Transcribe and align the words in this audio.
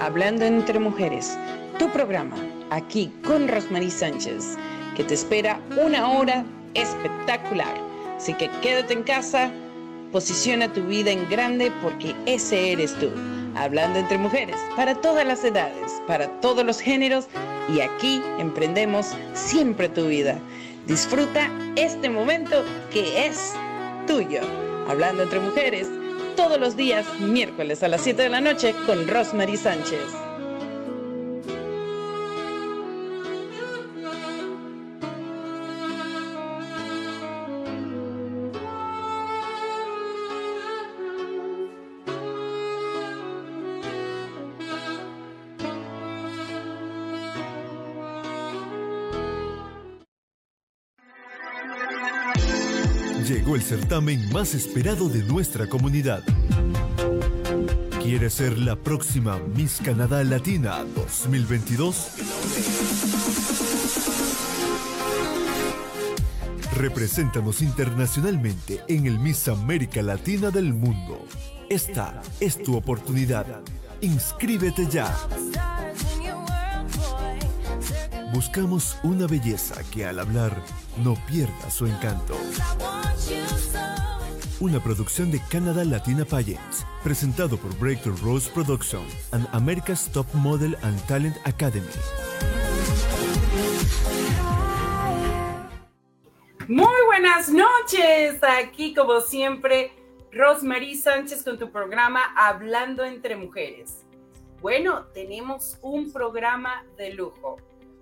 Hablando 0.00 0.44
entre 0.44 0.78
Mujeres, 0.78 1.36
tu 1.76 1.90
programa, 1.90 2.36
aquí 2.70 3.12
con 3.24 3.48
Rosmarie 3.48 3.90
Sánchez, 3.90 4.56
que 4.96 5.02
te 5.02 5.14
espera 5.14 5.60
una 5.76 6.08
hora 6.08 6.44
espectacular. 6.74 7.74
Así 8.16 8.32
que 8.34 8.48
quédate 8.62 8.92
en 8.92 9.02
casa, 9.02 9.50
posiciona 10.12 10.72
tu 10.72 10.84
vida 10.84 11.10
en 11.10 11.28
grande 11.28 11.72
porque 11.82 12.14
ese 12.26 12.70
eres 12.72 12.94
tú. 13.00 13.10
Hablando 13.56 13.98
entre 13.98 14.18
mujeres, 14.18 14.56
para 14.76 14.94
todas 14.94 15.26
las 15.26 15.42
edades, 15.42 16.00
para 16.06 16.28
todos 16.40 16.64
los 16.64 16.78
géneros, 16.78 17.26
y 17.68 17.80
aquí 17.80 18.22
emprendemos 18.38 19.16
siempre 19.34 19.88
tu 19.88 20.06
vida. 20.06 20.38
Disfruta 20.86 21.50
este 21.74 22.08
momento 22.08 22.64
que 22.92 23.26
es 23.26 23.52
tuyo. 24.06 24.42
Hablando 24.88 25.24
entre 25.24 25.40
mujeres, 25.40 25.88
todos 26.38 26.60
los 26.60 26.76
días, 26.76 27.04
miércoles 27.18 27.82
a 27.82 27.88
las 27.88 28.00
7 28.02 28.22
de 28.22 28.28
la 28.28 28.40
noche, 28.40 28.72
con 28.86 29.08
Rosemary 29.08 29.56
Sánchez. 29.56 30.27
Certamen 53.68 54.32
más 54.32 54.54
esperado 54.54 55.10
de 55.10 55.22
nuestra 55.24 55.66
comunidad. 55.66 56.22
¿Quieres 58.02 58.32
ser 58.32 58.56
la 58.56 58.76
próxima 58.76 59.38
Miss 59.54 59.80
Canadá 59.84 60.24
Latina 60.24 60.86
2022? 60.94 62.12
Represéntanos 66.76 67.60
internacionalmente 67.60 68.80
en 68.88 69.06
el 69.06 69.18
Miss 69.18 69.48
América 69.48 70.00
Latina 70.00 70.50
del 70.50 70.72
mundo. 70.72 71.26
Esta 71.68 72.22
es 72.40 72.62
tu 72.62 72.74
oportunidad. 72.74 73.44
Inscríbete 74.00 74.86
ya. 74.90 75.14
Buscamos 78.32 78.96
una 79.02 79.26
belleza 79.26 79.74
que 79.90 80.06
al 80.06 80.20
hablar 80.20 80.56
no 81.04 81.16
pierda 81.26 81.70
su 81.70 81.86
encanto. 81.86 82.34
Una 84.60 84.82
producción 84.82 85.30
de 85.30 85.40
Canada 85.50 85.84
Latina 85.84 86.24
Pageants, 86.24 86.84
presentado 87.04 87.56
por 87.56 87.78
Breakthrough 87.78 88.18
Rose 88.24 88.50
Production 88.50 89.02
and 89.30 89.46
America's 89.52 90.10
Top 90.12 90.26
Model 90.34 90.76
and 90.82 91.00
Talent 91.06 91.36
Academy. 91.44 91.86
Muy 96.66 97.06
buenas 97.06 97.48
noches, 97.48 98.42
aquí 98.42 98.94
como 98.94 99.20
siempre, 99.20 99.92
Rosemary 100.32 100.96
Sánchez 100.96 101.44
con 101.44 101.56
tu 101.56 101.70
programa 101.70 102.20
Hablando 102.36 103.04
entre 103.04 103.36
Mujeres. 103.36 104.04
Bueno, 104.60 105.04
tenemos 105.14 105.78
un 105.82 106.12
programa 106.12 106.84
de 106.96 107.14
lujo. 107.14 107.58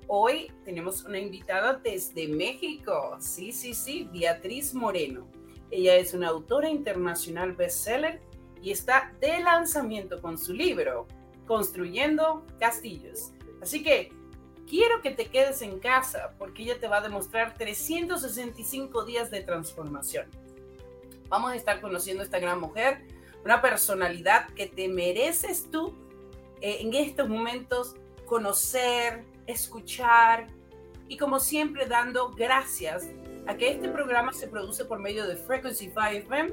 Hoy 0.09 0.51
tenemos 0.65 1.05
una 1.05 1.19
invitada 1.19 1.75
desde 1.75 2.29
México. 2.29 3.19
Sí, 3.21 3.53
sí, 3.53 3.75
sí, 3.75 4.09
Beatriz 4.11 4.73
Moreno. 4.73 5.27
Ella 5.71 5.97
es 5.97 6.15
una 6.15 6.29
autora 6.29 6.69
internacional 6.69 7.53
bestseller 7.53 8.21
y 8.63 8.71
está 8.71 9.13
de 9.21 9.41
lanzamiento 9.41 10.21
con 10.21 10.39
su 10.39 10.53
libro, 10.53 11.07
Construyendo 11.47 12.45
Castillos. 12.59 13.33
Así 13.63 13.83
que 13.83 14.13
quiero 14.69 15.01
que 15.03 15.11
te 15.11 15.27
quedes 15.27 15.63
en 15.63 15.79
casa 15.79 16.35
porque 16.39 16.63
ella 16.63 16.79
te 16.79 16.89
va 16.89 16.99
a 16.99 17.01
demostrar 17.01 17.55
365 17.55 19.05
días 19.05 19.31
de 19.31 19.43
transformación. 19.43 20.27
Vamos 21.29 21.53
a 21.53 21.57
estar 21.57 21.81
conociendo 21.81 22.23
a 22.23 22.25
esta 22.25 22.39
gran 22.39 22.61
mujer, 22.61 23.05
una 23.45 23.61
personalidad 23.61 24.49
que 24.51 24.67
te 24.67 24.89
mereces 24.89 25.71
tú 25.71 25.95
eh, 26.61 26.79
en 26.81 26.95
estos 26.95 27.29
momentos 27.29 27.95
conocer, 28.25 29.25
escuchar 29.47 30.49
y 31.09 31.17
como 31.17 31.39
siempre 31.39 31.87
dando 31.87 32.31
gracias 32.31 33.07
a 33.47 33.57
que 33.57 33.71
este 33.71 33.89
programa 33.89 34.33
se 34.33 34.49
produce 34.49 34.85
por 34.85 34.99
medio 34.99 35.27
de 35.27 35.37
Frequency 35.37 35.87
5 35.87 36.01
FM, 36.01 36.53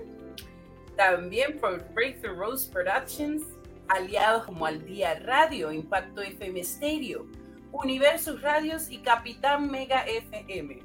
también 0.96 1.60
por 1.60 1.84
Breakthrough 1.94 2.38
Rose 2.38 2.72
Productions, 2.72 3.44
aliados 3.88 4.46
como 4.46 4.66
Al 4.66 4.86
Día 4.86 5.20
Radio, 5.20 5.72
Impacto 5.72 6.22
FM 6.22 6.64
Stereo, 6.64 7.26
Universus 7.72 8.42
Radios 8.42 8.90
y 8.90 9.00
Capitán 9.00 9.70
Mega 9.72 10.06
FM. 10.06 10.82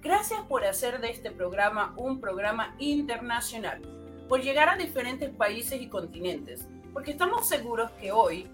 Gracias 0.00 0.40
por 0.42 0.64
hacer 0.64 1.00
de 1.00 1.10
este 1.10 1.32
programa 1.32 1.92
un 1.96 2.20
programa 2.20 2.76
internacional, 2.78 3.82
por 4.28 4.40
llegar 4.40 4.68
a 4.68 4.76
diferentes 4.76 5.30
países 5.30 5.80
y 5.80 5.88
continentes, 5.88 6.68
porque 6.92 7.10
estamos 7.10 7.48
seguros 7.48 7.90
que 8.00 8.12
hoy 8.12 8.46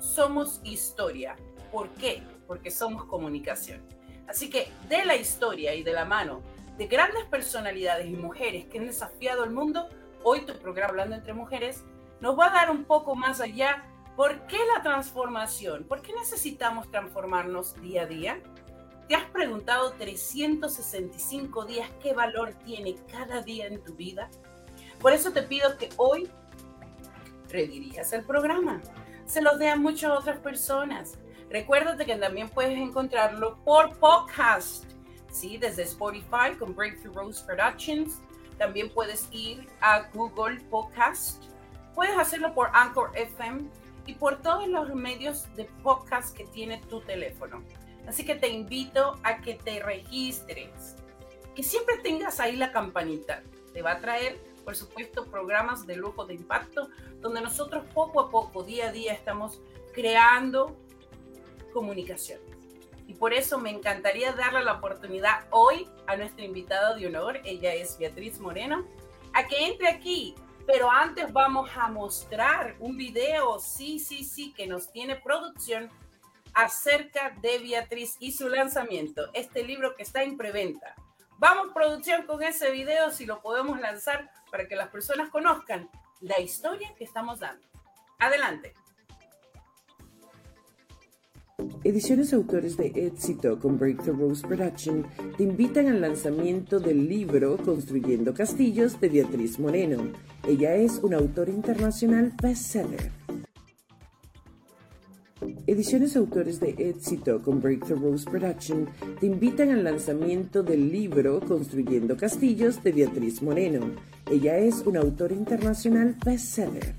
somos 0.00 0.60
historia. 0.64 1.36
¿Por 1.70 1.88
qué? 1.90 2.22
Porque 2.48 2.72
somos 2.72 3.04
comunicación. 3.04 3.80
Así 4.28 4.50
que 4.50 4.70
de 4.88 5.04
la 5.04 5.16
historia 5.16 5.74
y 5.74 5.82
de 5.82 5.92
la 5.92 6.04
mano 6.04 6.40
de 6.78 6.86
grandes 6.86 7.24
personalidades 7.24 8.06
y 8.06 8.14
mujeres 8.14 8.66
que 8.66 8.78
han 8.78 8.86
desafiado 8.86 9.44
el 9.44 9.50
mundo, 9.50 9.88
hoy 10.22 10.40
tu 10.46 10.54
programa 10.54 10.90
Hablando 10.90 11.16
entre 11.16 11.34
Mujeres 11.34 11.84
nos 12.20 12.38
va 12.38 12.46
a 12.46 12.52
dar 12.52 12.70
un 12.70 12.84
poco 12.84 13.14
más 13.14 13.40
allá. 13.40 13.84
¿Por 14.16 14.46
qué 14.46 14.58
la 14.74 14.82
transformación? 14.82 15.84
¿Por 15.84 16.02
qué 16.02 16.12
necesitamos 16.14 16.90
transformarnos 16.90 17.80
día 17.80 18.02
a 18.02 18.06
día? 18.06 18.40
¿Te 19.08 19.16
has 19.16 19.24
preguntado 19.24 19.92
365 19.92 21.64
días 21.64 21.90
qué 22.02 22.14
valor 22.14 22.54
tiene 22.64 22.96
cada 23.10 23.42
día 23.42 23.66
en 23.66 23.82
tu 23.82 23.94
vida? 23.94 24.30
Por 25.00 25.12
eso 25.12 25.32
te 25.32 25.42
pido 25.42 25.76
que 25.76 25.88
hoy 25.96 26.30
redirijas 27.48 28.12
el 28.12 28.24
programa. 28.24 28.80
Se 29.26 29.42
los 29.42 29.58
dé 29.58 29.68
a 29.68 29.76
muchas 29.76 30.12
otras 30.12 30.38
personas. 30.38 31.18
Recuérdate 31.52 32.06
que 32.06 32.16
también 32.16 32.48
puedes 32.48 32.78
encontrarlo 32.78 33.58
por 33.62 33.98
podcast, 33.98 34.84
¿sí? 35.30 35.58
Desde 35.58 35.82
Spotify 35.82 36.56
con 36.58 36.74
Breakthrough 36.74 37.14
Rose 37.14 37.44
Productions. 37.44 38.22
También 38.56 38.88
puedes 38.88 39.28
ir 39.32 39.68
a 39.82 40.08
Google 40.14 40.60
Podcast. 40.70 41.44
Puedes 41.94 42.16
hacerlo 42.16 42.54
por 42.54 42.70
Anchor 42.72 43.10
FM 43.14 43.68
y 44.06 44.14
por 44.14 44.40
todos 44.40 44.66
los 44.66 44.94
medios 44.94 45.54
de 45.54 45.66
podcast 45.82 46.34
que 46.34 46.44
tiene 46.46 46.80
tu 46.88 47.02
teléfono. 47.02 47.62
Así 48.08 48.24
que 48.24 48.34
te 48.34 48.48
invito 48.48 49.18
a 49.22 49.42
que 49.42 49.56
te 49.56 49.82
registres, 49.82 50.96
que 51.54 51.62
siempre 51.62 51.98
tengas 51.98 52.40
ahí 52.40 52.56
la 52.56 52.72
campanita. 52.72 53.42
Te 53.74 53.82
va 53.82 53.92
a 53.92 54.00
traer, 54.00 54.42
por 54.64 54.74
supuesto, 54.74 55.26
programas 55.26 55.86
de 55.86 55.96
lujo 55.96 56.24
de 56.24 56.32
impacto, 56.32 56.88
donde 57.20 57.42
nosotros 57.42 57.84
poco 57.92 58.20
a 58.20 58.30
poco, 58.30 58.64
día 58.64 58.88
a 58.88 58.92
día, 58.92 59.12
estamos 59.12 59.60
creando 59.92 60.78
comunicación. 61.72 62.40
Y 63.06 63.14
por 63.14 63.32
eso 63.32 63.58
me 63.58 63.70
encantaría 63.70 64.32
darle 64.32 64.62
la 64.62 64.74
oportunidad 64.74 65.46
hoy 65.50 65.88
a 66.06 66.16
nuestra 66.16 66.44
invitada 66.44 66.94
de 66.94 67.06
honor, 67.06 67.40
ella 67.44 67.74
es 67.74 67.98
Beatriz 67.98 68.38
Moreno, 68.38 68.86
a 69.32 69.46
que 69.46 69.66
entre 69.66 69.88
aquí. 69.88 70.34
Pero 70.66 70.90
antes 70.90 71.32
vamos 71.32 71.68
a 71.76 71.88
mostrar 71.88 72.76
un 72.78 72.96
video, 72.96 73.58
sí, 73.58 73.98
sí, 73.98 74.22
sí, 74.22 74.52
que 74.52 74.68
nos 74.68 74.92
tiene 74.92 75.16
producción 75.16 75.90
acerca 76.54 77.30
de 77.40 77.58
Beatriz 77.58 78.16
y 78.20 78.32
su 78.32 78.48
lanzamiento, 78.48 79.30
este 79.32 79.64
libro 79.64 79.96
que 79.96 80.02
está 80.02 80.22
en 80.22 80.36
preventa. 80.36 80.94
Vamos 81.38 81.72
producción 81.74 82.24
con 82.26 82.42
ese 82.42 82.70
video 82.70 83.10
si 83.10 83.26
lo 83.26 83.42
podemos 83.42 83.80
lanzar 83.80 84.30
para 84.50 84.68
que 84.68 84.76
las 84.76 84.90
personas 84.90 85.30
conozcan 85.30 85.90
la 86.20 86.38
historia 86.38 86.94
que 86.96 87.04
estamos 87.04 87.40
dando. 87.40 87.66
Adelante. 88.20 88.74
Ediciones 91.84 92.32
Autores 92.32 92.76
de 92.76 92.92
Éxito 92.94 93.58
con 93.58 93.76
Breakthrough 93.76 94.16
Rose 94.16 94.46
Production 94.46 95.04
te 95.36 95.42
invitan 95.42 95.88
al 95.88 96.00
lanzamiento 96.00 96.78
del 96.78 97.08
libro 97.08 97.56
Construyendo 97.56 98.32
Castillos 98.32 99.00
de 99.00 99.08
Beatriz 99.08 99.58
Moreno. 99.58 100.12
Ella 100.46 100.76
es 100.76 101.00
una 101.02 101.16
autora 101.16 101.50
internacional 101.50 102.34
bestseller. 102.40 103.10
Ediciones 105.66 106.14
Autores 106.14 106.60
de 106.60 106.76
Éxito 106.78 107.42
con 107.42 107.60
Breakthrough 107.60 108.00
Rose 108.00 108.30
Production 108.30 108.86
te 109.18 109.26
invitan 109.26 109.70
al 109.70 109.82
lanzamiento 109.82 110.62
del 110.62 110.88
libro 110.88 111.40
Construyendo 111.40 112.16
Castillos 112.16 112.80
de 112.84 112.92
Beatriz 112.92 113.42
Moreno. 113.42 113.80
Ella 114.30 114.56
es 114.56 114.84
una 114.86 115.00
autora 115.00 115.34
internacional 115.34 116.16
bestseller. 116.24 116.94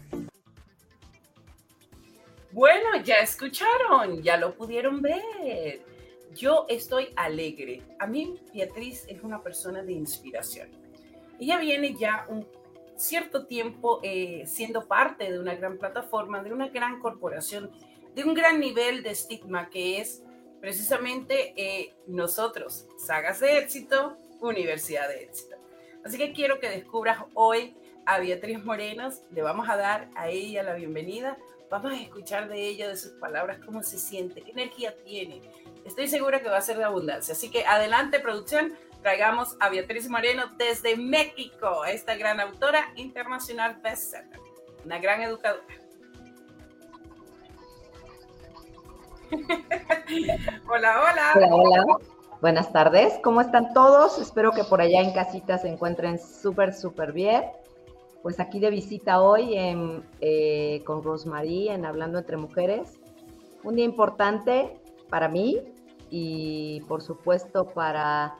Bueno, 2.53 3.01
ya 3.03 3.15
escucharon, 3.15 4.21
ya 4.21 4.38
lo 4.38 4.53
pudieron 4.53 5.01
ver. 5.01 5.81
Yo 6.35 6.67
estoy 6.69 7.09
alegre. 7.15 7.81
A 7.97 8.05
mí 8.05 8.39
Beatriz 8.53 9.05
es 9.07 9.23
una 9.23 9.41
persona 9.41 9.81
de 9.81 9.94
inspiración. 9.94 10.69
Ella 11.39 11.57
viene 11.57 11.95
ya 11.95 12.27
un 12.29 12.47
cierto 12.95 13.47
tiempo 13.47 14.01
eh, 14.03 14.44
siendo 14.45 14.88
parte 14.88 15.31
de 15.31 15.39
una 15.39 15.55
gran 15.55 15.79
plataforma, 15.79 16.44
de 16.44 16.53
una 16.53 16.67
gran 16.67 17.00
corporación, 17.00 17.71
de 18.13 18.23
un 18.23 18.35
gran 18.35 18.59
nivel 18.59 19.01
de 19.01 19.09
estigma 19.09 19.71
que 19.71 20.00
es 20.00 20.21
precisamente 20.61 21.55
eh, 21.57 21.95
nosotros, 22.05 22.85
Sagas 23.00 23.39
de 23.39 23.57
Éxito, 23.57 24.15
Universidad 24.41 25.07
de 25.07 25.23
Éxito. 25.23 25.55
Así 26.05 26.19
que 26.19 26.33
quiero 26.33 26.59
que 26.59 26.69
descubras 26.69 27.17
hoy 27.33 27.75
a 28.05 28.19
Beatriz 28.19 28.63
Morenos, 28.63 29.23
le 29.31 29.41
vamos 29.41 29.67
a 29.69 29.75
dar 29.75 30.09
a 30.13 30.29
ella 30.29 30.61
la 30.61 30.75
bienvenida, 30.75 31.38
vamos 31.74 31.92
a 31.92 31.96
escuchar 31.96 32.48
de 32.50 32.68
ella, 32.68 32.88
de 32.88 32.96
sus 32.96 33.14
palabras, 33.14 33.58
cómo 33.66 33.81
se 33.81 33.98
siente, 33.98 34.44
qué 34.44 34.52
energía 34.52 34.96
tiene. 35.04 35.42
Estoy 35.86 36.08
segura 36.08 36.40
que 36.40 36.48
va 36.48 36.58
a 36.58 36.62
ser 36.62 36.78
de 36.78 36.84
abundancia. 36.84 37.34
Así 37.34 37.50
que 37.50 37.66
adelante, 37.66 38.20
producción, 38.20 38.74
traigamos 39.02 39.58
a 39.60 39.70
Beatriz 39.70 40.08
Moreno 40.08 40.44
desde 40.56 40.96
México, 40.96 41.84
esta 41.86 42.16
gran 42.16 42.40
autora 42.40 42.94
internacional 42.96 43.80
bestseller, 43.81 44.40
una 44.86 45.00
gran 45.00 45.24
educadora. 45.24 45.64
hola, 50.70 51.02
hola. 51.02 51.31
Hola, 51.36 51.56
hola. 51.56 51.84
Buenas 52.40 52.72
tardes. 52.72 53.16
¿Cómo 53.24 53.42
están 53.42 53.74
todos? 53.74 54.20
Espero 54.20 54.52
que 54.52 54.64
por 54.64 54.80
allá 54.80 55.02
en 55.02 55.12
casita 55.12 55.58
se 55.58 55.70
encuentren 55.70 56.20
súper, 56.20 56.72
súper 56.75 57.14
bien. 57.14 57.44
Pues 58.24 58.40
aquí 58.40 58.62
de 58.62 58.70
visita 58.70 59.22
hoy 59.22 59.54
eh, 60.22 60.81
con 60.86 61.04
Rosmarie 61.04 61.74
en 61.74 61.86
Hablando 61.86 62.20
entre 62.20 62.38
Mujeres. 62.38 62.98
Un 63.64 63.75
día 63.75 63.84
importante 63.84 64.80
para 65.10 65.28
mí 65.28 65.60
y 66.10 66.80
por 66.88 67.02
supuesto 67.02 67.66
para, 67.74 68.38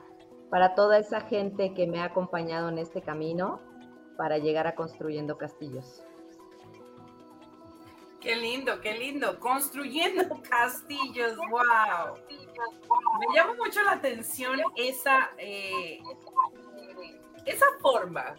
para 0.48 0.74
toda 0.74 0.96
esa 0.96 1.20
gente 1.20 1.74
que 1.74 1.86
me 1.86 2.00
ha 2.00 2.04
acompañado 2.04 2.70
en 2.70 2.78
este 2.78 3.02
camino 3.02 3.60
para 4.16 4.38
llegar 4.38 4.66
a 4.66 4.74
construyendo 4.74 5.36
castillos. 5.36 6.02
Qué 8.22 8.36
lindo, 8.36 8.80
qué 8.80 8.96
lindo. 8.96 9.38
Construyendo 9.38 10.40
castillos, 10.48 11.36
wow. 11.36 12.14
Me 13.20 13.34
llama 13.34 13.52
mucho 13.62 13.82
la 13.82 13.92
atención 13.92 14.60
esa, 14.76 15.32
eh, 15.36 15.98
esa 17.44 17.66
forma 17.82 18.34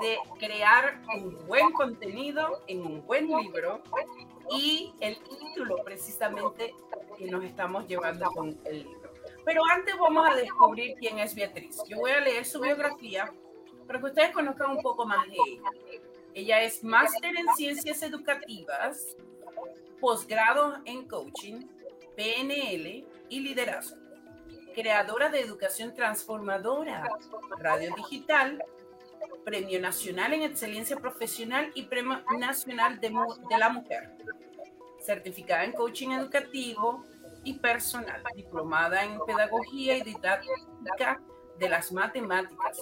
de 0.00 0.18
crear 0.38 1.00
un 1.14 1.46
buen 1.46 1.72
contenido 1.72 2.62
en 2.66 2.84
un 2.86 3.06
buen 3.06 3.28
libro 3.28 3.82
y 4.50 4.92
el 5.00 5.18
título 5.22 5.76
precisamente 5.84 6.74
que 7.16 7.30
nos 7.30 7.44
estamos 7.44 7.86
llevando 7.86 8.30
con 8.32 8.58
el 8.64 8.84
libro. 8.84 9.12
Pero 9.44 9.62
antes 9.70 9.96
vamos 9.98 10.28
a 10.28 10.34
descubrir 10.34 10.94
quién 10.98 11.18
es 11.18 11.34
Beatriz. 11.34 11.82
Yo 11.88 11.98
voy 11.98 12.12
a 12.12 12.20
leer 12.20 12.44
su 12.44 12.60
biografía 12.60 13.32
para 13.86 13.98
que 13.98 14.06
ustedes 14.06 14.30
conozcan 14.30 14.70
un 14.70 14.82
poco 14.82 15.04
más 15.04 15.26
de 15.26 15.36
ella. 15.46 15.70
Ella 16.34 16.62
es 16.62 16.82
máster 16.82 17.34
en 17.36 17.46
ciencias 17.56 18.02
educativas, 18.02 19.16
posgrado 20.00 20.78
en 20.84 21.06
coaching, 21.06 21.66
PNL 22.16 23.06
y 23.28 23.40
liderazgo. 23.40 23.96
Creadora 24.74 25.28
de 25.28 25.40
educación 25.40 25.94
transformadora, 25.94 27.06
radio 27.58 27.94
digital, 27.94 28.64
Premio 29.44 29.80
Nacional 29.80 30.32
en 30.34 30.42
Excelencia 30.42 30.96
Profesional 30.96 31.70
y 31.74 31.82
Premio 31.84 32.22
Nacional 32.38 33.00
de, 33.00 33.10
la 33.58 33.68
Mujer. 33.68 34.10
Certificada 35.00 35.64
en 35.64 35.72
coaching 35.72 36.10
educativo 36.10 37.04
y 37.44 37.54
personal, 37.54 38.22
diplomada 38.36 39.04
en 39.04 39.18
pedagogía 39.26 39.96
y 39.96 40.02
didáctica 40.02 41.20
de 41.58 41.68
las 41.68 41.92
matemáticas, 41.92 42.78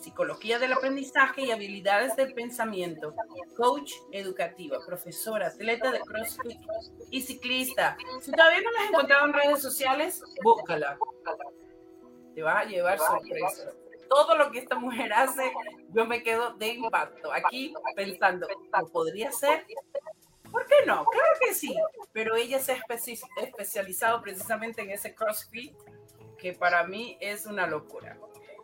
psicología 0.00 0.58
del 0.58 0.72
aprendizaje 0.72 1.42
y 1.42 1.50
habilidades 1.50 2.14
del 2.16 2.32
pensamiento, 2.34 3.14
coach 3.56 3.92
educativa, 4.12 4.78
profesora, 4.86 5.48
atleta 5.48 5.90
de 5.90 6.00
CrossFit 6.00 6.60
y 7.10 7.22
ciclista. 7.22 7.96
Si 8.20 8.30
todavía 8.30 8.60
no 8.60 8.70
la 8.70 9.16
has 9.16 9.24
en 9.24 9.32
redes 9.32 9.62
sociales, 9.62 10.22
búscala. 10.42 10.98
Te 12.34 12.42
vas 12.42 12.66
a 12.66 12.68
llevar 12.68 12.98
sorpresas. 12.98 13.74
Todo 14.08 14.36
lo 14.36 14.50
que 14.50 14.58
esta 14.58 14.76
mujer 14.76 15.12
hace, 15.12 15.52
yo 15.90 16.06
me 16.06 16.22
quedo 16.22 16.54
de 16.54 16.68
impacto. 16.68 17.32
Aquí 17.32 17.74
pensando, 17.94 18.46
¿podría 18.92 19.32
ser? 19.32 19.66
¿Por 20.50 20.66
qué 20.66 20.86
no? 20.86 21.04
Claro 21.04 21.32
que 21.40 21.54
sí. 21.54 21.74
Pero 22.12 22.36
ella 22.36 22.58
se 22.58 22.72
ha 22.72 22.82
especializado 23.42 24.22
precisamente 24.22 24.82
en 24.82 24.90
ese 24.90 25.14
CrossFit, 25.14 25.76
que 26.38 26.52
para 26.52 26.84
mí 26.84 27.16
es 27.20 27.46
una 27.46 27.66
locura. 27.66 28.16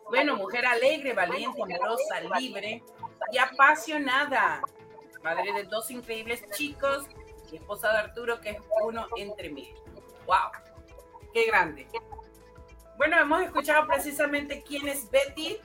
Bueno, 0.09 0.35
mujer 0.35 0.65
alegre, 0.65 1.13
valiente, 1.13 1.61
amorosa, 1.61 2.21
libre 2.39 2.83
y 3.31 3.37
apasionada. 3.37 4.61
Madre 5.23 5.53
de 5.53 5.63
dos 5.63 5.89
increíbles 5.91 6.43
chicos 6.51 7.05
y 7.51 7.57
esposa 7.57 7.91
de 7.91 7.97
Arturo, 7.99 8.41
que 8.41 8.51
es 8.51 8.57
uno 8.83 9.07
entre 9.15 9.49
mí. 9.49 9.73
¡Wow! 10.25 10.51
¡Qué 11.33 11.45
grande! 11.45 11.87
Bueno, 12.97 13.19
hemos 13.19 13.41
escuchado 13.41 13.87
precisamente 13.87 14.61
quién 14.61 14.87
es 14.87 15.09
Betty 15.09 15.57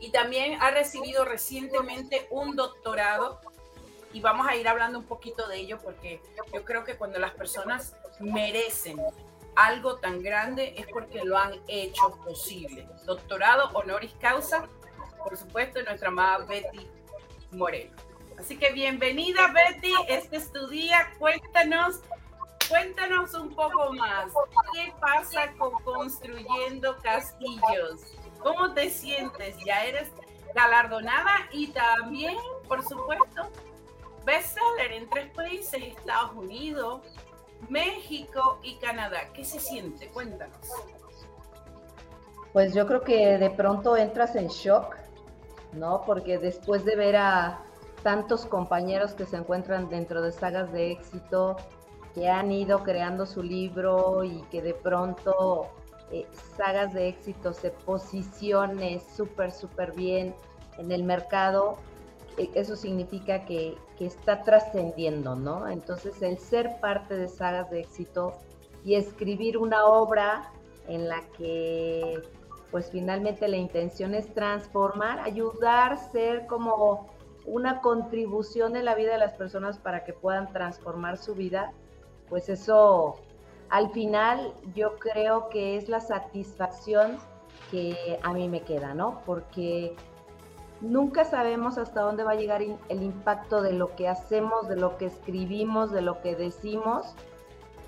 y 0.00 0.10
también 0.10 0.60
ha 0.62 0.70
recibido 0.70 1.24
recientemente 1.24 2.26
un 2.30 2.56
doctorado 2.56 3.40
y 4.12 4.20
vamos 4.20 4.48
a 4.48 4.56
ir 4.56 4.66
hablando 4.66 4.98
un 4.98 5.04
poquito 5.04 5.46
de 5.46 5.58
ello 5.58 5.78
porque 5.78 6.20
yo 6.52 6.64
creo 6.64 6.84
que 6.84 6.96
cuando 6.96 7.18
las 7.18 7.32
personas 7.32 7.94
merecen 8.18 8.98
algo 9.56 9.96
tan 9.96 10.22
grande 10.22 10.74
es 10.78 10.86
porque 10.86 11.22
lo 11.22 11.36
han 11.36 11.60
hecho 11.68 12.16
posible. 12.24 12.88
Doctorado 13.04 13.70
honoris 13.74 14.14
causa, 14.20 14.68
por 15.22 15.36
supuesto, 15.36 15.82
nuestra 15.82 16.08
amada 16.08 16.46
Betty 16.46 16.88
Moreno. 17.52 17.94
Así 18.38 18.56
que 18.56 18.72
bienvenida 18.72 19.52
Betty, 19.52 19.92
este 20.08 20.38
es 20.38 20.50
tu 20.50 20.66
día, 20.68 21.12
cuéntanos, 21.18 22.00
cuéntanos 22.70 23.34
un 23.34 23.50
poco 23.50 23.92
más, 23.92 24.32
¿qué 24.72 24.92
pasa 25.00 25.52
con 25.58 25.72
construyendo 25.82 26.96
castillos? 27.02 28.00
¿Cómo 28.38 28.72
te 28.72 28.88
sientes? 28.88 29.56
Ya 29.66 29.84
eres 29.84 30.08
galardonada 30.54 31.48
y 31.52 31.68
también, 31.68 32.36
por 32.68 32.82
supuesto, 32.82 33.50
bestseller 34.24 34.92
en 34.92 35.10
tres 35.10 35.30
países, 35.34 35.82
Estados 35.82 36.32
Unidos, 36.34 37.02
México 37.68 38.58
y 38.62 38.76
Canadá. 38.76 39.28
¿Qué 39.34 39.44
se 39.44 39.58
siente? 39.58 40.08
Cuéntanos. 40.08 40.56
Pues 42.52 42.72
yo 42.72 42.86
creo 42.86 43.02
que 43.02 43.38
de 43.38 43.50
pronto 43.50 43.96
entras 43.96 44.34
en 44.36 44.48
shock, 44.48 44.96
¿no? 45.72 46.02
Porque 46.06 46.38
después 46.38 46.84
de 46.84 46.96
ver 46.96 47.16
a 47.16 47.62
tantos 48.02 48.46
compañeros 48.46 49.12
que 49.12 49.26
se 49.26 49.36
encuentran 49.36 49.88
dentro 49.88 50.22
de 50.22 50.32
sagas 50.32 50.72
de 50.72 50.92
éxito, 50.92 51.56
que 52.14 52.28
han 52.28 52.50
ido 52.50 52.82
creando 52.82 53.26
su 53.26 53.42
libro 53.42 54.24
y 54.24 54.42
que 54.50 54.62
de 54.62 54.74
pronto 54.74 55.68
eh, 56.12 56.26
sagas 56.56 56.92
de 56.92 57.08
éxito 57.08 57.52
se 57.52 57.70
posicione 57.70 59.00
súper, 59.16 59.52
súper 59.52 59.92
bien 59.92 60.34
en 60.78 60.90
el 60.90 61.04
mercado, 61.04 61.76
e, 62.36 62.50
eso 62.54 62.76
significa 62.76 63.44
que, 63.44 63.76
está 64.00 64.42
trascendiendo, 64.44 65.36
¿no? 65.36 65.68
Entonces 65.68 66.22
el 66.22 66.38
ser 66.38 66.80
parte 66.80 67.14
de 67.16 67.28
sagas 67.28 67.70
de 67.70 67.80
éxito 67.80 68.32
y 68.82 68.94
escribir 68.94 69.58
una 69.58 69.84
obra 69.84 70.50
en 70.88 71.06
la 71.06 71.20
que 71.36 72.22
pues 72.70 72.90
finalmente 72.90 73.46
la 73.46 73.58
intención 73.58 74.14
es 74.14 74.32
transformar, 74.32 75.18
ayudar, 75.20 75.98
ser 76.12 76.46
como 76.46 77.10
una 77.44 77.82
contribución 77.82 78.74
en 78.74 78.86
la 78.86 78.94
vida 78.94 79.12
de 79.12 79.18
las 79.18 79.34
personas 79.34 79.76
para 79.76 80.02
que 80.02 80.14
puedan 80.14 80.50
transformar 80.50 81.18
su 81.18 81.34
vida, 81.34 81.74
pues 82.30 82.48
eso 82.48 83.16
al 83.68 83.90
final 83.90 84.54
yo 84.74 84.98
creo 84.98 85.48
que 85.50 85.76
es 85.76 85.88
la 85.88 86.00
satisfacción 86.00 87.18
que 87.70 88.18
a 88.22 88.32
mí 88.32 88.48
me 88.48 88.62
queda, 88.62 88.94
¿no? 88.94 89.20
Porque 89.26 89.94
nunca 90.80 91.24
sabemos 91.24 91.78
hasta 91.78 92.00
dónde 92.00 92.24
va 92.24 92.32
a 92.32 92.36
llegar 92.36 92.62
el 92.62 93.02
impacto 93.02 93.62
de 93.62 93.72
lo 93.72 93.94
que 93.94 94.08
hacemos, 94.08 94.68
de 94.68 94.76
lo 94.76 94.96
que 94.96 95.06
escribimos, 95.06 95.92
de 95.92 96.02
lo 96.02 96.20
que 96.20 96.34
decimos. 96.34 97.14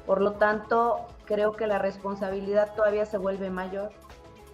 Por 0.07 0.21
lo 0.21 0.33
tanto, 0.33 1.07
creo 1.25 1.53
que 1.53 1.67
la 1.67 1.79
responsabilidad 1.79 2.75
todavía 2.75 3.07
se 3.07 3.19
vuelve 3.19 3.51
mayor. 3.51 3.91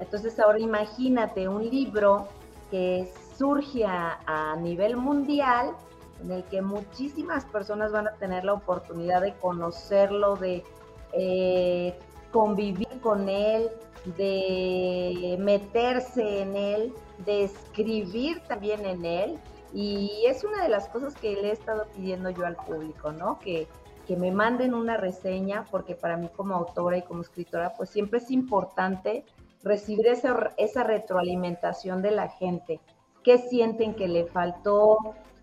Entonces 0.01 0.39
ahora 0.39 0.61
imagínate 0.61 1.49
un 1.49 1.69
libro 1.69 2.29
que 2.71 3.13
surge 3.37 3.85
a, 3.85 4.57
nivel 4.61 4.97
mundial, 4.97 5.75
en 6.23 6.31
el 6.33 6.45
que 6.45 6.63
muchísimas 6.63 7.45
personas 7.45 7.93
van 7.93 8.09
a 8.09 8.13
tener 8.13 8.45
la 8.45 8.55
oportunidad 8.55 9.23
de 9.23 9.35
conocerlo, 9.35 10.37
de 10.37 10.65
eh, 11.13 11.99
convivir 12.33 13.01
con 13.01 13.29
él, 13.29 13.71
de 14.17 15.37
meterse 15.39 16.43
en 16.43 16.57
él, 16.57 16.95
de 17.25 17.45
escribir 17.45 18.41
también 18.49 18.85
en 18.85 19.05
él. 19.05 19.39
Y 19.73 20.25
es 20.27 20.45
una 20.45 20.63
de 20.63 20.69
las 20.69 20.89
cosas 20.89 21.15
que 21.15 21.35
le 21.35 21.49
he 21.49 21.53
estado 21.53 21.87
pidiendo 21.95 22.31
yo 22.31 22.47
al 22.47 22.57
público, 22.57 23.13
¿no? 23.13 23.39
Que, 23.39 23.69
que 24.07 24.17
me 24.17 24.33
manden 24.33 24.73
una 24.73 24.97
reseña, 24.97 25.67
porque 25.71 25.95
para 25.95 26.17
mí 26.17 26.31
como 26.35 26.55
autora 26.55 26.97
y 26.97 27.03
como 27.03 27.21
escritora, 27.21 27.75
pues 27.77 27.91
siempre 27.91 28.19
es 28.19 28.31
importante 28.31 29.25
recibir 29.63 30.07
esa, 30.07 30.53
esa 30.57 30.85
retroalimentación 30.85 32.03
de 32.03 32.13
la 32.13 32.29
gente. 32.29 32.81
qué 33.23 33.37
sienten 33.37 33.95
que 33.95 34.09
le 34.09 34.25
faltó, 34.25 34.97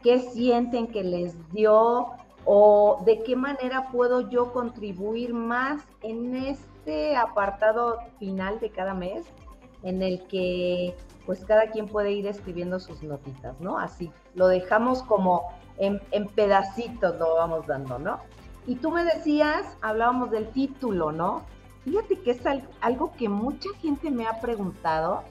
qué 0.05 0.19
sienten 0.19 0.85
que 0.85 1.03
les 1.03 1.33
dio 1.51 2.11
o 2.45 3.01
de 3.07 3.23
qué 3.23 3.35
manera 3.35 3.89
puedo 3.91 4.29
yo 4.29 4.53
contribuir 4.53 5.33
más 5.33 5.81
en 6.03 6.35
este 6.35 7.15
apartado 7.15 7.97
final 8.19 8.59
de 8.59 8.69
cada 8.69 8.93
mes 8.93 9.25
en 9.81 10.03
el 10.03 10.21
que 10.27 10.95
pues 11.25 11.43
cada 11.43 11.71
quien 11.71 11.87
puede 11.87 12.11
ir 12.11 12.27
escribiendo 12.27 12.79
sus 12.79 13.01
notitas, 13.01 13.59
¿no? 13.59 13.79
Así, 13.79 14.11
lo 14.35 14.47
dejamos 14.47 15.01
como 15.01 15.51
en, 15.79 15.99
en 16.11 16.27
pedacitos, 16.27 17.17
lo 17.17 17.37
vamos 17.37 17.65
dando, 17.65 17.97
¿no? 17.97 18.19
Y 18.67 18.75
tú 18.75 18.91
me 18.91 19.03
decías, 19.05 19.65
hablábamos 19.81 20.29
del 20.29 20.49
título, 20.49 21.11
¿no? 21.11 21.41
Fíjate 21.83 22.19
que 22.19 22.29
es 22.29 22.41
algo 22.79 23.11
que 23.17 23.27
mucha 23.27 23.69
gente 23.81 24.11
me 24.11 24.27
ha 24.27 24.39
preguntado 24.39 25.23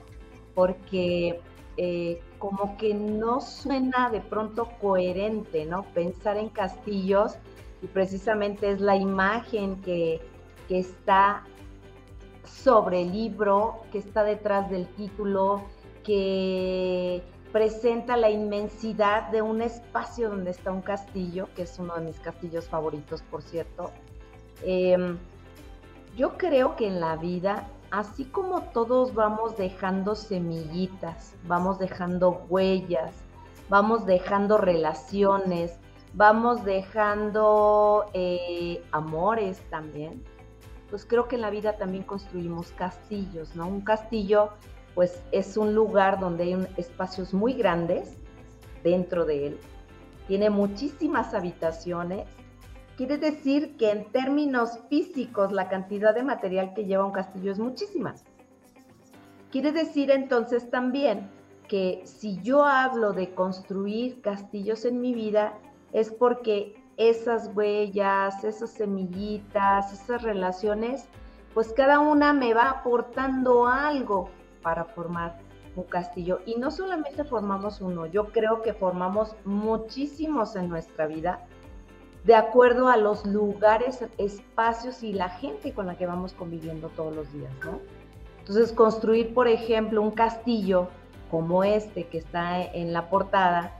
porque 0.53 1.39
eh, 1.77 2.21
como 2.39 2.77
que 2.77 2.93
no 2.93 3.41
suena 3.41 4.09
de 4.09 4.21
pronto 4.21 4.69
coherente, 4.81 5.65
¿no? 5.65 5.83
Pensar 5.93 6.37
en 6.37 6.49
castillos 6.49 7.37
y 7.81 7.87
precisamente 7.87 8.71
es 8.71 8.81
la 8.81 8.95
imagen 8.95 9.81
que, 9.81 10.21
que 10.67 10.79
está 10.79 11.43
sobre 12.45 13.01
el 13.01 13.11
libro, 13.11 13.81
que 13.91 13.99
está 13.99 14.23
detrás 14.23 14.69
del 14.69 14.87
título, 14.87 15.63
que 16.03 17.23
presenta 17.51 18.17
la 18.17 18.29
inmensidad 18.29 19.29
de 19.29 19.41
un 19.41 19.61
espacio 19.61 20.29
donde 20.29 20.51
está 20.51 20.71
un 20.71 20.81
castillo, 20.81 21.47
que 21.55 21.63
es 21.63 21.79
uno 21.79 21.95
de 21.95 22.01
mis 22.01 22.19
castillos 22.19 22.67
favoritos, 22.67 23.21
por 23.23 23.41
cierto. 23.41 23.91
Em, 24.63 25.17
yo 26.15 26.37
creo 26.37 26.75
que 26.75 26.87
en 26.87 26.99
la 26.99 27.15
vida, 27.15 27.67
así 27.99 28.25
como 28.25 28.61
todos 28.73 29.13
vamos 29.13 29.55
dejando 29.55 30.15
semillitas, 30.15 31.33
vamos 31.47 31.79
dejando 31.79 32.45
huellas, 32.49 33.13
vamos 33.69 34.05
dejando 34.05 34.57
relaciones, 34.57 35.79
vamos 36.13 36.65
dejando 36.65 38.05
eh, 38.13 38.83
amores 38.91 39.61
también, 39.69 40.21
pues 40.89 41.05
creo 41.05 41.29
que 41.29 41.35
en 41.35 41.41
la 41.41 41.49
vida 41.49 41.77
también 41.77 42.03
construimos 42.03 42.71
castillos, 42.73 43.55
¿no? 43.55 43.65
Un 43.67 43.81
castillo 43.81 44.49
pues 44.93 45.21
es 45.31 45.55
un 45.55 45.73
lugar 45.73 46.19
donde 46.19 46.43
hay 46.43 46.67
espacios 46.77 47.33
muy 47.33 47.53
grandes 47.53 48.17
dentro 48.83 49.25
de 49.25 49.47
él. 49.47 49.59
Tiene 50.27 50.49
muchísimas 50.49 51.33
habitaciones. 51.33 52.27
Quiere 52.97 53.17
decir 53.17 53.75
que 53.75 53.91
en 53.91 54.09
términos 54.11 54.79
físicos 54.89 55.51
la 55.51 55.67
cantidad 55.67 56.15
de 56.15 56.23
material 56.23 56.73
que 56.73 56.85
lleva 56.85 57.05
un 57.05 57.11
castillo 57.11 57.51
es 57.51 57.59
muchísima. 57.59 58.15
Quiere 59.51 59.73
decir 59.73 60.11
entonces 60.11 60.69
también 60.69 61.29
que 61.67 62.01
si 62.05 62.39
yo 62.41 62.63
hablo 62.63 63.11
de 63.11 63.33
construir 63.33 64.21
castillos 64.21 64.85
en 64.85 65.01
mi 65.01 65.13
vida 65.13 65.53
es 65.91 66.09
porque 66.09 66.81
esas 66.95 67.51
huellas, 67.53 68.45
esas 68.45 68.69
semillitas, 68.69 69.91
esas 69.91 70.21
relaciones, 70.21 71.05
pues 71.53 71.73
cada 71.73 71.99
una 71.99 72.31
me 72.31 72.53
va 72.53 72.69
aportando 72.69 73.67
algo 73.67 74.29
para 74.61 74.85
formar 74.85 75.37
un 75.75 75.83
castillo. 75.83 76.39
Y 76.45 76.55
no 76.55 76.71
solamente 76.71 77.25
formamos 77.25 77.81
uno, 77.81 78.05
yo 78.05 78.27
creo 78.31 78.61
que 78.61 78.73
formamos 78.73 79.35
muchísimos 79.43 80.55
en 80.55 80.69
nuestra 80.69 81.07
vida 81.07 81.45
de 82.25 82.35
acuerdo 82.35 82.87
a 82.87 82.97
los 82.97 83.25
lugares, 83.25 84.03
espacios 84.17 85.03
y 85.03 85.13
la 85.13 85.29
gente 85.29 85.73
con 85.73 85.87
la 85.87 85.95
que 85.97 86.05
vamos 86.05 86.33
conviviendo 86.33 86.89
todos 86.89 87.15
los 87.15 87.31
días, 87.31 87.51
¿no? 87.63 87.79
Entonces, 88.39 88.71
construir, 88.71 89.33
por 89.33 89.47
ejemplo, 89.47 90.01
un 90.01 90.11
castillo 90.11 90.89
como 91.31 91.63
este 91.63 92.07
que 92.07 92.17
está 92.17 92.61
en 92.61 92.93
la 92.93 93.09
portada, 93.09 93.71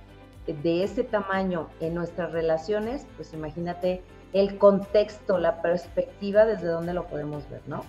de 0.46 0.84
ese 0.84 1.04
tamaño 1.04 1.70
en 1.80 1.96
nuestras 1.96 2.32
relaciones, 2.32 3.08
pues 3.16 3.34
imagínate 3.34 4.04
el 4.32 4.60
contexto, 4.60 5.40
la 5.40 5.64
perspectiva 5.64 6.46
desde 6.46 6.68
donde 6.68 6.94
lo 6.94 7.08
podemos 7.08 7.50
ver, 7.50 7.62
¿no? 7.66 7.84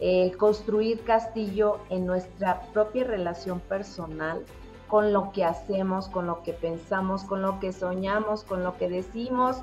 el 0.00 0.36
construir 0.38 1.00
castillo 1.04 1.78
en 1.90 2.06
nuestra 2.06 2.62
propia 2.72 3.04
relación 3.04 3.60
personal 3.60 4.42
con 4.88 5.12
lo 5.12 5.30
que 5.30 5.44
hacemos, 5.44 6.08
con 6.08 6.26
lo 6.26 6.42
que 6.42 6.52
pensamos, 6.52 7.22
con 7.24 7.42
lo 7.42 7.60
que 7.60 7.72
soñamos, 7.72 8.42
con 8.42 8.64
lo 8.64 8.76
que 8.76 8.88
decimos, 8.88 9.58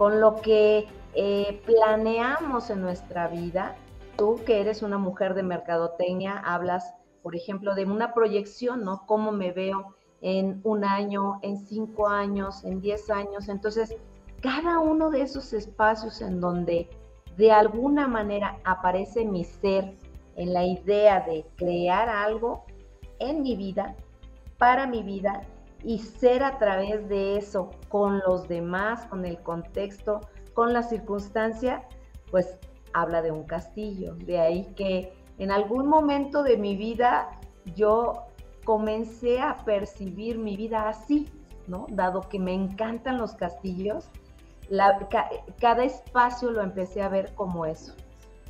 con 0.00 0.18
lo 0.18 0.36
que 0.36 0.88
eh, 1.12 1.60
planeamos 1.66 2.70
en 2.70 2.80
nuestra 2.80 3.28
vida. 3.28 3.76
Tú 4.16 4.40
que 4.46 4.62
eres 4.62 4.80
una 4.80 4.96
mujer 4.96 5.34
de 5.34 5.42
mercadotecnia, 5.42 6.38
hablas, 6.38 6.94
por 7.22 7.36
ejemplo, 7.36 7.74
de 7.74 7.84
una 7.84 8.14
proyección, 8.14 8.82
¿no? 8.82 9.04
¿Cómo 9.04 9.30
me 9.30 9.52
veo 9.52 9.94
en 10.22 10.62
un 10.64 10.86
año, 10.86 11.38
en 11.42 11.58
cinco 11.58 12.08
años, 12.08 12.64
en 12.64 12.80
diez 12.80 13.10
años? 13.10 13.50
Entonces, 13.50 13.94
cada 14.40 14.78
uno 14.78 15.10
de 15.10 15.20
esos 15.20 15.52
espacios 15.52 16.22
en 16.22 16.40
donde 16.40 16.88
de 17.36 17.52
alguna 17.52 18.08
manera 18.08 18.56
aparece 18.64 19.26
mi 19.26 19.44
ser 19.44 19.98
en 20.34 20.54
la 20.54 20.64
idea 20.64 21.20
de 21.20 21.44
crear 21.56 22.08
algo 22.08 22.64
en 23.18 23.42
mi 23.42 23.54
vida, 23.54 23.94
para 24.56 24.86
mi 24.86 25.02
vida 25.02 25.42
y 25.82 25.98
ser 25.98 26.42
a 26.42 26.58
través 26.58 27.08
de 27.08 27.36
eso 27.36 27.70
con 27.88 28.20
los 28.20 28.48
demás, 28.48 29.06
con 29.06 29.24
el 29.24 29.42
contexto, 29.42 30.20
con 30.54 30.72
la 30.72 30.82
circunstancia, 30.82 31.86
pues 32.30 32.58
habla 32.92 33.22
de 33.22 33.32
un 33.32 33.44
castillo. 33.44 34.14
De 34.14 34.38
ahí 34.40 34.72
que 34.76 35.12
en 35.38 35.50
algún 35.50 35.86
momento 35.88 36.42
de 36.42 36.56
mi 36.56 36.76
vida 36.76 37.30
yo 37.74 38.26
comencé 38.64 39.40
a 39.40 39.56
percibir 39.64 40.38
mi 40.38 40.56
vida 40.56 40.88
así, 40.88 41.28
¿no? 41.66 41.86
Dado 41.90 42.20
que 42.28 42.38
me 42.38 42.52
encantan 42.52 43.18
los 43.18 43.34
castillos, 43.34 44.10
cada 45.58 45.84
espacio 45.84 46.50
lo 46.50 46.62
empecé 46.62 47.02
a 47.02 47.08
ver 47.08 47.34
como 47.34 47.66
eso, 47.66 47.94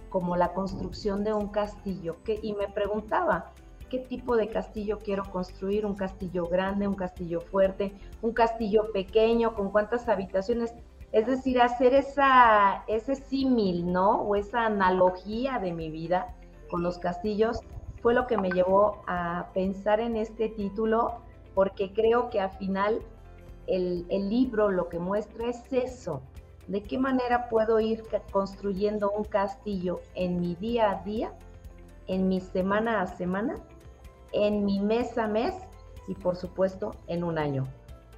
como 0.08 0.37
la 0.37 0.52
construcción 0.52 1.25
de 1.25 1.32
un 1.32 1.49
castillo. 1.49 2.16
Y 2.42 2.52
me 2.54 2.68
preguntaba, 2.68 3.52
¿qué 3.90 3.99
tipo 3.99 4.37
de 4.37 4.49
castillo 4.49 4.99
quiero 4.99 5.25
construir? 5.25 5.85
¿Un 5.85 5.94
castillo 5.94 6.47
grande, 6.47 6.88
un 6.88 6.94
castillo 6.94 7.42
fuerte, 7.42 7.92
un 8.23 8.32
castillo 8.32 8.90
pequeño, 8.92 9.54
con 9.54 9.70
cuántas 9.70 10.09
habitaciones? 10.09 10.73
Es 11.12 11.26
decir, 11.26 11.61
hacer 11.61 11.92
esa, 11.92 12.85
ese 12.87 13.16
símil, 13.16 13.92
¿no? 13.92 14.23
O 14.23 14.37
esa 14.37 14.64
analogía 14.64 15.59
de 15.59 15.73
mi 15.73 15.90
vida 15.90 16.35
con 16.70 16.82
los 16.82 16.99
castillos 16.99 17.61
fue 18.00 18.14
lo 18.14 18.26
que 18.26 18.38
me 18.38 18.50
llevó 18.50 19.02
a 19.06 19.49
pensar 19.52 20.00
en 20.00 20.16
este 20.16 20.49
título, 20.49 21.20
porque 21.54 21.92
creo 21.92 22.30
que 22.30 22.40
al 22.40 22.50
final 22.50 23.02
el, 23.66 24.06
libro 24.09 24.70
lo 24.70 24.88
que 24.88 24.99
muestra 24.99 25.49
es 25.49 25.73
eso, 25.73 26.23
de 26.68 26.82
qué 26.82 26.97
manera 26.97 27.49
puedo 27.49 27.80
ir 27.80 28.04
construyendo 28.30 29.11
un 29.11 29.25
castillo 29.25 30.00
en 30.14 30.40
mi 30.40 30.54
día 30.54 30.90
a 30.90 31.02
día, 31.02 31.32
en 32.06 32.28
mi 32.28 32.40
semana 32.40 33.02
a 33.02 33.06
semana, 33.06 33.56
en 34.32 34.64
mi 34.64 34.80
mes 34.80 35.16
a 35.18 35.26
mes 35.26 35.54
y 36.08 36.14
por 36.14 36.37
supuesto 36.37 36.94
en 37.06 37.25
un 37.25 37.38
año. 37.38 37.66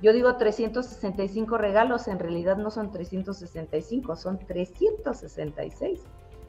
Yo 0.01 0.13
digo 0.13 0.37
365 0.37 1.59
regalos, 1.59 2.09
en 2.09 2.19
realidad 2.19 2.57
no 2.57 2.71
son 2.71 2.91
365, 2.91 4.17
son 4.17 4.39
366, 4.39 6.01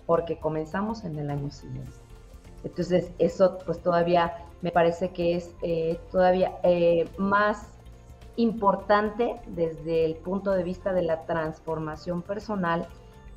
porque 0.08 0.40
comenzamos 0.40 1.04
en 1.04 1.20
el 1.20 1.30
año 1.30 1.52
siguiente. 1.52 1.94
Entonces, 2.64 3.12
eso 3.20 3.60
pues 3.66 3.80
todavía 3.82 4.48
me 4.62 4.72
parece 4.72 5.10
que 5.10 5.36
es 5.36 5.54
eh, 5.62 6.00
todavía 6.12 6.54
eh, 6.64 7.08
más 7.18 7.68
importante 8.38 9.40
desde 9.48 10.06
el 10.06 10.16
punto 10.16 10.52
de 10.52 10.64
vista 10.64 10.94
de 10.94 11.04
la 11.04 11.26
transformación 11.26 12.22
personal, 12.24 12.88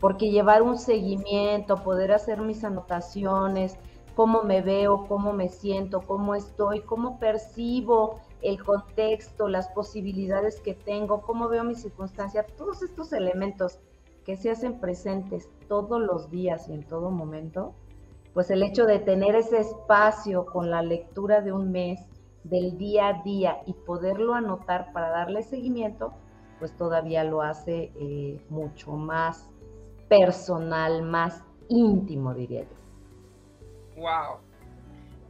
porque 0.00 0.30
llevar 0.30 0.62
un 0.62 0.78
seguimiento, 0.78 1.82
poder 1.82 2.12
hacer 2.12 2.40
mis 2.40 2.64
anotaciones, 2.64 3.76
cómo 4.16 4.42
me 4.44 4.62
veo, 4.62 5.06
cómo 5.06 5.34
me 5.34 5.50
siento, 5.50 6.00
cómo 6.00 6.34
estoy, 6.34 6.80
cómo 6.80 7.20
percibo 7.20 8.18
el 8.40 8.64
contexto, 8.64 9.46
las 9.46 9.68
posibilidades 9.68 10.58
que 10.62 10.72
tengo, 10.72 11.20
cómo 11.20 11.48
veo 11.48 11.64
mi 11.64 11.74
circunstancia, 11.74 12.46
todos 12.56 12.82
estos 12.82 13.12
elementos 13.12 13.78
que 14.24 14.36
se 14.36 14.50
hacen 14.50 14.80
presentes 14.80 15.50
todos 15.68 16.00
los 16.00 16.30
días 16.30 16.66
y 16.70 16.72
en 16.72 16.82
todo 16.82 17.10
momento, 17.10 17.74
pues 18.32 18.50
el 18.50 18.62
hecho 18.62 18.86
de 18.86 19.00
tener 19.00 19.36
ese 19.36 19.58
espacio 19.58 20.46
con 20.46 20.70
la 20.70 20.82
lectura 20.82 21.42
de 21.42 21.52
un 21.52 21.70
mes, 21.70 22.00
del 22.42 22.78
día 22.78 23.08
a 23.08 23.22
día 23.22 23.58
y 23.66 23.74
poderlo 23.74 24.34
anotar 24.34 24.94
para 24.94 25.10
darle 25.10 25.42
seguimiento, 25.42 26.14
pues 26.58 26.74
todavía 26.74 27.22
lo 27.22 27.42
hace 27.42 27.92
eh, 27.96 28.40
mucho 28.48 28.92
más 28.92 29.50
personal, 30.08 31.02
más 31.02 31.44
íntimo, 31.68 32.32
diría 32.32 32.62
yo. 32.62 32.85
Wow. 33.96 34.40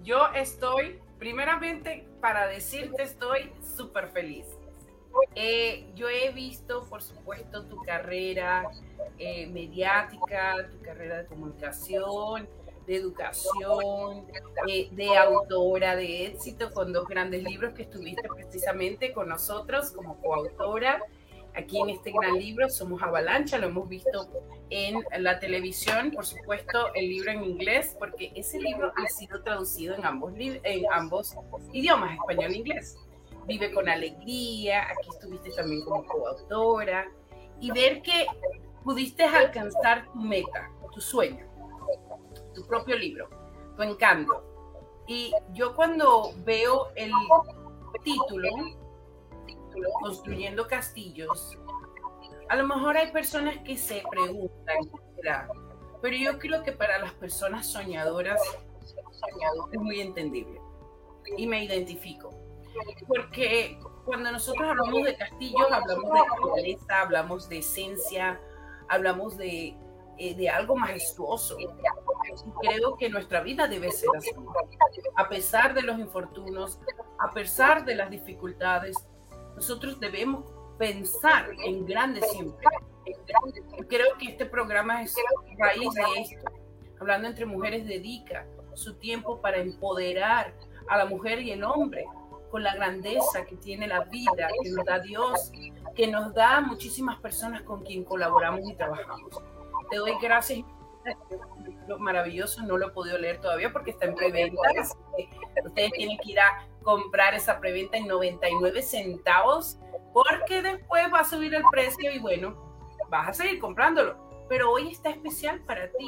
Yo 0.02 0.26
estoy, 0.34 1.00
primeramente, 1.18 2.06
para 2.20 2.46
decirte, 2.46 3.02
estoy 3.02 3.52
súper 3.76 4.08
feliz. 4.08 4.46
Eh, 5.34 5.86
yo 5.94 6.08
he 6.08 6.30
visto, 6.32 6.84
por 6.88 7.02
supuesto, 7.02 7.64
tu 7.64 7.82
carrera 7.82 8.68
eh, 9.18 9.46
mediática, 9.46 10.68
tu 10.70 10.80
carrera 10.82 11.22
de 11.22 11.26
comunicación, 11.26 12.48
de 12.86 12.96
educación, 12.96 14.26
eh, 14.68 14.88
de 14.92 15.16
autora 15.16 15.96
de 15.96 16.26
éxito 16.26 16.70
con 16.72 16.92
dos 16.92 17.08
grandes 17.08 17.42
libros 17.42 17.72
que 17.74 17.82
estuviste 17.82 18.28
precisamente 18.28 19.12
con 19.12 19.28
nosotros 19.28 19.90
como 19.90 20.20
coautora. 20.20 21.02
Aquí 21.56 21.80
en 21.80 21.88
este 21.88 22.12
gran 22.12 22.38
libro 22.38 22.68
somos 22.68 23.02
Avalancha, 23.02 23.56
lo 23.56 23.68
hemos 23.68 23.88
visto 23.88 24.28
en 24.68 25.02
la 25.18 25.40
televisión, 25.40 26.10
por 26.10 26.26
supuesto 26.26 26.92
el 26.94 27.08
libro 27.08 27.30
en 27.30 27.44
inglés, 27.44 27.96
porque 27.98 28.30
ese 28.34 28.60
libro 28.60 28.92
ha 28.94 29.08
sido 29.08 29.42
traducido 29.42 29.94
en 29.94 30.04
ambos, 30.04 30.34
en 30.36 30.84
ambos 30.92 31.34
idiomas, 31.72 32.14
español 32.14 32.52
e 32.52 32.56
inglés. 32.56 32.98
Vive 33.46 33.72
con 33.72 33.88
alegría, 33.88 34.82
aquí 34.82 35.08
estuviste 35.08 35.50
también 35.52 35.82
como 35.84 36.04
coautora, 36.04 37.06
y 37.58 37.70
ver 37.70 38.02
que 38.02 38.26
pudiste 38.84 39.24
alcanzar 39.24 40.12
tu 40.12 40.20
meta, 40.20 40.70
tu 40.92 41.00
sueño, 41.00 41.46
tu 42.54 42.66
propio 42.66 42.96
libro, 42.96 43.30
tu 43.76 43.82
encanto. 43.82 44.44
Y 45.06 45.32
yo 45.52 45.74
cuando 45.74 46.32
veo 46.44 46.88
el 46.96 47.12
título, 48.04 48.48
Construyendo 50.00 50.66
Castillos, 50.66 51.58
a 52.48 52.56
lo 52.56 52.66
mejor 52.66 52.96
hay 52.96 53.10
personas 53.10 53.58
que 53.58 53.76
se 53.76 54.02
preguntan, 54.10 54.76
pero 56.00 56.16
yo 56.16 56.38
creo 56.38 56.62
que 56.62 56.72
para 56.72 56.98
las 56.98 57.12
personas 57.14 57.66
soñadoras 57.66 58.40
es 59.72 59.80
muy 59.80 60.00
entendible 60.00 60.60
y 61.36 61.46
me 61.46 61.64
identifico. 61.64 62.30
Porque 63.08 63.78
cuando 64.04 64.30
nosotros 64.30 64.68
hablamos 64.68 65.04
de 65.04 65.16
castillos, 65.16 65.66
hablamos 65.72 66.12
de 66.12 66.20
naturaleza, 66.20 67.00
hablamos 67.00 67.48
de 67.48 67.58
esencia, 67.58 68.40
hablamos 68.88 69.36
de, 69.36 69.76
eh, 70.18 70.34
de 70.34 70.48
algo 70.48 70.76
majestuoso. 70.76 71.56
Creo 72.60 72.96
que 72.96 73.08
nuestra 73.08 73.40
vida 73.40 73.66
debe 73.66 73.90
ser 73.90 74.10
así. 74.16 74.30
A 75.16 75.28
pesar 75.28 75.74
de 75.74 75.82
los 75.82 75.98
infortunios, 75.98 76.78
a 77.18 77.32
pesar 77.32 77.84
de 77.84 77.94
las 77.94 78.10
dificultades, 78.10 78.94
nosotros 79.56 79.98
debemos 79.98 80.44
pensar 80.78 81.48
en 81.64 81.86
grande 81.86 82.20
siempre. 82.22 82.66
Creo 83.88 84.16
que 84.18 84.28
este 84.28 84.46
programa 84.46 85.02
es 85.02 85.14
raíz 85.58 85.92
de 85.94 86.20
esto. 86.20 86.50
Hablando 87.00 87.28
entre 87.28 87.46
mujeres, 87.46 87.86
dedica 87.86 88.46
su 88.74 88.94
tiempo 88.94 89.40
para 89.40 89.58
empoderar 89.58 90.54
a 90.88 90.98
la 90.98 91.06
mujer 91.06 91.40
y 91.40 91.50
el 91.50 91.64
hombre 91.64 92.04
con 92.50 92.62
la 92.62 92.74
grandeza 92.74 93.44
que 93.46 93.56
tiene 93.56 93.88
la 93.88 94.04
vida, 94.04 94.48
que 94.62 94.70
nos 94.70 94.84
da 94.84 95.00
Dios, 95.00 95.50
que 95.94 96.06
nos 96.06 96.32
da 96.34 96.60
muchísimas 96.60 97.18
personas 97.20 97.62
con 97.62 97.82
quien 97.82 98.04
colaboramos 98.04 98.60
y 98.68 98.74
trabajamos. 98.74 99.42
Te 99.90 99.96
doy 99.96 100.12
gracias. 100.20 100.64
Lo 101.86 101.98
maravilloso 101.98 102.62
no 102.62 102.76
lo 102.76 102.88
he 102.88 102.90
podido 102.90 103.18
leer 103.18 103.40
todavía 103.40 103.72
porque 103.72 103.92
está 103.92 104.06
en 104.06 104.14
preventa. 104.14 104.60
Ustedes 105.64 105.92
tienen 105.92 106.18
que 106.18 106.32
ir 106.32 106.40
a 106.40 106.66
comprar 106.86 107.34
esa 107.34 107.58
preventa 107.58 107.96
en 107.98 108.06
99 108.06 108.80
centavos 108.80 109.76
porque 110.12 110.62
después 110.62 111.12
va 111.12 111.20
a 111.20 111.24
subir 111.24 111.52
el 111.52 111.64
precio 111.72 112.12
y 112.12 112.20
bueno, 112.20 112.56
vas 113.10 113.28
a 113.28 113.32
seguir 113.32 113.58
comprándolo. 113.58 114.16
Pero 114.48 114.70
hoy 114.70 114.92
está 114.92 115.10
especial 115.10 115.60
para 115.64 115.90
ti. 115.90 116.06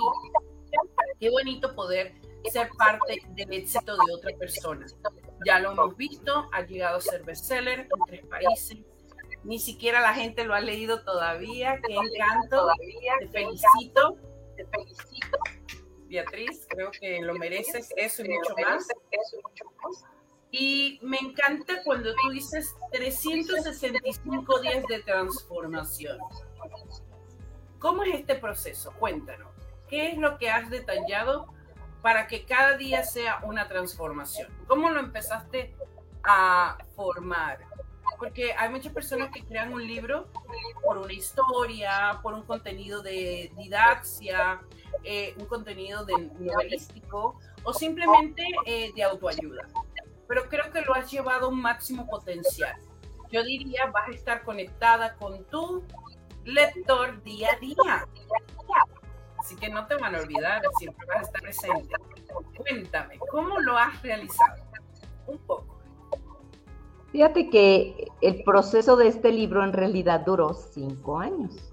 Qué 1.18 1.30
bonito 1.30 1.74
poder 1.74 2.14
ser 2.52 2.70
parte 2.78 3.20
del 3.30 3.52
éxito 3.52 3.96
de 3.96 4.14
otra 4.14 4.30
persona. 4.38 4.86
Ya 5.44 5.58
lo 5.58 5.72
hemos 5.72 5.96
visto, 5.96 6.48
ha 6.52 6.62
llegado 6.62 6.98
a 6.98 7.00
ser 7.00 7.24
bestseller 7.24 7.80
en 7.80 8.04
tres 8.06 8.24
países. 8.26 8.78
Ni 9.42 9.58
siquiera 9.58 10.00
la 10.00 10.14
gente 10.14 10.44
lo 10.44 10.54
ha 10.54 10.60
leído 10.60 11.02
todavía. 11.02 11.80
Qué 11.84 11.92
encanto. 11.92 12.68
Te 13.18 13.28
felicito. 13.28 14.16
Te 14.56 14.64
felicito. 14.64 15.38
Beatriz, 16.06 16.66
creo 16.68 16.92
que 16.92 17.20
lo 17.20 17.34
mereces 17.34 17.92
eso 17.96 18.24
y 18.24 18.28
mucho 18.28 18.54
más. 18.62 18.86
Y 19.10 20.17
me 21.02 21.18
encanta 21.18 21.82
cuando 21.84 22.14
tú 22.14 22.30
dices 22.30 22.74
365 22.92 24.60
días 24.60 24.84
de 24.88 25.00
transformación. 25.00 26.18
¿Cómo 27.78 28.02
es 28.02 28.14
este 28.14 28.34
proceso? 28.34 28.92
Cuéntanos. 28.98 29.48
¿Qué 29.88 30.10
es 30.10 30.18
lo 30.18 30.38
que 30.38 30.50
has 30.50 30.70
detallado 30.70 31.46
para 32.02 32.26
que 32.26 32.44
cada 32.44 32.76
día 32.76 33.04
sea 33.04 33.40
una 33.44 33.68
transformación? 33.68 34.48
¿Cómo 34.66 34.90
lo 34.90 35.00
empezaste 35.00 35.74
a 36.24 36.78
formar? 36.96 37.58
Porque 38.18 38.52
hay 38.54 38.70
muchas 38.70 38.92
personas 38.92 39.30
que 39.30 39.44
crean 39.44 39.72
un 39.72 39.86
libro 39.86 40.28
por 40.82 40.98
una 40.98 41.12
historia, 41.12 42.18
por 42.22 42.34
un 42.34 42.42
contenido 42.42 43.02
de 43.02 43.52
didaxia, 43.56 44.60
eh, 45.04 45.34
un 45.38 45.46
contenido 45.46 46.04
de 46.04 46.14
novelístico 46.38 47.38
o 47.62 47.72
simplemente 47.72 48.44
eh, 48.66 48.90
de 48.94 49.02
autoayuda 49.04 49.68
pero 50.28 50.44
creo 50.48 50.70
que 50.70 50.82
lo 50.82 50.94
has 50.94 51.10
llevado 51.10 51.46
a 51.46 51.48
un 51.48 51.60
máximo 51.60 52.06
potencial. 52.06 52.76
Yo 53.32 53.42
diría, 53.42 53.86
vas 53.86 54.08
a 54.08 54.12
estar 54.12 54.44
conectada 54.44 55.14
con 55.16 55.42
tu 55.44 55.82
lector 56.44 57.22
día 57.22 57.48
a 57.52 57.58
día. 57.58 58.06
Así 59.38 59.56
que 59.56 59.70
no 59.70 59.86
te 59.86 59.96
van 59.96 60.14
a 60.14 60.20
olvidar, 60.20 60.62
siempre 60.78 61.06
vas 61.06 61.18
a 61.18 61.22
estar 61.22 61.40
presente. 61.40 61.94
Cuéntame, 62.56 63.18
¿cómo 63.30 63.58
lo 63.60 63.76
has 63.76 64.00
realizado? 64.02 64.62
Un 65.26 65.38
poco. 65.38 65.78
Fíjate 67.10 67.48
que 67.48 68.08
el 68.20 68.42
proceso 68.44 68.96
de 68.96 69.08
este 69.08 69.32
libro 69.32 69.64
en 69.64 69.72
realidad 69.72 70.20
duró 70.20 70.52
cinco 70.52 71.18
años. 71.18 71.72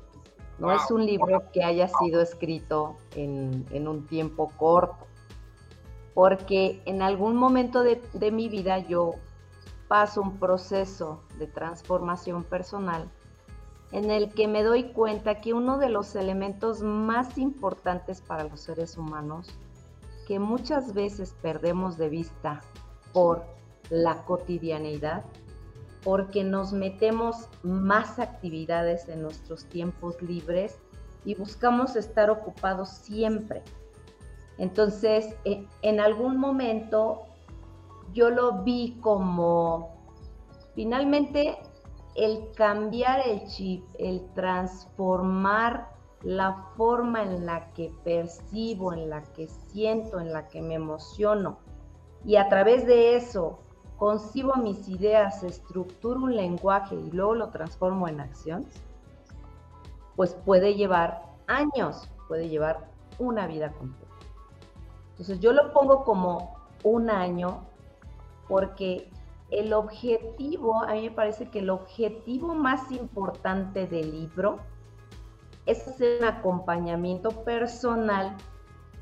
No 0.59 0.71
es 0.71 0.89
un 0.89 1.05
libro 1.05 1.43
que 1.51 1.61
haya 1.61 1.89
sido 1.89 2.21
escrito 2.21 2.95
en, 3.15 3.65
en 3.71 3.89
un 3.89 4.07
tiempo 4.07 4.49
corto 4.55 5.05
porque 6.15 6.81
en 6.85 7.03
algún 7.03 7.35
momento 7.35 7.83
de, 7.83 8.31
mi 8.31 8.49
vida 8.49 8.79
yo 8.79 9.15
paso 9.87 10.21
un 10.21 10.39
proceso 10.39 11.21
de 11.37 11.45
transformación 11.45 12.43
personal 12.43 13.11
en 13.91 14.09
el 14.09 14.33
que 14.33 14.47
me 14.47 14.63
doy 14.63 14.85
cuenta 14.85 15.41
que 15.41 15.53
uno 15.53 15.77
de 15.77 15.89
los 15.89 16.15
elementos 16.15 16.81
más 16.81 17.37
importantes 17.37 18.21
para 18.21 18.45
los 18.45 18.61
seres 18.61 18.97
humanos 18.97 19.49
que 20.25 20.39
muchas 20.39 20.93
veces 20.93 21.35
perdemos 21.41 21.97
de 21.97 22.09
vista 22.09 22.61
por 23.13 23.45
la 23.89 24.23
cotidianidad, 24.23 25.23
porque 26.03 26.43
nos 26.43 26.73
metemos 26.73 27.47
más 27.61 28.19
actividades 28.19 29.07
en 29.09 29.21
nuestros 29.21 29.65
tiempos 29.65 30.19
libres 30.21 30.79
y 31.25 31.35
buscamos 31.35 31.95
estar 31.95 32.29
ocupados 32.29 32.89
siempre. 32.89 33.63
Entonces, 34.57 35.35
en 35.43 35.99
algún 35.99 36.37
momento 36.37 37.23
yo 38.13 38.29
lo 38.29 38.63
vi 38.63 38.97
como 39.01 39.95
finalmente 40.73 41.57
el 42.15 42.51
cambiar 42.55 43.27
el 43.27 43.45
chip, 43.47 43.83
el 43.99 44.25
transformar 44.33 45.89
la 46.21 46.55
forma 46.77 47.21
en 47.23 47.45
la 47.45 47.71
que 47.73 47.91
percibo, 48.03 48.93
en 48.93 49.09
la 49.09 49.21
que 49.21 49.47
siento, 49.47 50.19
en 50.19 50.31
la 50.31 50.47
que 50.47 50.61
me 50.61 50.75
emociono. 50.75 51.59
Y 52.23 52.37
a 52.37 52.47
través 52.49 52.87
de 52.87 53.15
eso 53.15 53.59
concibo 53.97 54.55
mis 54.55 54.87
ideas, 54.87 55.43
estructuro 55.43 56.21
un 56.21 56.35
lenguaje 56.35 56.95
y 56.95 57.11
luego 57.11 57.35
lo 57.35 57.49
transformo 57.49 58.07
en 58.07 58.21
acción, 58.21 58.65
pues 60.15 60.33
puede 60.33 60.75
llevar 60.75 61.21
años, 61.47 62.09
puede 62.27 62.49
llevar 62.49 62.89
una 63.19 63.45
vida 63.47 63.71
completa. 63.73 64.04
Entonces 65.15 65.39
yo 65.39 65.53
lo 65.53 65.71
pongo 65.71 66.03
como 66.03 66.57
un 66.83 67.09
año 67.09 67.61
porque 68.49 69.09
el 69.49 69.71
objetivo, 69.71 70.83
a 70.83 70.93
mí 70.93 71.03
me 71.03 71.11
parece 71.11 71.49
que 71.49 71.59
el 71.59 71.69
objetivo 71.69 72.53
más 72.53 72.91
importante 72.91 73.87
del 73.87 74.11
libro 74.11 74.59
es 75.65 75.87
hacer 75.87 76.19
un 76.21 76.27
acompañamiento 76.27 77.29
personal 77.45 78.35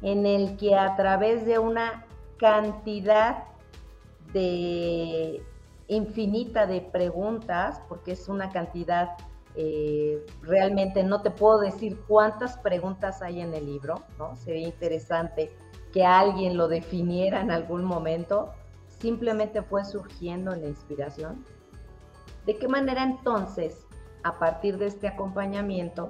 en 0.04 0.28
el 0.28 0.56
que 0.58 0.76
a 0.76 0.95
través 0.95 1.47
de 1.47 1.58
una 1.58 2.06
cantidad 2.38 3.45
de 4.34 5.43
infinita 5.88 6.67
de 6.67 6.82
preguntas, 6.82 7.82
porque 7.89 8.12
es 8.12 8.28
una 8.28 8.52
cantidad, 8.52 9.15
eh, 9.56 10.23
realmente 10.41 11.04
no 11.04 11.21
te 11.21 11.32
puedo 11.32 11.60
decir 11.60 11.99
cuántas 12.08 12.58
preguntas 12.58 13.23
hay 13.23 13.41
en 13.41 13.54
el 13.56 13.65
libro, 13.65 14.04
¿no? 14.19 14.36
Sería 14.36 14.67
interesante 14.67 15.52
que 15.93 16.03
alguien 16.03 16.58
lo 16.58 16.67
definiera 16.67 17.39
en 17.39 17.51
algún 17.51 17.86
momento, 17.86 18.51
simplemente 18.88 19.62
fue 19.62 19.86
surgiendo 19.86 20.53
la 20.56 20.67
inspiración. 20.67 21.45
¿De 22.45 22.58
qué 22.58 22.67
manera 22.67 23.03
entonces, 23.03 23.86
a 24.23 24.39
partir 24.39 24.77
de 24.77 24.88
este 24.88 25.08
acompañamiento, 25.08 26.10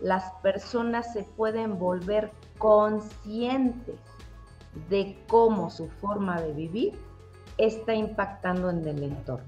las 0.00 0.32
personas 0.42 1.12
se 1.12 1.24
pueden 1.24 1.78
volver 1.78 2.32
conscientes 2.58 4.00
de 4.88 5.22
cómo 5.28 5.68
su 5.68 5.88
forma 5.88 6.40
de 6.40 6.52
vivir 6.54 6.98
está 7.58 7.94
impactando 7.94 8.70
en 8.70 8.88
el 8.88 9.02
entorno? 9.02 9.46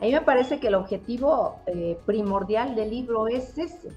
A 0.00 0.04
mí 0.04 0.12
me 0.12 0.20
parece 0.20 0.60
que 0.60 0.68
el 0.68 0.74
objetivo 0.76 1.60
eh, 1.66 1.98
primordial 2.06 2.76
del 2.76 2.90
libro 2.90 3.26
es 3.26 3.58
ese, 3.58 3.90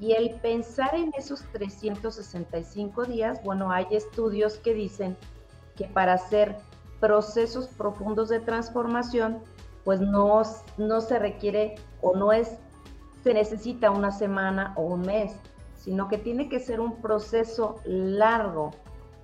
Y 0.00 0.12
el 0.12 0.30
pensar 0.40 0.94
en 0.94 1.12
esos 1.16 1.42
365 1.52 3.04
días, 3.04 3.42
bueno, 3.42 3.72
hay 3.72 3.86
estudios 3.90 4.58
que 4.58 4.74
dicen 4.74 5.16
que 5.76 5.86
para 5.86 6.14
hacer 6.14 6.56
procesos 7.00 7.68
profundos 7.68 8.28
de 8.28 8.40
transformación, 8.40 9.38
pues 9.84 10.00
no, 10.00 10.42
no 10.76 11.00
se 11.00 11.18
requiere 11.18 11.76
o 12.00 12.14
no 12.14 12.32
es, 12.32 12.58
se 13.24 13.34
necesita 13.34 13.90
una 13.90 14.12
semana 14.12 14.72
o 14.76 14.82
un 14.82 15.00
mes, 15.00 15.32
sino 15.74 16.08
que 16.08 16.18
tiene 16.18 16.48
que 16.48 16.60
ser 16.60 16.80
un 16.80 17.00
proceso 17.00 17.80
largo 17.84 18.72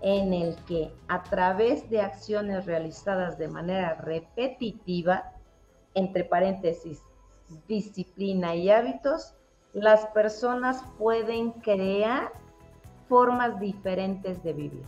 en 0.03 0.33
el 0.33 0.57
que 0.65 0.93
a 1.09 1.23
través 1.23 1.89
de 1.89 2.01
acciones 2.01 2.67
realizadas 2.67 3.39
de 3.39 3.49
manera 3.49 3.95
repetitiva, 3.95 5.33
entre 5.95 6.25
paréntesis, 6.25 7.01
disciplina 7.69 8.55
y 8.55 8.71
hábitos, 8.71 9.35
las 9.75 10.07
personas 10.07 10.83
pueden 10.99 11.51
crear 11.51 12.33
formas 13.09 13.59
diferentes 13.59 14.43
de 14.43 14.53
vivir. 14.53 14.85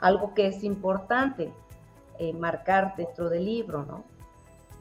Algo 0.00 0.34
que 0.34 0.48
es 0.48 0.64
importante 0.64 1.52
eh, 2.18 2.32
marcar 2.32 2.96
dentro 2.96 3.30
del 3.30 3.44
libro, 3.44 3.84
¿no? 3.84 4.04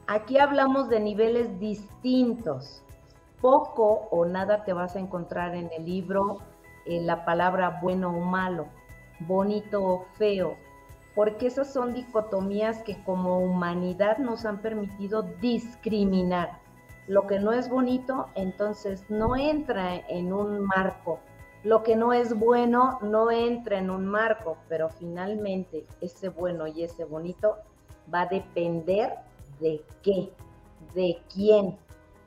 Aquí 0.08 0.40
hablamos 0.40 0.90
de 0.90 1.00
niveles 1.00 1.60
distintos. 1.60 2.84
Poco 3.40 4.08
o 4.10 4.26
nada 4.26 4.66
te 4.66 4.74
vas 4.74 4.96
a 4.96 5.00
encontrar 5.00 5.56
en 5.56 5.70
el 5.78 5.86
libro 5.86 6.40
en 6.86 7.06
la 7.06 7.24
palabra 7.24 7.80
bueno 7.82 8.10
o 8.10 8.20
malo, 8.20 8.68
bonito 9.20 9.84
o 9.84 10.06
feo, 10.18 10.56
porque 11.14 11.48
esas 11.48 11.72
son 11.72 11.94
dicotomías 11.94 12.82
que 12.84 13.02
como 13.04 13.40
humanidad 13.40 14.18
nos 14.18 14.46
han 14.46 14.60
permitido 14.60 15.22
discriminar 15.22 16.60
lo 17.10 17.26
que 17.26 17.40
no 17.40 17.52
es 17.52 17.70
bonito, 17.70 18.28
entonces 18.36 19.04
no 19.10 19.36
entra 19.36 19.96
en 20.10 20.32
un 20.32 20.62
marco. 20.62 21.20
Lo 21.64 21.82
que 21.82 21.96
no 21.96 22.14
es 22.14 22.38
bueno 22.38 23.00
no 23.02 23.32
entra 23.32 23.80
en 23.80 23.90
un 23.90 24.06
marco, 24.06 24.58
pero 24.70 24.90
finalmente 24.90 25.86
ese 26.02 26.30
bueno 26.30 26.68
y 26.68 26.84
ese 26.84 27.06
bonito 27.06 27.58
va 28.14 28.22
a 28.22 28.26
depender 28.28 29.16
de 29.60 29.84
qué, 30.04 30.32
de 30.94 31.20
quién. 31.34 31.80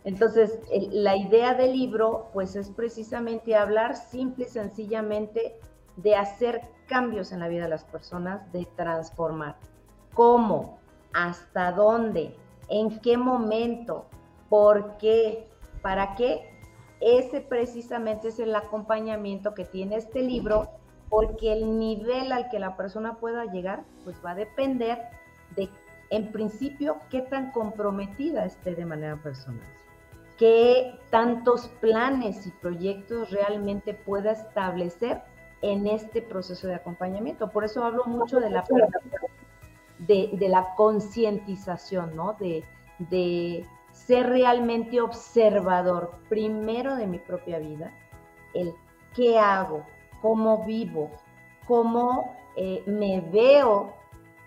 Entonces, 0.03 0.59
la 0.91 1.17
idea 1.17 1.55
del 1.55 1.75
libro, 1.75 2.27
pues 2.33 2.57
es 2.57 2.69
precisamente 2.69 3.55
hablar 3.55 3.95
simple 3.95 4.47
y 4.47 4.49
sencillamente 4.49 5.61
de 5.95 6.17
hacer 6.17 6.61
cambios 6.89 7.31
en 7.31 7.39
la 7.39 7.47
vida 7.47 7.63
de 7.63 7.71
las 7.71 7.85
personas, 7.85 8.51
de 8.53 8.67
transformar. 8.75 9.55
¿Cómo? 10.13 10.81
¿Hasta 11.13 11.71
dónde? 11.71 12.35
¿En 12.69 12.99
qué 12.99 13.17
momento? 13.17 14.07
¿Por 14.53 14.99
qué? 14.99 15.47
¿Para 15.81 16.15
qué? 16.15 16.43
Ese 17.01 17.41
precisamente 17.41 18.29
es 18.29 18.39
el 18.39 18.55
acompañamiento 18.55 19.55
que 19.55 19.65
tiene 19.65 19.97
este 19.97 20.21
libro, 20.21 20.69
porque 21.09 21.55
el 21.55 21.79
nivel 21.79 22.31
al 22.33 22.51
que 22.51 22.59
la 22.59 22.77
persona 22.77 23.15
pueda 23.15 23.47
llegar, 23.47 23.85
pues 24.05 24.23
va 24.23 24.33
a 24.33 24.35
depender 24.35 24.99
de, 25.57 25.71
en 26.11 26.33
principio, 26.33 26.99
qué 27.09 27.23
tan 27.23 27.51
comprometida 27.53 28.45
esté 28.45 28.75
de 28.75 28.85
manera 28.85 29.17
personal, 29.17 29.67
qué 30.37 30.99
tantos 31.09 31.69
planes 31.81 32.47
y 32.47 32.51
proyectos 32.51 33.31
realmente 33.31 33.95
pueda 33.95 34.33
establecer 34.33 35.23
en 35.63 35.87
este 35.87 36.21
proceso 36.21 36.67
de 36.67 36.75
acompañamiento. 36.75 37.49
Por 37.49 37.65
eso 37.65 37.85
hablo 37.85 38.05
mucho 38.05 38.39
de 38.39 38.51
la, 38.51 38.65
de, 39.99 40.29
de 40.31 40.49
la 40.51 40.75
concientización, 40.75 42.15
¿no? 42.15 42.35
De, 42.39 42.63
de 42.99 43.67
ser 43.93 44.29
realmente 44.29 45.01
observador 45.01 46.13
primero 46.29 46.97
de 46.97 47.07
mi 47.07 47.19
propia 47.19 47.59
vida, 47.59 47.93
el 48.55 48.75
qué 49.15 49.39
hago, 49.39 49.85
cómo 50.21 50.65
vivo, 50.65 51.11
cómo 51.67 52.35
eh, 52.57 52.83
me 52.87 53.21
veo 53.21 53.95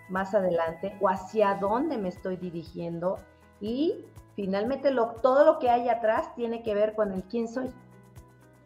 más 0.08 0.34
adelante 0.34 0.96
o 1.00 1.08
hacia 1.08 1.54
dónde 1.54 1.98
me 1.98 2.08
estoy 2.08 2.36
dirigiendo 2.36 3.18
y 3.60 4.04
finalmente 4.34 4.90
lo, 4.90 5.12
todo 5.22 5.44
lo 5.44 5.58
que 5.58 5.70
hay 5.70 5.88
atrás 5.88 6.34
tiene 6.34 6.62
que 6.62 6.74
ver 6.74 6.94
con 6.94 7.12
el 7.12 7.24
quién 7.24 7.48
soy. 7.48 7.72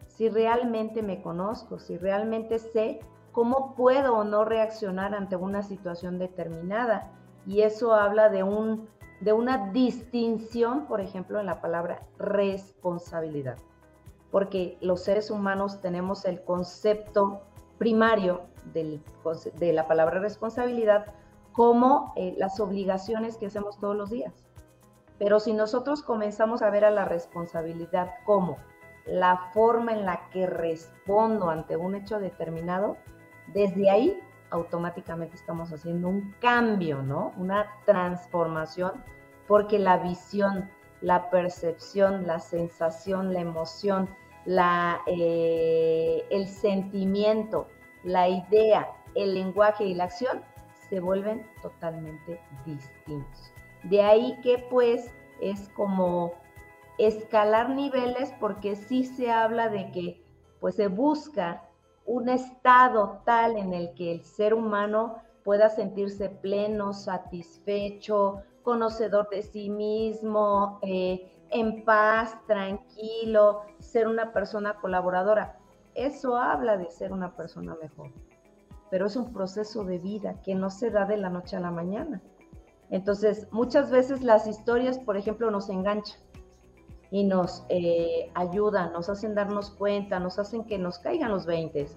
Si 0.07 0.29
realmente 0.29 1.01
me 1.01 1.21
conozco, 1.21 1.79
si 1.79 1.97
realmente 1.97 2.59
sé 2.59 2.99
cómo 3.31 3.75
puedo 3.75 4.17
o 4.17 4.23
no 4.23 4.45
reaccionar 4.45 5.15
ante 5.15 5.35
una 5.35 5.63
situación 5.63 6.19
determinada. 6.19 7.11
Y 7.45 7.61
eso 7.61 7.93
habla 7.93 8.29
de 8.29 8.43
un 8.43 8.87
de 9.21 9.33
una 9.33 9.71
distinción, 9.71 10.87
por 10.87 10.99
ejemplo, 10.99 11.39
en 11.39 11.45
la 11.45 11.61
palabra 11.61 12.01
responsabilidad. 12.17 13.57
Porque 14.31 14.77
los 14.81 15.03
seres 15.03 15.29
humanos 15.31 15.79
tenemos 15.79 16.25
el 16.25 16.43
concepto 16.43 17.41
primario 17.77 18.41
de 18.73 19.73
la 19.73 19.87
palabra 19.87 20.19
responsabilidad 20.19 21.05
como 21.51 22.13
eh, 22.15 22.35
las 22.37 22.59
obligaciones 22.59 23.37
que 23.37 23.47
hacemos 23.47 23.79
todos 23.79 23.95
los 23.95 24.09
días. 24.09 24.33
Pero 25.19 25.39
si 25.39 25.53
nosotros 25.53 26.01
comenzamos 26.01 26.61
a 26.61 26.69
ver 26.69 26.85
a 26.85 26.91
la 26.91 27.05
responsabilidad 27.05 28.09
como 28.25 28.57
la 29.05 29.49
forma 29.53 29.91
en 29.91 30.05
la 30.05 30.29
que 30.29 30.47
respondo 30.47 31.49
ante 31.49 31.75
un 31.75 31.95
hecho 31.95 32.19
determinado, 32.19 32.97
desde 33.53 33.89
ahí 33.89 34.19
automáticamente 34.51 35.35
estamos 35.35 35.71
haciendo 35.71 36.09
un 36.09 36.35
cambio, 36.39 37.01
¿no? 37.01 37.33
Una 37.37 37.67
transformación, 37.85 38.91
porque 39.47 39.79
la 39.79 39.97
visión, 39.97 40.69
la 41.01 41.29
percepción, 41.29 42.27
la 42.27 42.39
sensación, 42.39 43.33
la 43.33 43.39
emoción, 43.39 44.09
la, 44.45 45.01
eh, 45.07 46.25
el 46.29 46.47
sentimiento, 46.47 47.67
la 48.03 48.27
idea, 48.29 48.89
el 49.15 49.33
lenguaje 49.33 49.85
y 49.85 49.93
la 49.93 50.05
acción 50.05 50.41
se 50.89 50.99
vuelven 50.99 51.47
totalmente 51.61 52.39
distintos. 52.65 53.53
De 53.83 54.01
ahí 54.03 54.37
que 54.43 54.59
pues 54.69 55.11
es 55.39 55.69
como 55.69 56.33
escalar 56.97 57.69
niveles 57.69 58.33
porque 58.39 58.75
sí 58.75 59.05
se 59.05 59.31
habla 59.31 59.69
de 59.69 59.91
que 59.91 60.23
pues 60.59 60.75
se 60.75 60.87
busca 60.87 61.63
un 62.05 62.29
estado 62.29 63.21
tal 63.25 63.57
en 63.57 63.73
el 63.73 63.93
que 63.93 64.11
el 64.11 64.23
ser 64.23 64.53
humano 64.53 65.17
pueda 65.43 65.69
sentirse 65.69 66.29
pleno, 66.29 66.93
satisfecho, 66.93 68.41
conocedor 68.63 69.29
de 69.29 69.41
sí 69.41 69.69
mismo, 69.69 70.79
eh, 70.83 71.31
en 71.49 71.83
paz, 71.83 72.37
tranquilo, 72.47 73.61
ser 73.79 74.07
una 74.07 74.33
persona 74.33 74.75
colaboradora. 74.75 75.57
Eso 75.95 76.37
habla 76.37 76.77
de 76.77 76.89
ser 76.89 77.11
una 77.11 77.35
persona 77.35 77.75
mejor, 77.81 78.11
pero 78.89 79.07
es 79.07 79.15
un 79.15 79.33
proceso 79.33 79.83
de 79.83 79.97
vida 79.97 80.41
que 80.43 80.55
no 80.55 80.69
se 80.69 80.89
da 80.89 81.05
de 81.05 81.17
la 81.17 81.29
noche 81.29 81.57
a 81.57 81.59
la 81.59 81.71
mañana. 81.71 82.21
Entonces, 82.89 83.47
muchas 83.51 83.89
veces 83.89 84.21
las 84.21 84.47
historias, 84.47 84.99
por 84.99 85.17
ejemplo, 85.17 85.49
nos 85.51 85.69
enganchan 85.69 86.19
y 87.11 87.25
nos 87.25 87.65
eh, 87.67 88.31
ayudan, 88.33 88.93
nos 88.93 89.09
hacen 89.09 89.35
darnos 89.35 89.69
cuenta, 89.69 90.19
nos 90.19 90.39
hacen 90.39 90.63
que 90.63 90.79
nos 90.79 90.97
caigan 90.97 91.31
los 91.31 91.45
20, 91.45 91.87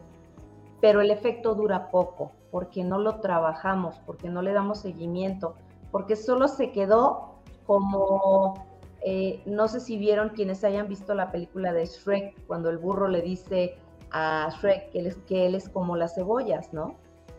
pero 0.81 1.01
el 1.01 1.11
efecto 1.11 1.55
dura 1.55 1.91
poco 1.91 2.33
porque 2.51 2.85
no 2.85 2.99
lo 2.99 3.21
trabajamos, 3.21 4.01
porque 4.07 4.29
no 4.29 4.43
le 4.43 4.53
damos 4.53 4.81
seguimiento, 4.81 5.55
porque 5.91 6.17
solo 6.17 6.49
se 6.49 6.73
quedó 6.73 7.37
como, 7.67 8.67
eh, 9.05 9.43
no 9.47 9.67
sé 9.69 9.81
si 9.81 9.99
vieron 9.99 10.31
quienes 10.31 10.63
hayan 10.63 10.89
visto 10.89 11.15
la 11.15 11.31
película 11.31 11.73
de 11.73 11.87
Shrek, 11.87 12.47
cuando 12.47 12.71
el 12.71 12.79
burro 12.79 13.09
le 13.09 13.23
dice 13.23 13.77
a 14.11 14.49
Shrek 14.61 14.91
que 14.91 14.99
él 15.01 15.07
es, 15.07 15.17
que 15.27 15.47
él 15.47 15.55
es 15.55 15.69
como 15.69 15.97
las 15.97 16.15
cebollas, 16.15 16.73
¿no? 16.73 16.97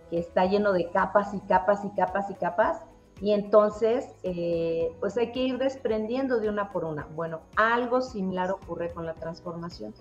Que 0.10 0.20
está 0.20 0.46
lleno 0.46 0.72
de 0.74 0.90
capas 0.90 1.34
y 1.34 1.40
capas 1.42 1.84
y 1.86 1.90
capas 1.90 2.30
y 2.30 2.36
capas 2.36 2.85
y 3.22 3.32
entonces, 3.32 4.08
eh, 4.24 4.94
pues 5.00 5.18
hay 5.18 5.32
que 5.32 5.40
ir 5.40 5.58
desprendiendo 5.58 6.40
de 6.40 6.50
una 6.50 6.72
por 6.72 6.84
una. 6.84 7.08
Bueno, 7.16 7.42
algo 7.56 8.02
similar 8.02 8.52
ocurre 8.52 8.92
con 8.92 9.06
la 9.06 9.14
transformación. 9.14 9.94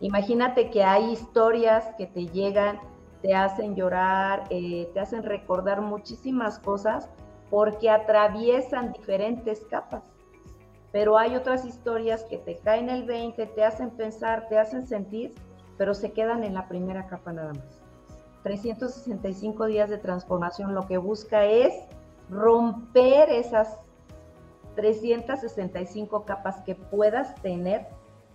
Imagínate 0.00 0.70
que 0.70 0.84
hay 0.84 1.10
historias 1.12 1.86
que 1.96 2.06
te 2.06 2.26
llegan, 2.26 2.78
te 3.22 3.34
hacen 3.34 3.74
llorar, 3.74 4.44
eh, 4.50 4.90
te 4.92 5.00
hacen 5.00 5.22
recordar 5.22 5.80
muchísimas 5.80 6.58
cosas 6.58 7.08
porque 7.48 7.88
atraviesan 7.88 8.92
diferentes 8.92 9.64
capas. 9.70 10.02
Pero 10.92 11.16
hay 11.16 11.36
otras 11.36 11.64
historias 11.64 12.24
que 12.24 12.36
te 12.36 12.56
caen 12.58 12.90
el 12.90 13.04
20, 13.04 13.46
te 13.46 13.64
hacen 13.64 13.90
pensar, 13.90 14.48
te 14.48 14.58
hacen 14.58 14.86
sentir, 14.86 15.34
pero 15.78 15.94
se 15.94 16.12
quedan 16.12 16.44
en 16.44 16.54
la 16.54 16.68
primera 16.68 17.06
capa 17.06 17.32
nada 17.32 17.54
más. 17.54 17.80
365 18.42 19.64
días 19.66 19.88
de 19.88 19.96
transformación 19.96 20.74
lo 20.74 20.86
que 20.86 20.98
busca 20.98 21.46
es 21.46 21.72
romper 22.30 23.30
esas 23.30 23.78
365 24.76 26.24
capas 26.24 26.58
que 26.62 26.74
puedas 26.74 27.34
tener 27.36 27.86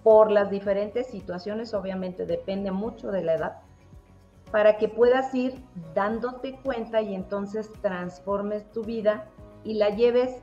por 0.04 0.32
las 0.32 0.50
diferentes 0.50 1.08
situaciones, 1.08 1.74
obviamente 1.74 2.26
depende 2.26 2.72
mucho 2.72 3.12
de 3.12 3.24
la 3.24 3.36
edad, 3.36 3.62
para 4.52 4.78
que 4.78 4.88
puedas 4.88 5.34
ir 5.36 5.64
dándote 5.94 6.60
cuenta 6.64 7.02
y 7.02 7.14
entonces 7.14 7.72
transformes 7.82 8.70
tu 8.72 8.84
vida 8.84 9.26
y 9.64 9.76
la 9.76 9.90
lleves 9.90 10.42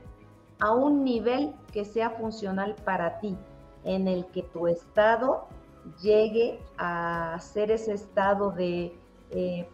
a 0.59 0.71
un 0.71 1.03
nivel 1.03 1.53
que 1.73 1.85
sea 1.85 2.11
funcional 2.11 2.75
para 2.85 3.19
ti, 3.19 3.35
en 3.83 4.07
el 4.07 4.25
que 4.27 4.43
tu 4.43 4.67
estado 4.67 5.47
llegue 6.01 6.59
a 6.77 7.37
ser 7.39 7.71
ese 7.71 7.93
estado 7.93 8.51
de 8.51 8.93
eh, 9.31 9.67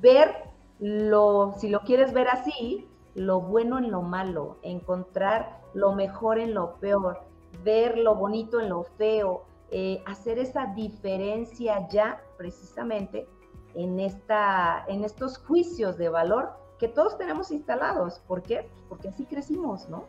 ver 0.00 0.45
lo, 0.78 1.54
si 1.58 1.68
lo 1.68 1.80
quieres 1.80 2.12
ver 2.12 2.28
así, 2.28 2.88
lo 3.14 3.40
bueno 3.40 3.78
en 3.78 3.90
lo 3.90 4.02
malo, 4.02 4.58
encontrar 4.62 5.60
lo 5.72 5.92
mejor 5.92 6.38
en 6.38 6.54
lo 6.54 6.74
peor, 6.74 7.20
ver 7.64 7.96
lo 7.98 8.14
bonito 8.14 8.60
en 8.60 8.68
lo 8.68 8.84
feo, 8.84 9.44
eh, 9.70 10.02
hacer 10.06 10.38
esa 10.38 10.66
diferencia 10.74 11.88
ya 11.88 12.22
precisamente 12.36 13.26
en, 13.74 13.98
esta, 13.98 14.84
en 14.86 15.02
estos 15.02 15.38
juicios 15.38 15.96
de 15.96 16.08
valor 16.08 16.52
que 16.78 16.88
todos 16.88 17.16
tenemos 17.16 17.50
instalados. 17.50 18.20
¿Por 18.26 18.42
qué? 18.42 18.68
Porque 18.88 19.08
así 19.08 19.24
crecimos, 19.24 19.88
¿no? 19.88 20.04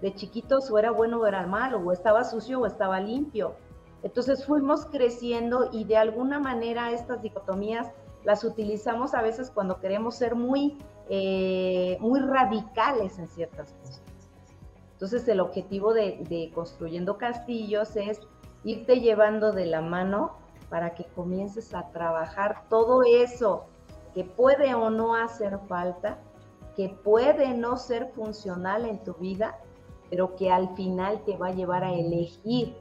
De 0.00 0.14
chiquitos 0.14 0.70
o 0.70 0.78
era 0.78 0.90
bueno 0.90 1.20
o 1.20 1.26
era 1.26 1.46
malo, 1.46 1.78
o 1.78 1.92
estaba 1.92 2.24
sucio 2.24 2.60
o 2.60 2.66
estaba 2.66 3.00
limpio. 3.00 3.54
Entonces 4.02 4.44
fuimos 4.44 4.84
creciendo 4.86 5.70
y 5.72 5.84
de 5.84 5.96
alguna 5.96 6.40
manera 6.40 6.90
estas 6.90 7.22
dicotomías 7.22 7.92
las 8.24 8.44
utilizamos 8.44 9.14
a 9.14 9.22
veces 9.22 9.50
cuando 9.50 9.80
queremos 9.80 10.14
ser 10.14 10.34
muy, 10.34 10.78
eh, 11.08 11.96
muy 12.00 12.20
radicales 12.20 13.18
en 13.18 13.28
ciertas 13.28 13.72
cosas. 13.72 14.02
Entonces 14.92 15.26
el 15.28 15.40
objetivo 15.40 15.92
de, 15.94 16.24
de 16.28 16.52
construyendo 16.54 17.18
castillos 17.18 17.96
es 17.96 18.20
irte 18.64 19.00
llevando 19.00 19.52
de 19.52 19.66
la 19.66 19.80
mano 19.80 20.36
para 20.70 20.94
que 20.94 21.04
comiences 21.04 21.74
a 21.74 21.90
trabajar 21.90 22.64
todo 22.68 23.02
eso 23.02 23.66
que 24.14 24.24
puede 24.24 24.74
o 24.74 24.90
no 24.90 25.16
hacer 25.16 25.58
falta, 25.68 26.18
que 26.76 26.88
puede 26.88 27.54
no 27.54 27.76
ser 27.76 28.08
funcional 28.12 28.86
en 28.86 29.02
tu 29.02 29.14
vida, 29.14 29.58
pero 30.10 30.36
que 30.36 30.50
al 30.50 30.74
final 30.76 31.22
te 31.24 31.36
va 31.36 31.48
a 31.48 31.52
llevar 31.52 31.84
a 31.84 31.92
elegir 31.92 32.76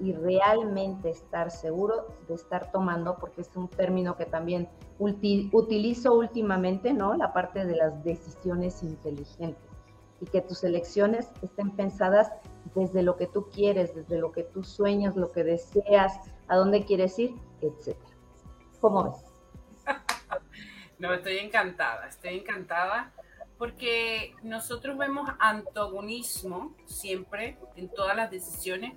y 0.00 0.12
realmente 0.12 1.10
estar 1.10 1.50
seguro 1.50 2.08
de 2.28 2.34
estar 2.34 2.70
tomando, 2.70 3.16
porque 3.18 3.40
es 3.40 3.50
un 3.56 3.68
término 3.68 4.16
que 4.16 4.26
también 4.26 4.68
utilizo 4.98 6.14
últimamente, 6.14 6.92
¿no? 6.92 7.14
La 7.14 7.32
parte 7.32 7.64
de 7.64 7.76
las 7.76 8.04
decisiones 8.04 8.82
inteligentes 8.82 9.62
y 10.20 10.26
que 10.26 10.40
tus 10.40 10.64
elecciones 10.64 11.28
estén 11.42 11.70
pensadas 11.70 12.30
desde 12.74 13.02
lo 13.02 13.16
que 13.16 13.26
tú 13.26 13.48
quieres, 13.50 13.94
desde 13.94 14.18
lo 14.18 14.32
que 14.32 14.42
tú 14.42 14.64
sueñas, 14.64 15.16
lo 15.16 15.30
que 15.32 15.44
deseas, 15.44 16.18
a 16.48 16.56
dónde 16.56 16.84
quieres 16.84 17.18
ir, 17.18 17.34
etc. 17.60 17.96
¿Cómo 18.80 19.04
ves? 19.04 19.24
No, 20.98 21.12
estoy 21.12 21.36
encantada, 21.36 22.08
estoy 22.08 22.38
encantada 22.38 23.12
porque 23.58 24.34
nosotros 24.42 24.96
vemos 24.96 25.28
antagonismo 25.38 26.74
siempre 26.86 27.58
en 27.74 27.88
todas 27.88 28.16
las 28.16 28.30
decisiones 28.30 28.94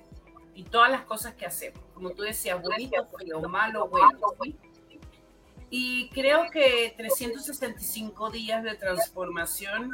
y 0.60 0.64
todas 0.64 0.92
las 0.92 1.04
cosas 1.04 1.36
que 1.36 1.46
hacemos. 1.46 1.80
Como 1.94 2.10
tú 2.10 2.24
decías, 2.24 2.62
bonito, 2.62 3.08
feo, 3.18 3.40
malo, 3.48 3.88
bueno. 3.88 4.20
Y 5.70 6.10
creo 6.10 6.50
que 6.52 6.94
365 6.98 8.30
días 8.30 8.62
de 8.66 8.76
transformación 8.76 9.94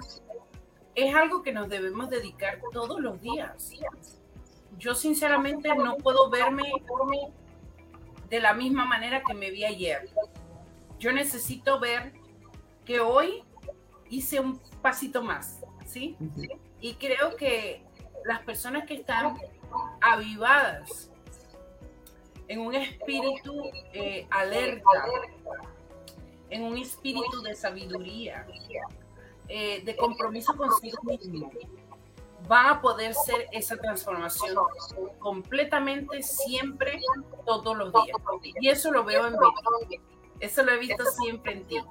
es 0.95 1.13
algo 1.13 1.43
que 1.43 1.51
nos 1.51 1.69
debemos 1.69 2.09
dedicar 2.09 2.59
todos 2.71 2.99
los 2.99 3.21
días. 3.21 3.73
Yo 4.79 4.95
sinceramente 4.95 5.69
no 5.75 5.97
puedo 5.97 6.31
verme 6.31 6.63
de 8.31 8.39
la 8.39 8.55
misma 8.55 8.85
manera 8.85 9.21
que 9.21 9.35
me 9.35 9.51
vi 9.51 9.65
ayer. 9.65 10.09
Yo 10.97 11.11
necesito 11.11 11.79
ver 11.79 12.11
que 12.85 13.01
hoy 13.01 13.43
hice 14.09 14.39
un 14.39 14.59
pasito 14.81 15.21
más, 15.21 15.59
¿sí? 15.85 16.17
Y 16.81 16.95
creo 16.95 17.35
que 17.35 17.83
las 18.23 18.41
personas 18.41 18.87
que 18.87 18.95
están 18.95 19.37
avivadas 20.01 21.09
en 22.47 22.59
un 22.59 22.75
espíritu 22.75 23.71
eh, 23.93 24.27
alerta, 24.29 25.05
en 26.49 26.63
un 26.63 26.77
espíritu 26.77 27.41
de 27.41 27.55
sabiduría, 27.55 28.45
eh, 29.47 29.81
de 29.83 29.95
compromiso 29.95 30.55
consigo 30.55 31.01
mismo, 31.03 31.51
van 32.47 32.67
a 32.67 32.81
poder 32.81 33.13
ser 33.13 33.47
esa 33.51 33.77
transformación 33.77 34.55
completamente, 35.19 36.21
siempre, 36.21 37.01
todos 37.45 37.75
los 37.75 37.91
días. 37.91 38.17
Y 38.61 38.69
eso 38.69 38.91
lo 38.91 39.03
veo 39.03 39.27
en 39.27 39.33
mí. 39.33 39.99
Eso 40.39 40.63
lo 40.63 40.71
he 40.73 40.77
visto 40.77 41.03
siempre 41.05 41.53
en 41.53 41.65
ti. 41.65 41.81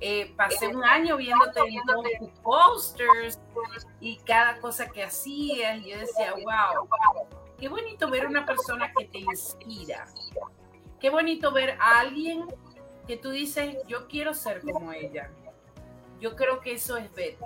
Eh, 0.00 0.34
pasé 0.36 0.68
un 0.68 0.84
año 0.84 1.16
viéndote 1.16 1.60
en 1.60 2.18
tus 2.18 2.30
posters 2.40 3.40
y 4.00 4.18
cada 4.18 4.58
cosa 4.60 4.88
que 4.88 5.02
hacías. 5.02 5.78
Y 5.78 5.90
yo 5.90 5.98
decía, 5.98 6.32
wow, 6.34 6.88
qué 7.58 7.68
bonito 7.68 8.10
ver 8.10 8.26
una 8.26 8.44
persona 8.44 8.92
que 8.96 9.06
te 9.06 9.18
inspira. 9.18 10.06
Qué 11.00 11.10
bonito 11.10 11.52
ver 11.52 11.76
a 11.80 12.00
alguien 12.00 12.46
que 13.06 13.16
tú 13.16 13.30
dices, 13.30 13.76
yo 13.86 14.08
quiero 14.08 14.34
ser 14.34 14.60
como 14.62 14.92
ella. 14.92 15.30
Yo 16.20 16.34
creo 16.34 16.60
que 16.60 16.72
eso 16.72 16.96
es 16.96 17.12
Betty. 17.14 17.44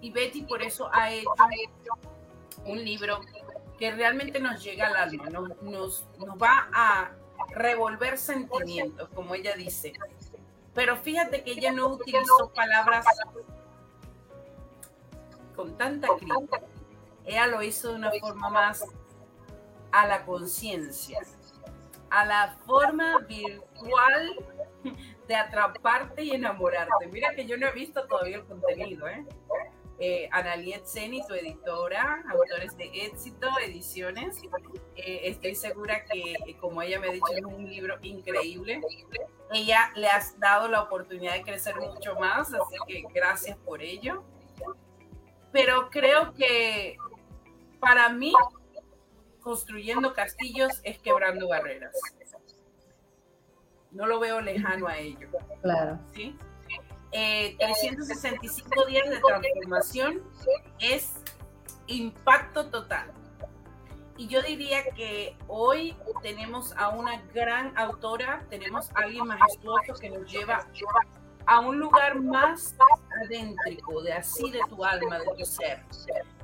Y 0.00 0.10
Betty 0.10 0.42
por 0.42 0.62
eso 0.62 0.88
ha 0.92 1.12
hecho 1.12 1.30
un 2.64 2.84
libro 2.84 3.20
que 3.78 3.92
realmente 3.92 4.40
nos 4.40 4.62
llega 4.62 4.88
al 4.88 4.96
alma, 4.96 5.28
nos, 5.28 5.62
nos, 5.62 6.06
nos 6.18 6.36
va 6.36 6.68
a 6.72 7.10
revolver 7.50 8.18
sentimientos, 8.18 9.08
como 9.14 9.34
ella 9.34 9.54
dice. 9.54 9.92
Pero 10.76 10.94
fíjate 10.98 11.42
que 11.42 11.52
ella 11.52 11.72
no 11.72 11.88
utilizó 11.88 12.52
palabras 12.54 13.06
con 15.56 15.74
tanta 15.78 16.06
crítica. 16.18 16.60
Ella 17.24 17.46
lo 17.46 17.62
hizo 17.62 17.88
de 17.88 17.94
una 17.94 18.12
forma 18.20 18.50
más 18.50 18.84
a 19.90 20.06
la 20.06 20.26
conciencia, 20.26 21.20
a 22.10 22.26
la 22.26 22.58
forma 22.66 23.20
virtual 23.20 24.36
de 25.26 25.34
atraparte 25.34 26.22
y 26.22 26.32
enamorarte. 26.32 27.06
Mira 27.06 27.34
que 27.34 27.46
yo 27.46 27.56
no 27.56 27.68
he 27.68 27.72
visto 27.72 28.06
todavía 28.06 28.36
el 28.36 28.44
contenido, 28.44 29.08
¿eh? 29.08 29.24
Eh, 29.98 30.28
Analiet 30.30 30.84
Zeni, 30.84 31.26
tu 31.26 31.34
editora, 31.34 32.22
autores 32.30 32.76
de 32.76 32.90
éxito, 33.06 33.48
ediciones. 33.64 34.42
Eh, 34.94 35.20
estoy 35.24 35.54
segura 35.54 36.04
que, 36.04 36.56
como 36.60 36.82
ella 36.82 37.00
me 37.00 37.08
ha 37.08 37.12
dicho, 37.12 37.32
es 37.34 37.44
un 37.44 37.68
libro 37.68 37.96
increíble. 38.02 38.82
Ella 39.52 39.90
le 39.94 40.08
has 40.08 40.38
dado 40.38 40.68
la 40.68 40.82
oportunidad 40.82 41.34
de 41.34 41.42
crecer 41.42 41.76
mucho 41.76 42.14
más, 42.16 42.52
así 42.52 42.76
que 42.86 43.04
gracias 43.14 43.56
por 43.58 43.82
ello. 43.82 44.24
Pero 45.52 45.88
creo 45.90 46.34
que 46.34 46.98
para 47.80 48.10
mí, 48.10 48.34
construyendo 49.40 50.12
castillos 50.12 50.80
es 50.82 50.98
quebrando 50.98 51.48
barreras. 51.48 51.94
No 53.92 54.06
lo 54.06 54.20
veo 54.20 54.42
lejano 54.42 54.88
a 54.88 54.98
ello. 54.98 55.28
Claro. 55.62 55.98
¿Sí? 56.12 56.36
365 57.16 58.68
eh, 58.68 58.90
días 58.90 59.08
de 59.08 59.20
transformación 59.20 60.22
es 60.78 61.14
impacto 61.86 62.66
total. 62.66 63.10
Y 64.18 64.28
yo 64.28 64.42
diría 64.42 64.82
que 64.94 65.36
hoy 65.46 65.96
tenemos 66.22 66.72
a 66.76 66.88
una 66.90 67.22
gran 67.34 67.76
autora, 67.76 68.44
tenemos 68.50 68.90
a 68.90 69.00
alguien 69.00 69.26
majestuoso 69.26 69.94
que 70.00 70.10
nos 70.10 70.30
lleva 70.30 70.66
a 71.46 71.60
un 71.60 71.78
lugar 71.78 72.20
más 72.20 72.74
adéntrico, 73.24 74.02
de 74.02 74.14
así 74.14 74.50
de 74.50 74.60
tu 74.68 74.84
alma, 74.84 75.18
de 75.18 75.26
tu 75.38 75.44
ser, 75.44 75.84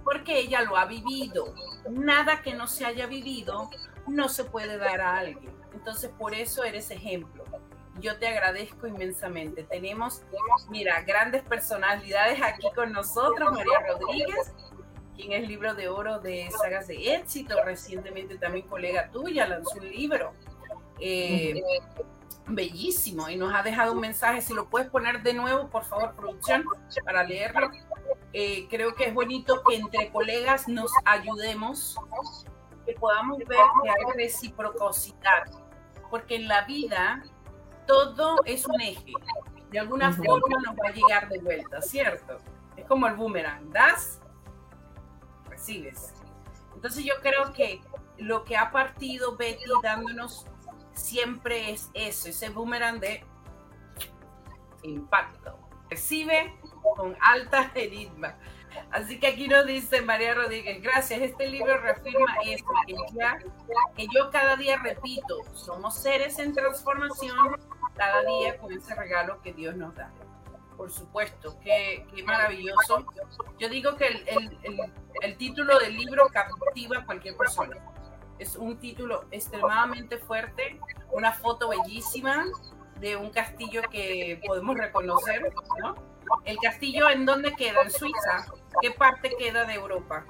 porque 0.04 0.38
ella 0.38 0.62
lo 0.62 0.76
ha 0.76 0.84
vivido. 0.84 1.54
Nada 1.90 2.42
que 2.42 2.54
no 2.54 2.66
se 2.66 2.84
haya 2.84 3.06
vivido 3.06 3.70
no 4.06 4.28
se 4.28 4.44
puede 4.44 4.76
dar 4.76 5.00
a 5.00 5.18
alguien. 5.18 5.54
Entonces, 5.72 6.10
por 6.18 6.34
eso 6.34 6.62
eres 6.64 6.90
ejemplo 6.90 7.42
yo 8.02 8.18
te 8.18 8.26
agradezco 8.26 8.86
inmensamente. 8.86 9.62
Tenemos, 9.62 10.22
mira, 10.68 11.00
grandes 11.02 11.42
personalidades 11.42 12.42
aquí 12.42 12.68
con 12.74 12.92
nosotros, 12.92 13.52
María 13.52 13.78
Rodríguez, 13.88 14.52
quien 15.16 15.32
es 15.32 15.48
libro 15.48 15.74
de 15.74 15.88
oro 15.88 16.18
de 16.18 16.50
sagas 16.50 16.88
de 16.88 17.14
éxito, 17.14 17.56
recientemente 17.64 18.36
también 18.36 18.66
colega 18.66 19.10
tuya 19.10 19.46
lanzó 19.46 19.78
un 19.78 19.88
libro. 19.88 20.32
Eh, 21.00 21.62
bellísimo 22.46 23.28
y 23.28 23.36
nos 23.36 23.54
ha 23.54 23.62
dejado 23.62 23.92
un 23.92 24.00
mensaje. 24.00 24.40
Si 24.40 24.52
lo 24.52 24.68
puedes 24.68 24.90
poner 24.90 25.22
de 25.22 25.34
nuevo, 25.34 25.68
por 25.68 25.84
favor, 25.84 26.14
producción, 26.14 26.64
para 27.04 27.24
leerlo. 27.24 27.70
Eh, 28.32 28.66
creo 28.68 28.94
que 28.94 29.04
es 29.04 29.14
bonito 29.14 29.62
que 29.62 29.76
entre 29.76 30.10
colegas 30.10 30.66
nos 30.68 30.90
ayudemos, 31.04 31.96
que 32.86 32.94
podamos 32.94 33.38
ver 33.38 33.58
que 33.82 33.90
hay 33.90 34.12
reciprocidad, 34.16 35.44
porque 36.10 36.36
en 36.36 36.48
la 36.48 36.64
vida 36.64 37.22
todo 37.86 38.36
es 38.44 38.66
un 38.66 38.80
eje. 38.80 39.12
De 39.70 39.78
alguna 39.78 40.12
forma 40.12 40.60
nos 40.64 40.74
va 40.74 40.88
a 40.88 40.92
llegar 40.92 41.28
de 41.28 41.38
vuelta, 41.38 41.80
¿cierto? 41.80 42.38
Es 42.76 42.86
como 42.86 43.06
el 43.06 43.14
boomerang, 43.14 43.70
das, 43.70 44.20
recibes. 45.48 46.12
Entonces 46.74 47.04
yo 47.04 47.14
creo 47.22 47.52
que 47.52 47.80
lo 48.18 48.44
que 48.44 48.56
ha 48.56 48.70
partido 48.70 49.36
Betty 49.36 49.64
dándonos 49.82 50.46
siempre 50.92 51.70
es 51.70 51.90
eso, 51.94 52.28
ese 52.28 52.50
boomerang 52.50 53.00
de 53.00 53.24
impacto. 54.82 55.58
Recibe 55.90 56.54
con 56.96 57.16
alta 57.20 57.70
enigma. 57.74 58.36
Así 58.90 59.18
que 59.18 59.28
aquí 59.28 59.48
nos 59.48 59.66
dice 59.66 60.02
María 60.02 60.34
Rodríguez, 60.34 60.82
gracias, 60.82 61.20
este 61.20 61.48
libro 61.48 61.78
reafirma 61.78 62.36
esto, 62.44 62.68
que, 62.86 62.94
ya, 63.14 63.38
que 63.96 64.06
yo 64.14 64.30
cada 64.30 64.56
día 64.56 64.78
repito, 64.78 65.38
somos 65.54 65.94
seres 65.94 66.38
en 66.38 66.52
transformación, 66.52 67.56
cada 67.96 68.22
día 68.22 68.58
con 68.58 68.72
ese 68.72 68.94
regalo 68.94 69.40
que 69.42 69.52
Dios 69.52 69.76
nos 69.76 69.94
da. 69.94 70.10
Por 70.76 70.90
supuesto, 70.90 71.56
qué, 71.62 72.06
qué 72.14 72.22
maravilloso. 72.22 73.06
Yo 73.58 73.68
digo 73.68 73.96
que 73.96 74.08
el, 74.08 74.28
el, 74.28 74.92
el, 75.22 75.36
título 75.36 75.78
del 75.78 75.96
libro 75.96 76.26
captiva 76.28 76.98
a 76.98 77.06
cualquier 77.06 77.36
persona. 77.36 77.76
Es 78.38 78.56
un 78.56 78.78
título 78.78 79.26
extremadamente 79.30 80.18
fuerte, 80.18 80.80
una 81.12 81.32
foto 81.32 81.68
bellísima 81.68 82.46
de 82.98 83.16
un 83.16 83.30
castillo 83.30 83.82
que 83.90 84.40
podemos 84.46 84.76
reconocer, 84.76 85.52
¿no? 85.80 86.11
¿El 86.44 86.56
castillo 86.58 87.08
en 87.08 87.26
dónde 87.26 87.54
queda? 87.54 87.82
¿En 87.82 87.90
Suiza? 87.90 88.46
¿Qué 88.80 88.90
parte 88.90 89.32
queda 89.38 89.64
de 89.64 89.74
Europa? 89.74 90.24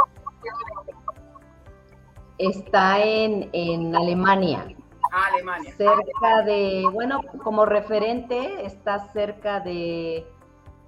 Está 2.39 3.01
en, 3.01 3.49
en 3.53 3.95
Alemania. 3.95 4.67
Ah, 5.13 5.29
Alemania. 5.33 5.75
Cerca 5.77 6.43
de, 6.45 6.85
bueno, 6.93 7.21
como 7.43 7.67
referente, 7.67 8.65
está 8.65 9.11
cerca 9.13 9.61
de, 9.61 10.27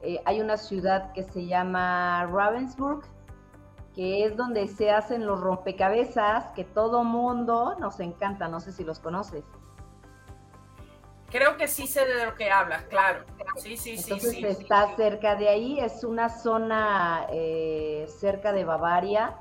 eh, 0.04 0.20
hay 0.26 0.40
una 0.40 0.56
ciudad 0.58 1.12
que 1.12 1.22
se 1.22 1.46
llama 1.46 2.26
Ravensburg, 2.26 3.02
que 3.94 4.24
es 4.24 4.36
donde 4.36 4.68
se 4.68 4.90
hacen 4.90 5.24
los 5.24 5.40
rompecabezas 5.40 6.50
que 6.54 6.64
todo 6.64 7.04
mundo 7.04 7.76
nos 7.78 8.00
encanta, 8.00 8.48
no 8.48 8.60
sé 8.60 8.72
si 8.72 8.84
los 8.84 8.98
conoces. 8.98 9.44
Creo 11.34 11.56
que 11.56 11.66
sí 11.66 11.88
sé 11.88 12.06
de 12.06 12.26
lo 12.26 12.36
que 12.36 12.48
hablas, 12.48 12.84
claro. 12.84 13.24
Sí, 13.56 13.76
sí, 13.76 13.98
sí. 13.98 14.12
Entonces 14.12 14.60
está 14.60 14.94
cerca 14.94 15.34
de 15.34 15.48
ahí, 15.48 15.80
es 15.80 16.04
una 16.04 16.28
zona 16.28 17.26
eh, 17.28 18.06
cerca 18.06 18.52
de 18.52 18.64
Bavaria 18.64 19.34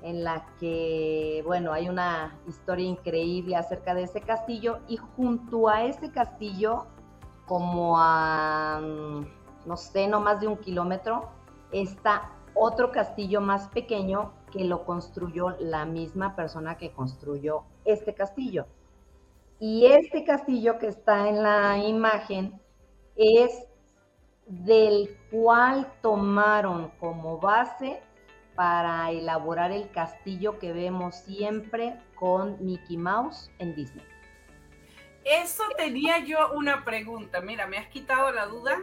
en 0.00 0.24
la 0.24 0.46
que, 0.58 1.42
bueno, 1.44 1.74
hay 1.74 1.90
una 1.90 2.34
historia 2.46 2.86
increíble 2.86 3.56
acerca 3.56 3.92
de 3.92 4.04
ese 4.04 4.22
castillo 4.22 4.78
y 4.88 4.96
junto 4.96 5.68
a 5.68 5.84
ese 5.84 6.10
castillo, 6.10 6.86
como 7.44 7.98
a, 7.98 8.80
no 8.80 9.76
sé, 9.76 10.08
no 10.08 10.20
más 10.20 10.40
de 10.40 10.46
un 10.46 10.56
kilómetro, 10.56 11.28
está 11.72 12.32
otro 12.54 12.90
castillo 12.90 13.42
más 13.42 13.68
pequeño 13.68 14.32
que 14.50 14.64
lo 14.64 14.86
construyó 14.86 15.50
la 15.58 15.84
misma 15.84 16.34
persona 16.34 16.78
que 16.78 16.90
construyó 16.92 17.64
este 17.84 18.14
castillo. 18.14 18.66
Y 19.60 19.86
este 19.86 20.24
castillo 20.24 20.78
que 20.78 20.86
está 20.86 21.28
en 21.28 21.42
la 21.42 21.78
imagen 21.78 22.60
es 23.16 23.50
del 24.46 25.16
cual 25.30 25.92
tomaron 26.00 26.90
como 27.00 27.38
base 27.38 28.00
para 28.54 29.10
elaborar 29.10 29.72
el 29.72 29.90
castillo 29.90 30.58
que 30.58 30.72
vemos 30.72 31.16
siempre 31.16 32.00
con 32.14 32.64
Mickey 32.64 32.96
Mouse 32.96 33.50
en 33.58 33.74
Disney. 33.74 34.04
Eso 35.24 35.62
tenía 35.76 36.18
yo 36.20 36.52
una 36.52 36.84
pregunta. 36.84 37.40
Mira, 37.40 37.66
me 37.66 37.78
has 37.78 37.88
quitado 37.88 38.32
la 38.32 38.46
duda 38.46 38.78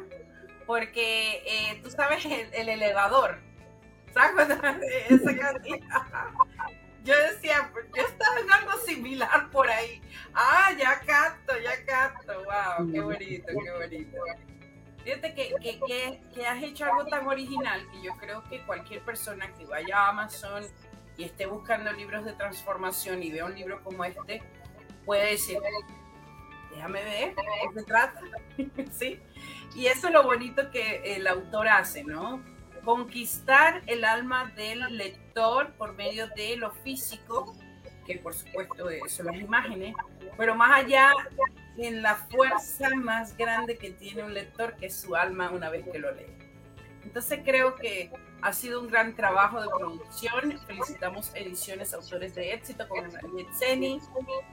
porque 0.68 1.44
eh, 1.46 1.80
tú 1.84 1.90
sabes 1.90 2.26
el, 2.26 2.70
elevador. 2.70 3.40
¿Sabes? 4.14 4.48
Ese 5.10 5.38
castillo 5.38 5.78
yo 7.06 7.14
decía, 7.32 7.70
pues, 7.72 7.86
yo 7.96 8.04
estaba 8.04 8.40
en 8.40 8.52
algo 8.52 8.72
similar 8.80 9.50
por 9.52 9.70
ahí. 9.70 10.02
Ah, 10.34 10.72
ya 10.78 11.00
capto, 11.02 11.54
ya 11.64 11.86
capto. 11.86 12.34
Wow, 12.34 12.92
qué 12.92 13.00
bonito, 13.00 13.48
qué 13.48 13.72
bonito. 13.72 14.18
Fíjate 15.04 15.36
que, 15.36 15.54
que, 15.62 16.20
que, 16.34 16.48
has 16.48 16.64
hecho 16.64 16.86
algo 16.86 17.06
tan 17.06 17.28
original 17.28 17.88
que 17.92 18.02
yo 18.02 18.18
creo 18.18 18.44
que 18.50 18.66
cualquier 18.66 19.02
persona 19.02 19.54
que 19.54 19.66
vaya 19.68 20.00
a 20.00 20.10
Amazon 20.10 20.66
y 21.16 21.24
esté 21.26 21.46
buscando 21.46 21.94
libros 21.94 22.26
de 22.26 22.34
transformación 22.34 23.22
y 23.22 23.32
vea 23.32 23.46
un 23.46 23.54
libro 23.54 23.84
como 23.84 24.04
este, 24.04 24.42
puede 25.06 25.32
decir, 25.32 25.60
déjame 26.72 27.04
ver, 27.04 27.36
¿de 27.36 27.36
qué 27.36 27.80
se 27.80 27.86
trata? 27.86 28.22
¿Sí? 28.92 29.20
Y 29.76 29.86
eso 29.86 30.08
es 30.08 30.14
lo 30.14 30.24
bonito 30.24 30.72
que 30.72 31.16
el 31.16 31.28
autor 31.28 31.68
hace, 31.68 32.04
¿no? 32.04 32.42
Conquistar 32.86 33.82
el 33.88 34.06
alma 34.06 34.54
del 34.56 34.96
lector 34.96 35.74
por 35.74 35.94
medio 35.96 36.28
de 36.30 36.56
lo 36.56 36.72
físico, 36.72 37.58
que 38.06 38.20
por 38.20 38.34
supuesto 38.34 38.88
son 39.10 39.26
las 39.26 39.36
imágenes, 39.38 39.96
pero 40.38 40.56
más 40.56 40.84
allá 40.84 41.12
en 41.78 42.04
la 42.04 42.16
fuerza 42.16 42.90
más 42.96 43.36
grande 43.36 43.78
que 43.78 43.90
tiene 43.90 44.24
un 44.24 44.34
lector, 44.34 44.76
que 44.76 44.86
es 44.86 44.96
su 44.96 45.16
alma 45.16 45.50
una 45.50 45.70
vez 45.70 45.86
que 45.92 45.98
lo 45.98 46.12
lee. 46.12 46.38
Entonces 47.04 47.40
creo 47.44 47.76
que 47.76 48.12
ha 48.46 48.54
sido 48.54 48.80
un 48.80 48.88
gran 48.88 49.16
trabajo 49.16 49.60
de 49.60 49.68
producción. 49.68 50.60
Felicitamos 50.68 51.32
Ediciones 51.34 51.96
Autores 51.96 52.36
de 52.36 52.54
Éxito 52.54 52.88
con 52.88 53.12
Seni. 53.52 54.00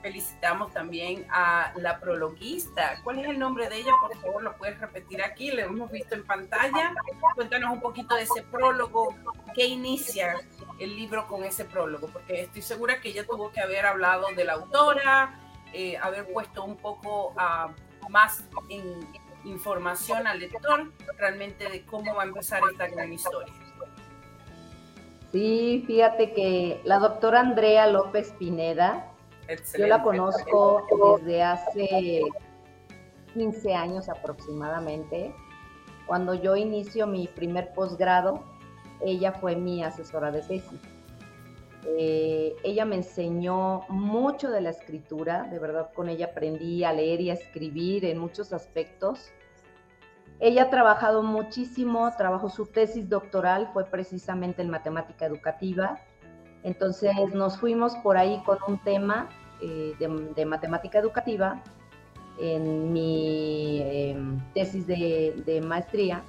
Felicitamos 0.01 0.73
también 0.73 1.27
a 1.31 1.75
la 1.77 2.01
prologuista. 2.01 3.03
¿Cuál 3.05 3.19
es 3.19 3.29
el 3.29 3.39
nombre 3.39 3.69
de 3.69 3.77
ella? 3.77 3.93
Por 4.01 4.17
favor, 4.17 4.43
lo 4.45 4.57
puedes 4.57 4.81
repetir 4.81 5.23
aquí. 5.23 5.51
Lo 5.51 5.61
hemos 5.61 5.91
visto 5.91 6.15
en 6.15 6.25
pantalla. 6.25 6.95
Cuéntanos 7.35 7.71
un 7.71 7.83
poquito 7.83 8.15
de 8.15 8.23
ese 8.23 8.43
prólogo. 8.45 9.15
¿Qué 9.55 9.67
inicia 9.67 10.41
el 10.79 10.97
libro 10.97 11.27
con 11.27 11.45
ese 11.45 11.67
prólogo? 11.67 12.09
Porque 12.09 12.41
estoy 12.41 12.63
segura 12.63 12.99
que 12.99 13.11
ella 13.11 13.27
tuvo 13.27 13.53
que 13.53 13.61
haber 13.61 13.85
hablado 13.85 14.29
de 14.35 14.45
la 14.47 14.55
autora, 14.55 15.39
eh, 15.75 15.99
haber 15.99 16.33
puesto 16.33 16.65
un 16.65 16.79
poco 16.79 17.33
uh, 17.33 18.09
más 18.09 18.43
en 18.71 19.07
información 19.45 20.27
al 20.27 20.39
lector 20.39 20.91
realmente 21.19 21.69
de 21.69 21.85
cómo 21.85 22.15
va 22.15 22.23
a 22.23 22.27
empezar 22.27 22.63
esta 22.71 22.87
gran 22.87 23.13
historia. 23.13 23.53
Sí, 25.33 25.83
fíjate 25.87 26.33
que 26.35 26.81
la 26.85 26.99
doctora 26.99 27.41
Andrea 27.41 27.87
López 27.87 28.35
Pineda, 28.39 29.11
yo 29.79 29.87
la 29.87 30.03
conozco 30.03 30.87
desde 31.19 31.43
hace 31.43 32.21
15 33.33 33.75
años 33.75 34.11
aproximadamente. 34.11 35.35
Cuando 36.07 36.35
yo 36.35 36.55
inicio 36.57 37.07
mi 37.07 37.29
primer 37.29 37.73
posgrado, 37.73 38.45
ella 39.01 39.33
fue 39.33 39.57
mi 39.57 39.83
asesora 39.83 40.31
de 40.31 40.43
tesis. 40.43 40.81
Eh, 41.99 42.55
ella 42.63 42.85
me 42.85 42.97
enseñó 42.97 43.83
mucho 43.89 44.51
de 44.51 44.61
la 44.61 44.71
escritura, 44.71 45.45
de 45.45 45.59
verdad 45.59 45.91
con 45.95 46.09
ella 46.09 46.27
aprendí 46.27 46.85
a 46.85 46.93
leer 46.93 47.21
y 47.23 47.31
a 47.31 47.35
escribir 47.35 48.05
en 48.05 48.19
muchos 48.19 48.53
aspectos. 48.53 49.33
Ella 50.41 50.65
ha 50.65 50.71
trabajado 50.71 51.23
muchísimo, 51.23 52.11
trabajó 52.17 52.49
su 52.49 52.67
tesis 52.67 53.09
doctoral, 53.09 53.71
fue 53.73 53.85
precisamente 53.85 54.63
en 54.63 54.71
matemática 54.71 55.27
educativa. 55.27 55.99
Entonces 56.63 57.13
nos 57.33 57.59
fuimos 57.59 57.95
por 57.97 58.17
ahí 58.17 58.43
con 58.45 58.59
un 58.67 58.79
tema 58.79 59.29
eh, 59.61 59.95
de, 59.99 60.45
matemática 60.45 60.99
educativa 60.99 61.63
en 62.41 62.93
mi 62.93 63.83
em, 63.83 64.41
tesis 64.53 64.87
de 64.87 65.63
maestría 65.65 66.25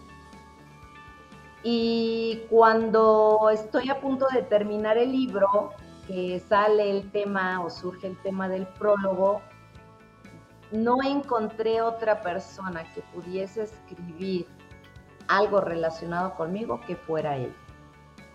y 1.63 2.41
cuando 2.49 3.49
estoy 3.51 3.89
a 3.89 4.01
punto 4.01 4.27
de 4.33 4.43
terminar 4.43 4.97
el 4.97 5.13
libro, 5.13 5.71
que 6.07 6.41
sale 6.41 6.91
el 6.91 7.09
tema 7.11 7.63
o 7.63 7.69
surge 7.69 8.07
el 8.07 8.17
tema 8.21 8.49
del 8.49 8.67
prólogo, 8.67 9.41
no 10.73 11.03
encontré 11.03 11.81
otra 11.81 12.21
persona 12.21 12.83
que 12.93 13.01
pudiese 13.13 13.63
escribir 13.63 14.47
algo 15.27 15.61
relacionado 15.61 16.33
conmigo 16.33 16.81
que 16.81 16.95
fuera 16.95 17.37
él, 17.37 17.53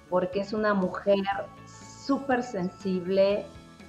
porque 0.08 0.40
es 0.40 0.52
una 0.52 0.72
mujer 0.72 1.18
súper 1.66 2.44
sensible, 2.44 3.44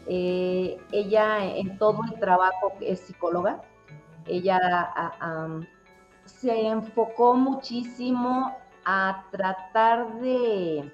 eh, 0.08 0.78
ella 0.92 1.46
en 1.46 1.78
todo 1.78 2.02
el 2.12 2.20
trabajo 2.20 2.74
es 2.82 3.02
psicóloga, 3.02 3.62
ella 4.26 4.60
se 6.26 6.68
enfocó 6.68 7.36
muchísimo 7.36 8.58
a 8.84 9.26
tratar 9.32 10.20
de 10.20 10.92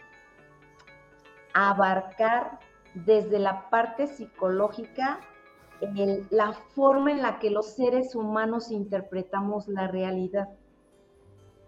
abarcar 1.53 2.59
desde 2.93 3.39
la 3.39 3.69
parte 3.69 4.07
psicológica 4.07 5.19
la 6.29 6.53
forma 6.53 7.11
en 7.11 7.21
la 7.21 7.39
que 7.39 7.49
los 7.49 7.67
seres 7.67 8.15
humanos 8.15 8.71
interpretamos 8.71 9.67
la 9.67 9.87
realidad. 9.87 10.49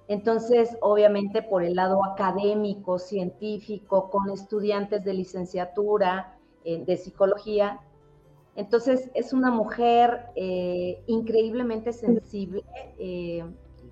Entonces, 0.07 0.77
obviamente 0.81 1.41
por 1.41 1.63
el 1.63 1.75
lado 1.75 2.03
académico, 2.05 2.97
científico, 2.97 4.09
con 4.09 4.29
estudiantes 4.29 5.03
de 5.03 5.13
licenciatura, 5.13 6.37
eh, 6.63 6.83
de 6.85 6.97
psicología. 6.97 7.81
Entonces, 8.55 9.11
es 9.13 9.33
una 9.33 9.51
mujer 9.51 10.27
eh, 10.35 11.03
increíblemente 11.07 11.91
sensible. 11.91 12.63
Eh, 12.97 13.43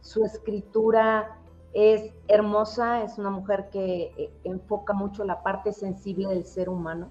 su 0.02 0.24
escritura 0.24 1.40
es 1.76 2.14
hermosa, 2.30 3.04
es 3.04 3.18
una 3.18 3.30
mujer 3.30 3.70
que 3.70 4.14
eh, 4.18 4.32
enfoca 4.46 4.94
mucho 4.94 5.26
la 5.26 5.44
parte 5.44 5.74
sensible 5.74 6.30
del 6.30 6.46
ser 6.46 6.70
humano. 6.70 7.10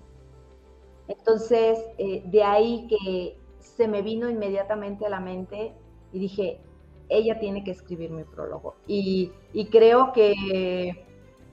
Entonces, 1.09 1.79
eh, 1.99 2.23
de 2.27 2.43
ahí 2.43 2.87
que 2.89 3.39
se 3.59 3.89
me 3.89 4.03
vino 4.03 4.31
inmediatamente 4.31 5.07
a 5.07 5.09
la 5.09 5.21
mente 5.21 5.73
y 6.13 6.19
dije, 6.19 6.61
ella 7.09 7.39
tiene 7.39 7.65
que 7.65 7.71
escribir 7.71 8.11
mi 8.11 8.25
prólogo. 8.25 8.77
Y, 8.87 9.33
creo 9.71 10.13
que 10.13 11.05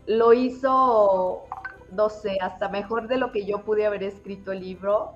lo 0.06 0.34
hizo, 0.34 1.44
no 1.92 2.10
sé, 2.10 2.38
hasta 2.42 2.70
mejor 2.70 3.08
de 3.08 3.18
lo 3.18 3.32
que 3.32 3.46
yo 3.46 3.64
pude 3.64 3.86
haber 3.86 4.04
escrito 4.04 4.52
el 4.52 4.62
libro, 4.62 5.12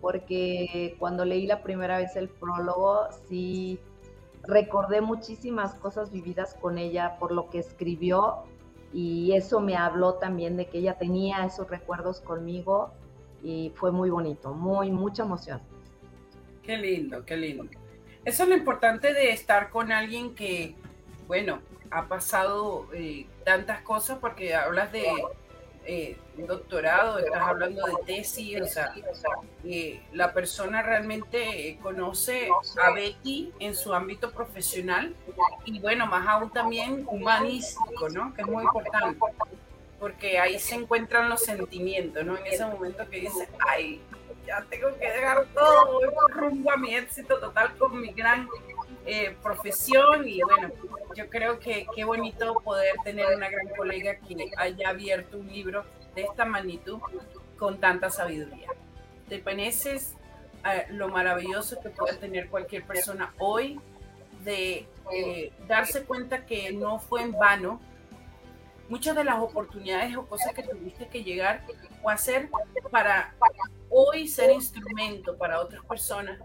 porque 0.00 0.96
cuando 0.98 1.24
leí 1.24 1.46
la 1.46 1.62
primera 1.62 1.98
vez 1.98 2.16
el 2.16 2.28
prólogo, 2.28 3.08
sí 3.28 3.78
recordé 4.42 5.00
muchísimas 5.00 5.74
cosas 5.74 6.10
vividas 6.10 6.54
con 6.54 6.78
ella 6.78 7.16
por 7.18 7.32
lo 7.32 7.50
que 7.50 7.58
escribió 7.58 8.44
y 8.92 9.32
eso 9.32 9.60
me 9.60 9.76
habló 9.76 10.14
también 10.14 10.56
de 10.56 10.66
que 10.68 10.78
ella 10.78 10.96
tenía 10.96 11.44
esos 11.44 11.68
recuerdos 11.68 12.20
conmigo 12.20 12.92
y 13.42 13.72
fue 13.74 13.92
muy 13.92 14.10
bonito, 14.10 14.52
muy, 14.52 14.90
mucha 14.90 15.22
emoción. 15.22 15.60
Qué 16.62 16.76
lindo, 16.76 17.24
qué 17.24 17.36
lindo. 17.36 17.64
Eso 18.24 18.42
es 18.42 18.48
lo 18.48 18.56
importante 18.56 19.14
de 19.14 19.30
estar 19.30 19.70
con 19.70 19.90
alguien 19.92 20.34
que, 20.34 20.74
bueno, 21.26 21.60
ha 21.90 22.06
pasado 22.06 22.88
eh, 22.92 23.26
tantas 23.44 23.80
cosas 23.82 24.18
porque 24.18 24.54
hablas 24.54 24.92
de 24.92 25.06
eh, 25.86 26.18
doctorado, 26.36 27.18
estás 27.18 27.40
hablando 27.40 27.82
de 27.86 27.94
tesis, 28.04 28.60
o 28.60 28.66
sea, 28.66 28.92
eh, 29.64 30.02
la 30.12 30.34
persona 30.34 30.82
realmente 30.82 31.78
conoce 31.82 32.50
a 32.84 32.90
Betty 32.90 33.52
en 33.58 33.74
su 33.74 33.94
ámbito 33.94 34.30
profesional 34.32 35.14
y 35.64 35.80
bueno, 35.80 36.06
más 36.06 36.26
aún 36.28 36.50
también 36.50 37.06
humanístico, 37.08 38.10
¿no? 38.10 38.34
Que 38.34 38.42
es 38.42 38.48
muy 38.48 38.64
importante, 38.64 39.18
porque 39.98 40.38
ahí 40.38 40.58
se 40.58 40.76
encuentran 40.76 41.28
los 41.28 41.42
sentimientos, 41.42 42.24
¿no? 42.24 42.36
En 42.36 42.46
ese 42.46 42.64
momento 42.64 43.08
que 43.08 43.20
dice, 43.20 43.48
ay, 43.66 44.00
ya 44.46 44.64
tengo 44.70 44.96
que 44.98 45.10
dejar 45.10 45.46
todo, 45.54 45.92
voy 45.92 46.08
rumbo 46.30 46.72
a 46.72 46.76
mi 46.76 46.94
éxito 46.94 47.38
total 47.38 47.76
con 47.76 48.00
mi 48.00 48.12
gran 48.12 48.48
eh, 49.04 49.36
profesión 49.42 50.26
y 50.26 50.40
bueno, 50.42 50.70
yo 51.14 51.28
creo 51.28 51.58
que 51.58 51.86
qué 51.94 52.04
bonito 52.04 52.54
poder 52.64 52.94
tener 53.04 53.34
una 53.34 53.48
gran 53.48 53.68
colega 53.68 54.16
que 54.16 54.50
haya 54.56 54.90
abierto 54.90 55.38
un 55.38 55.48
libro 55.48 55.84
de 56.14 56.22
esta 56.22 56.44
magnitud 56.44 56.98
con 57.58 57.78
tanta 57.80 58.10
sabiduría. 58.10 58.68
¿Te 59.28 59.38
pareces 59.38 60.14
uh, 60.64 60.92
lo 60.92 61.08
maravilloso 61.08 61.80
que 61.80 61.90
puede 61.90 62.16
tener 62.16 62.48
cualquier 62.48 62.84
persona 62.84 63.34
hoy 63.38 63.80
de 64.44 64.86
eh, 65.12 65.52
darse 65.66 66.04
cuenta 66.04 66.46
que 66.46 66.72
no 66.72 66.98
fue 66.98 67.22
en 67.22 67.32
vano 67.32 67.80
muchas 68.88 69.14
de 69.14 69.24
las 69.24 69.38
oportunidades 69.38 70.16
o 70.16 70.26
cosas 70.26 70.52
que 70.54 70.62
tuviste 70.62 71.08
que 71.08 71.22
llegar 71.22 71.64
o 72.02 72.10
hacer 72.10 72.50
para 72.90 73.34
hoy 73.90 74.28
ser 74.28 74.50
instrumento 74.50 75.36
para 75.36 75.60
otras 75.60 75.84
personas 75.84 76.40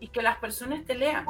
y 0.00 0.08
que 0.08 0.22
las 0.22 0.38
personas 0.38 0.84
te 0.84 0.94
lean. 0.94 1.26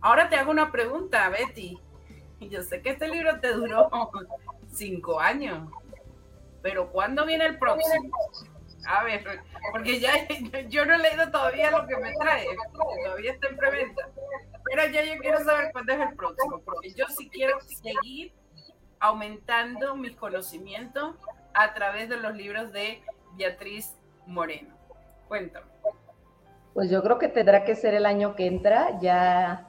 Ahora 0.00 0.28
te 0.28 0.36
hago 0.36 0.50
una 0.50 0.70
pregunta, 0.70 1.28
Betty. 1.28 1.78
Yo 2.40 2.62
sé 2.62 2.82
que 2.82 2.90
este 2.90 3.08
libro 3.08 3.40
te 3.40 3.52
duró 3.52 3.90
cinco 4.72 5.20
años, 5.20 5.70
pero 6.62 6.90
¿cuándo 6.90 7.24
viene 7.24 7.46
el 7.46 7.58
próximo? 7.58 8.10
A 8.88 9.02
ver, 9.02 9.24
porque 9.72 9.98
ya 9.98 10.12
yo 10.68 10.84
no 10.84 10.94
he 10.94 10.98
leído 10.98 11.28
todavía 11.30 11.72
lo 11.72 11.86
que 11.88 11.96
me 11.96 12.12
trae, 12.14 12.46
todavía 13.02 13.32
está 13.32 13.48
en 13.48 13.56
preventa. 13.56 14.08
Pero 14.64 14.86
ya 14.92 15.02
yo 15.02 15.18
quiero 15.20 15.44
saber 15.44 15.72
cuándo 15.72 15.92
es 15.92 16.00
el 16.00 16.14
próximo, 16.14 16.60
porque 16.64 16.92
yo 16.92 17.06
sí 17.08 17.28
quiero 17.28 17.58
seguir 17.62 18.32
aumentando 19.00 19.96
mis 19.96 20.16
conocimientos 20.16 21.14
a 21.54 21.74
través 21.74 22.08
de 22.08 22.16
los 22.16 22.34
libros 22.34 22.72
de 22.72 23.02
Beatriz 23.36 23.96
Moreno. 24.26 24.74
Cuéntame. 25.28 25.66
Pues 26.74 26.90
yo 26.90 27.02
creo 27.02 27.18
que 27.18 27.28
tendrá 27.28 27.64
que 27.64 27.74
ser 27.74 27.94
el 27.94 28.04
año 28.04 28.36
que 28.36 28.46
entra, 28.46 28.98
ya 29.00 29.66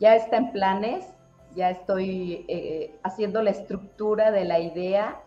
ya 0.00 0.16
está 0.16 0.36
en 0.36 0.52
planes, 0.52 1.06
ya 1.54 1.70
estoy 1.70 2.44
eh, 2.48 2.98
haciendo 3.02 3.42
la 3.42 3.50
estructura 3.50 4.30
de 4.30 4.44
la 4.44 4.58
idea. 4.58 5.20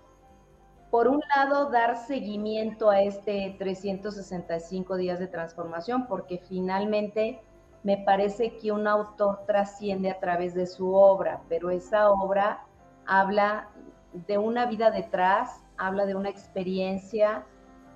Por 0.92 1.08
un 1.08 1.22
lado, 1.36 1.70
dar 1.70 1.98
seguimiento 1.98 2.90
a 2.90 3.02
este 3.02 3.56
365 3.58 4.98
días 4.98 5.20
de 5.20 5.28
transformación, 5.28 6.08
porque 6.08 6.38
finalmente 6.48 7.42
me 7.84 7.98
parece 7.98 8.58
que 8.58 8.72
un 8.72 8.88
autor 8.88 9.46
trasciende 9.46 10.12
a 10.12 10.20
través 10.20 10.54
de 10.54 10.68
su 10.68 10.94
obra, 10.94 11.42
pero 11.50 11.70
esa 11.70 12.12
obra 12.12 12.66
habla 13.08 13.70
de 14.14 14.38
una 14.38 14.66
vida 14.66 14.91
detrás, 14.91 15.62
habla 15.78 16.05
de 16.05 16.16
una 16.16 16.30
experiencia, 16.30 17.45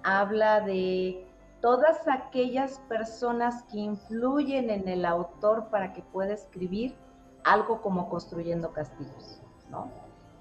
habla 0.04 0.62
de 0.62 1.28
todas 1.62 2.08
aquellas 2.08 2.80
personas 2.90 3.64
que 3.72 3.78
influyen 3.78 4.70
en 4.70 4.88
el 4.88 5.06
autor 5.06 5.68
para 5.70 5.94
que 5.94 6.02
pueda 6.02 6.34
escribir 6.34 6.96
algo 7.44 7.82
como 7.82 8.10
construyendo 8.10 8.72
castillos, 8.72 9.42
¿no? 9.70 9.92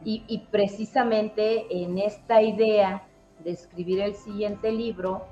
Y, 0.03 0.47
precisamente 0.51 1.83
en 1.83 1.99
esta 1.99 2.41
idea 2.41 3.07
de 3.45 3.51
escribir 3.51 4.01
el 4.01 4.15
siguiente 4.15 4.73
libro, 4.73 5.27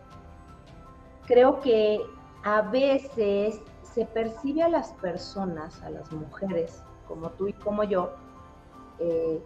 creo 1.26 1.60
que 1.60 2.02
a 2.44 2.60
veces 2.60 3.62
se 3.82 4.04
percibe 4.04 4.62
a 4.62 4.68
las 4.68 4.92
personas, 4.92 5.80
a 5.82 5.88
las 5.88 6.12
mujeres, 6.12 6.82
como 7.06 7.30
tú 7.30 7.48
y 7.48 7.54
como 7.54 7.82
yo, 7.82 8.12
eh, 9.00 9.42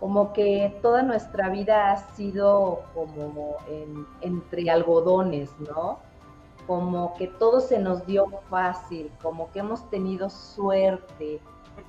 como 0.00 0.32
que 0.32 0.78
toda 0.82 1.02
nuestra 1.02 1.48
vida 1.48 1.90
ha 1.90 1.96
sido 2.14 2.82
como 2.94 3.56
entre 4.20 4.70
algodones, 4.70 5.50
¿no? 5.58 5.98
Como 6.66 7.14
que 7.14 7.28
todo 7.28 7.60
se 7.60 7.78
nos 7.78 8.04
dio 8.06 8.26
fácil, 8.50 9.10
como 9.22 9.50
que 9.52 9.60
hemos 9.60 9.88
tenido 9.88 10.28
suerte, 10.28 11.40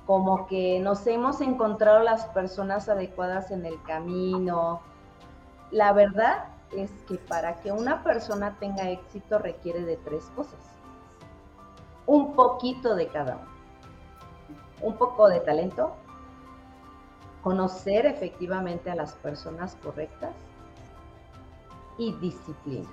como 0.06 0.46
que 0.46 0.80
nos 0.80 1.06
hemos 1.06 1.40
encontrado 1.40 2.02
las 2.02 2.26
personas 2.26 2.88
adecuadas 2.88 3.50
en 3.50 3.66
el 3.66 3.80
camino. 3.82 4.80
La 5.70 5.92
verdad 5.92 6.44
es 6.72 6.90
que 7.06 7.16
para 7.16 7.60
que 7.60 7.72
una 7.72 8.02
persona 8.02 8.56
tenga 8.58 8.88
éxito 8.88 9.38
requiere 9.38 9.82
de 9.82 9.96
tres 9.98 10.24
cosas. 10.34 10.60
Un 12.06 12.34
poquito 12.34 12.94
de 12.94 13.08
cada 13.08 13.36
uno. 13.36 13.58
Un 14.80 14.96
poco 14.96 15.28
de 15.28 15.40
talento, 15.40 15.92
conocer 17.42 18.06
efectivamente 18.06 18.90
a 18.90 18.94
las 18.94 19.14
personas 19.14 19.76
correctas 19.76 20.34
y 21.96 22.12
disciplina. 22.14 22.88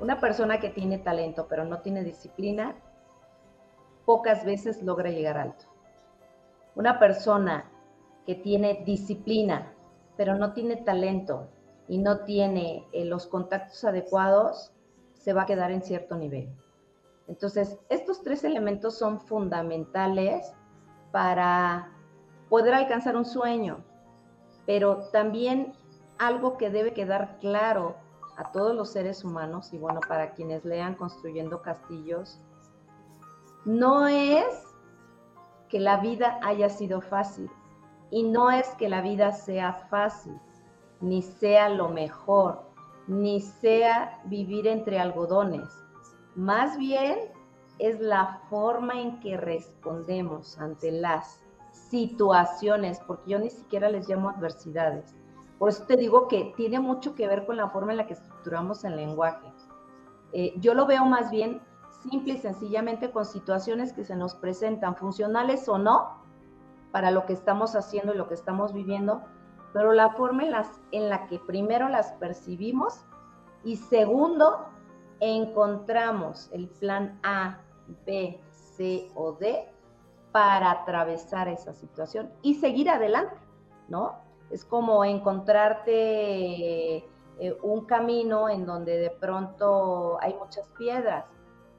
Una 0.00 0.20
persona 0.20 0.60
que 0.60 0.70
tiene 0.70 0.98
talento 0.98 1.46
pero 1.48 1.64
no 1.64 1.80
tiene 1.80 2.04
disciplina, 2.04 2.74
pocas 4.04 4.44
veces 4.44 4.82
logra 4.82 5.10
llegar 5.10 5.38
alto. 5.38 5.64
Una 6.74 6.98
persona 6.98 7.70
que 8.26 8.34
tiene 8.34 8.82
disciplina 8.84 9.72
pero 10.16 10.34
no 10.34 10.52
tiene 10.52 10.76
talento 10.76 11.48
y 11.88 11.98
no 11.98 12.20
tiene 12.20 12.86
eh, 12.92 13.04
los 13.04 13.26
contactos 13.26 13.84
adecuados, 13.84 14.72
se 15.14 15.32
va 15.32 15.42
a 15.42 15.46
quedar 15.46 15.70
en 15.70 15.82
cierto 15.82 16.16
nivel. 16.16 16.48
Entonces, 17.28 17.78
estos 17.88 18.22
tres 18.22 18.44
elementos 18.44 18.96
son 18.96 19.20
fundamentales 19.20 20.52
para 21.12 21.95
poder 22.48 22.74
alcanzar 22.74 23.16
un 23.16 23.24
sueño, 23.24 23.78
pero 24.66 25.08
también 25.12 25.74
algo 26.18 26.56
que 26.56 26.70
debe 26.70 26.92
quedar 26.92 27.38
claro 27.40 27.96
a 28.36 28.52
todos 28.52 28.74
los 28.74 28.90
seres 28.90 29.24
humanos 29.24 29.72
y 29.72 29.78
bueno, 29.78 30.00
para 30.06 30.32
quienes 30.32 30.64
lean 30.64 30.94
Construyendo 30.94 31.62
Castillos, 31.62 32.38
no 33.64 34.06
es 34.06 34.44
que 35.68 35.80
la 35.80 35.98
vida 35.98 36.38
haya 36.42 36.68
sido 36.68 37.00
fácil 37.00 37.50
y 38.10 38.22
no 38.22 38.50
es 38.50 38.68
que 38.76 38.88
la 38.88 39.00
vida 39.00 39.32
sea 39.32 39.72
fácil, 39.90 40.38
ni 41.00 41.22
sea 41.22 41.68
lo 41.68 41.88
mejor, 41.88 42.62
ni 43.08 43.40
sea 43.40 44.20
vivir 44.24 44.66
entre 44.66 44.98
algodones. 44.98 45.68
Más 46.34 46.78
bien 46.78 47.18
es 47.78 48.00
la 48.00 48.40
forma 48.48 49.00
en 49.00 49.20
que 49.20 49.36
respondemos 49.36 50.58
ante 50.58 50.92
las 50.92 51.45
situaciones, 51.90 53.00
porque 53.06 53.30
yo 53.30 53.38
ni 53.38 53.50
siquiera 53.50 53.88
les 53.88 54.08
llamo 54.08 54.30
adversidades. 54.30 55.14
Por 55.58 55.70
eso 55.70 55.84
te 55.84 55.96
digo 55.96 56.28
que 56.28 56.52
tiene 56.56 56.80
mucho 56.80 57.14
que 57.14 57.26
ver 57.26 57.46
con 57.46 57.56
la 57.56 57.70
forma 57.70 57.92
en 57.92 57.98
la 57.98 58.06
que 58.06 58.14
estructuramos 58.14 58.84
el 58.84 58.96
lenguaje. 58.96 59.50
Eh, 60.32 60.54
yo 60.58 60.74
lo 60.74 60.86
veo 60.86 61.04
más 61.04 61.30
bien 61.30 61.62
simple 62.02 62.34
y 62.34 62.38
sencillamente 62.38 63.10
con 63.10 63.24
situaciones 63.24 63.92
que 63.92 64.04
se 64.04 64.16
nos 64.16 64.34
presentan, 64.34 64.96
funcionales 64.96 65.68
o 65.68 65.78
no, 65.78 66.22
para 66.92 67.10
lo 67.10 67.26
que 67.26 67.32
estamos 67.32 67.74
haciendo 67.74 68.14
y 68.14 68.18
lo 68.18 68.28
que 68.28 68.34
estamos 68.34 68.72
viviendo, 68.72 69.22
pero 69.72 69.92
la 69.92 70.10
forma 70.10 70.44
en, 70.44 70.52
las, 70.52 70.80
en 70.92 71.08
la 71.08 71.26
que 71.26 71.38
primero 71.38 71.88
las 71.88 72.12
percibimos 72.12 73.04
y 73.64 73.76
segundo, 73.76 74.66
encontramos 75.20 76.48
el 76.52 76.68
plan 76.68 77.18
A, 77.22 77.58
B, 78.06 78.40
C 78.50 79.10
o 79.14 79.32
D 79.32 79.75
para 80.32 80.70
atravesar 80.70 81.48
esa 81.48 81.72
situación 81.72 82.30
y 82.42 82.56
seguir 82.56 82.90
adelante, 82.90 83.36
¿no? 83.88 84.16
Es 84.50 84.64
como 84.64 85.04
encontrarte 85.04 86.96
eh, 87.38 87.58
un 87.62 87.84
camino 87.84 88.48
en 88.48 88.64
donde 88.64 88.98
de 88.98 89.10
pronto 89.10 90.18
hay 90.20 90.34
muchas 90.34 90.68
piedras. 90.78 91.26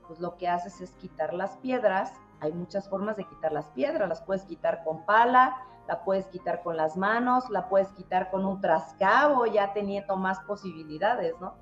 Pues 0.08 0.20
lo 0.20 0.38
que 0.38 0.48
haces 0.48 0.82
es 0.82 0.92
quitar 0.96 1.34
las 1.34 1.58
piedras. 1.58 2.14
Hay 2.40 2.54
muchas 2.54 2.90
formas 2.90 3.18
de 3.18 3.26
quitar 3.26 3.52
las 3.52 3.68
piedras. 3.70 4.08
Las 4.08 4.22
puedes 4.22 4.44
quitar 4.44 4.84
con 4.84 5.06
pala, 5.06 5.58
la 5.88 6.04
puedes 6.04 6.28
quitar 6.28 6.62
con 6.62 6.78
las 6.78 6.98
manos, 6.98 7.50
la 7.50 7.70
puedes 7.70 7.90
quitar 7.94 8.30
con 8.30 8.46
un 8.46 8.62
trascabo, 8.62 9.46
ya 9.46 9.74
teniendo 9.74 10.16
más 10.16 10.40
posibilidades, 10.42 11.34
¿no? 11.40 11.56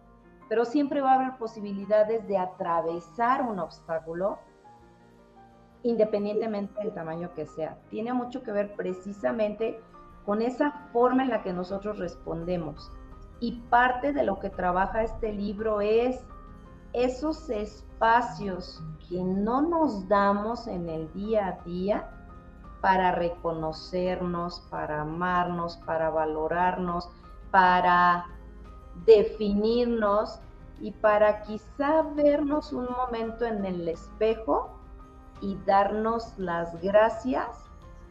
Pero 0.50 0.66
siempre 0.66 1.02
va 1.02 1.14
a 1.14 1.16
haber 1.16 1.38
posibilidades 1.38 2.28
de 2.28 2.38
atravesar 2.38 3.42
un 3.44 3.60
obstáculo 3.60 4.40
independientemente 5.86 6.82
del 6.82 6.94
tamaño 6.94 7.32
que 7.36 7.46
sea. 7.46 7.78
Tiene 7.92 8.12
mucho 8.12 8.42
que 8.42 8.52
ver 8.52 8.76
precisamente 8.76 9.80
con 10.26 10.42
esa 10.42 10.72
forma 10.92 11.22
en 11.24 11.30
la 11.30 11.44
que 11.44 11.54
nosotros 11.54 12.00
respondemos. 12.00 12.92
Y 13.40 13.62
parte 13.70 14.12
de 14.12 14.24
lo 14.24 14.40
que 14.40 14.50
trabaja 14.50 15.04
este 15.04 15.32
libro 15.32 15.82
es 15.82 16.26
esos 16.94 17.52
espacios 17.52 18.82
que 19.08 19.24
no 19.24 19.62
nos 19.62 20.08
damos 20.08 20.68
en 20.68 20.90
el 20.90 21.14
día 21.14 21.50
a 21.50 21.64
día 21.64 22.10
para 22.82 23.12
reconocernos, 23.12 24.62
para 24.72 25.02
amarnos, 25.02 25.78
para 25.86 26.10
valorarnos, 26.10 27.08
para 27.52 28.26
definirnos 29.06 30.40
y 30.82 30.92
para 30.94 31.44
quizá 31.44 32.02
vernos 32.16 32.74
un 32.74 32.88
momento 32.92 33.46
en 33.46 33.66
el 33.66 33.88
espejo 33.88 34.75
y 35.42 35.58
darnos 35.66 36.38
las 36.38 36.82
gracias 36.82 37.48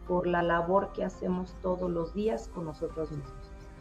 por 0.06 0.26
la 0.26 0.42
labor 0.42 0.92
que 0.92 1.04
hacemos 1.04 1.54
todos 1.62 1.90
los 1.90 2.14
días 2.14 2.48
con 2.54 2.66
nosotros 2.66 3.10
mismos. 3.10 3.32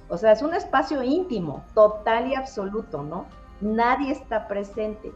O 0.10 0.18
sea, 0.18 0.32
es 0.32 0.42
un 0.42 0.54
espacio 0.54 1.04
íntimo, 1.04 1.64
total 1.74 2.28
y 2.28 2.36
absoluto, 2.36 3.04
¿no? 3.04 3.26
Nadie 3.62 4.12
está 4.12 4.48
presente. 4.48 5.12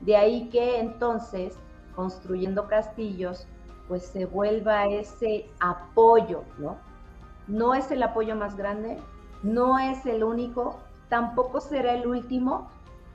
De 0.00 0.16
ahí 0.16 0.48
que 0.48 0.80
entonces, 0.80 1.56
construyendo 1.94 2.66
castillos, 2.66 3.46
pues 3.88 4.06
se 4.06 4.24
vuelva 4.24 4.86
ese 4.86 5.50
apoyo, 5.60 6.42
¿no? 6.58 6.78
No 7.48 7.74
es 7.74 7.90
el 7.90 8.02
apoyo 8.02 8.36
más 8.36 8.56
grande, 8.56 8.98
no 9.42 9.78
es 9.78 10.06
el 10.06 10.22
único, 10.22 10.76
tampoco 11.08 11.60
será 11.60 11.94
el 11.94 12.06
último, 12.06 12.68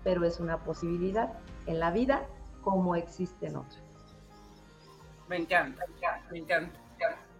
pero 0.03 0.25
es 0.25 0.39
una 0.39 0.57
posibilidad 0.57 1.33
en 1.65 1.79
la 1.79 1.91
vida 1.91 2.25
como 2.61 2.95
existen 2.95 3.55
otras. 3.55 3.84
Me 5.27 5.37
encanta, 5.37 5.83
me 6.31 6.39
encanta. 6.39 6.79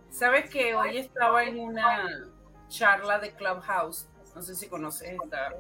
Sabes 0.10 0.50
que 0.50 0.74
hoy 0.76 0.98
estaba 0.98 1.44
en 1.44 1.60
una 1.60 2.26
charla 2.68 3.20
de 3.20 3.32
Clubhouse, 3.34 4.08
no 4.34 4.42
sé 4.42 4.56
si 4.56 4.68
conoces 4.68 5.12
esta, 5.22 5.54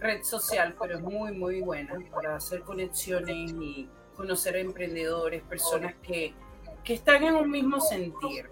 red 0.00 0.22
social, 0.22 0.76
pero 0.80 0.96
es 0.96 1.00
muy, 1.00 1.32
muy 1.32 1.60
buena 1.60 1.98
para 2.12 2.36
hacer 2.36 2.62
conexiones 2.62 3.52
y 3.52 3.88
conocer 4.16 4.54
a 4.56 4.58
emprendedores, 4.58 5.42
personas 5.42 5.94
que, 6.02 6.34
que 6.84 6.94
están 6.94 7.24
en 7.24 7.34
un 7.34 7.50
mismo 7.50 7.80
sentir. 7.80 8.48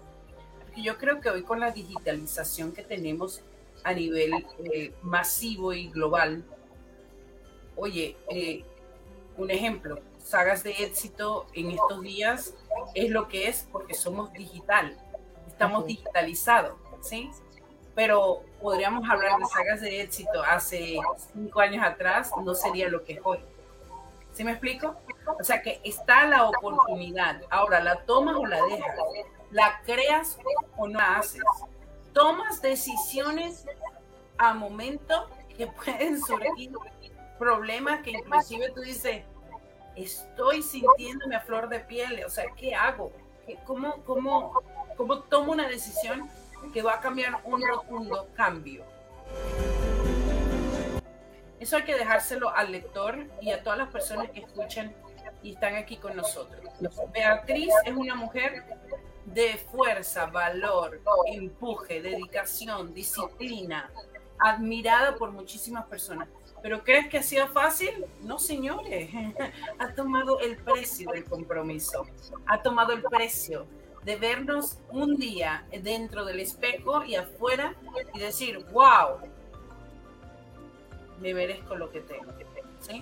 yo 0.75 0.97
creo 0.97 1.21
que 1.21 1.29
hoy 1.29 1.43
con 1.43 1.59
la 1.59 1.71
digitalización 1.71 2.71
que 2.71 2.83
tenemos 2.83 3.41
a 3.83 3.93
nivel 3.93 4.45
eh, 4.73 4.93
masivo 5.01 5.73
y 5.73 5.89
global, 5.89 6.43
oye, 7.75 8.17
eh, 8.29 8.63
un 9.37 9.51
ejemplo, 9.51 9.99
sagas 10.19 10.63
de 10.63 10.71
éxito 10.71 11.47
en 11.53 11.71
estos 11.71 12.01
días 12.01 12.53
es 12.93 13.09
lo 13.09 13.27
que 13.27 13.47
es 13.47 13.67
porque 13.71 13.93
somos 13.93 14.31
digital 14.33 14.97
estamos 15.57 15.87
digitalizados, 15.87 16.77
¿sí? 17.01 17.31
Pero 17.95 18.43
podríamos 18.61 19.09
hablar 19.09 19.39
de 19.39 19.45
sagas 19.45 19.81
de 19.81 20.01
éxito 20.01 20.43
hace 20.43 20.99
cinco 21.33 21.59
años 21.59 21.83
atrás, 21.83 22.29
no 22.43 22.53
sería 22.53 22.89
lo 22.89 23.03
que 23.03 23.13
es 23.13 23.19
hoy. 23.23 23.39
¿Sí 24.33 24.43
me 24.43 24.51
explico? 24.51 24.95
O 25.39 25.43
sea 25.43 25.63
que 25.63 25.81
está 25.83 26.27
la 26.27 26.47
oportunidad. 26.47 27.41
Ahora, 27.49 27.79
¿la 27.79 28.05
tomas 28.05 28.35
o 28.35 28.45
la 28.45 28.63
dejas? 28.65 28.95
¿La 29.49 29.81
creas 29.83 30.37
o 30.77 30.87
no 30.87 30.99
la 30.99 31.17
haces? 31.17 31.41
Tomas 32.13 32.61
decisiones 32.61 33.65
a 34.37 34.53
momento 34.53 35.27
que 35.57 35.65
pueden 35.65 36.21
surgir 36.21 36.71
problemas 37.39 38.03
que 38.03 38.11
inclusive 38.11 38.69
tú 38.75 38.81
dices, 38.81 39.23
estoy 39.97 40.61
sintiéndome 40.61 41.35
a 41.35 41.41
flor 41.41 41.69
de 41.69 41.79
piel, 41.79 42.23
o 42.25 42.29
sea, 42.29 42.45
¿qué 42.55 42.75
hago? 42.75 43.11
¿Cómo, 43.65 44.03
cómo, 44.03 44.61
cómo 44.95 45.19
tomo 45.19 45.53
una 45.53 45.67
decisión 45.67 46.29
que 46.73 46.81
va 46.81 46.95
a 46.95 46.99
cambiar 46.99 47.39
un 47.45 47.61
rotundo 47.65 48.29
cambio. 48.35 48.83
Eso 51.59 51.77
hay 51.77 51.83
que 51.83 51.95
dejárselo 51.95 52.49
al 52.49 52.71
lector 52.71 53.25
y 53.41 53.51
a 53.51 53.63
todas 53.63 53.79
las 53.79 53.89
personas 53.89 54.29
que 54.29 54.41
escuchan 54.41 54.93
y 55.41 55.53
están 55.53 55.75
aquí 55.75 55.97
con 55.97 56.15
nosotros. 56.15 56.61
Beatriz 57.13 57.73
es 57.85 57.95
una 57.95 58.15
mujer 58.15 58.63
de 59.25 59.57
fuerza, 59.71 60.27
valor, 60.27 61.01
empuje, 61.25 62.01
dedicación, 62.01 62.93
disciplina, 62.93 63.91
admirada 64.39 65.15
por 65.15 65.31
muchísimas 65.31 65.85
personas. 65.85 66.27
¿Pero 66.67 66.83
crees 66.83 67.07
que 67.07 67.17
ha 67.19 67.23
sido 67.23 67.47
fácil? 67.47 68.05
No, 68.23 68.37
señores. 68.37 69.09
Ha 69.79 69.93
tomado 69.93 70.41
el 70.41 70.57
precio 70.57 71.09
del 71.11 71.23
compromiso. 71.23 72.05
Ha 72.45 72.61
tomado 72.61 72.91
el 72.91 73.03
precio 73.03 73.65
de 74.03 74.17
vernos 74.17 74.77
un 74.89 75.15
día 75.15 75.65
dentro 75.81 76.25
del 76.25 76.41
espejo 76.41 77.05
y 77.05 77.15
afuera 77.15 77.73
y 78.13 78.19
decir, 78.19 78.65
wow, 78.73 79.19
me 81.21 81.33
merezco 81.33 81.73
lo 81.75 81.89
que 81.89 82.01
tengo. 82.01 82.33
¿sí? 82.81 83.01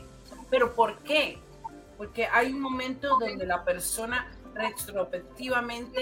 Pero 0.52 0.76
¿por 0.76 1.00
qué? 1.00 1.40
Porque 1.98 2.28
hay 2.28 2.52
un 2.52 2.62
momento 2.62 3.18
donde 3.18 3.48
la 3.48 3.66
persona 3.66 4.32
retrospectivamente 4.54 6.02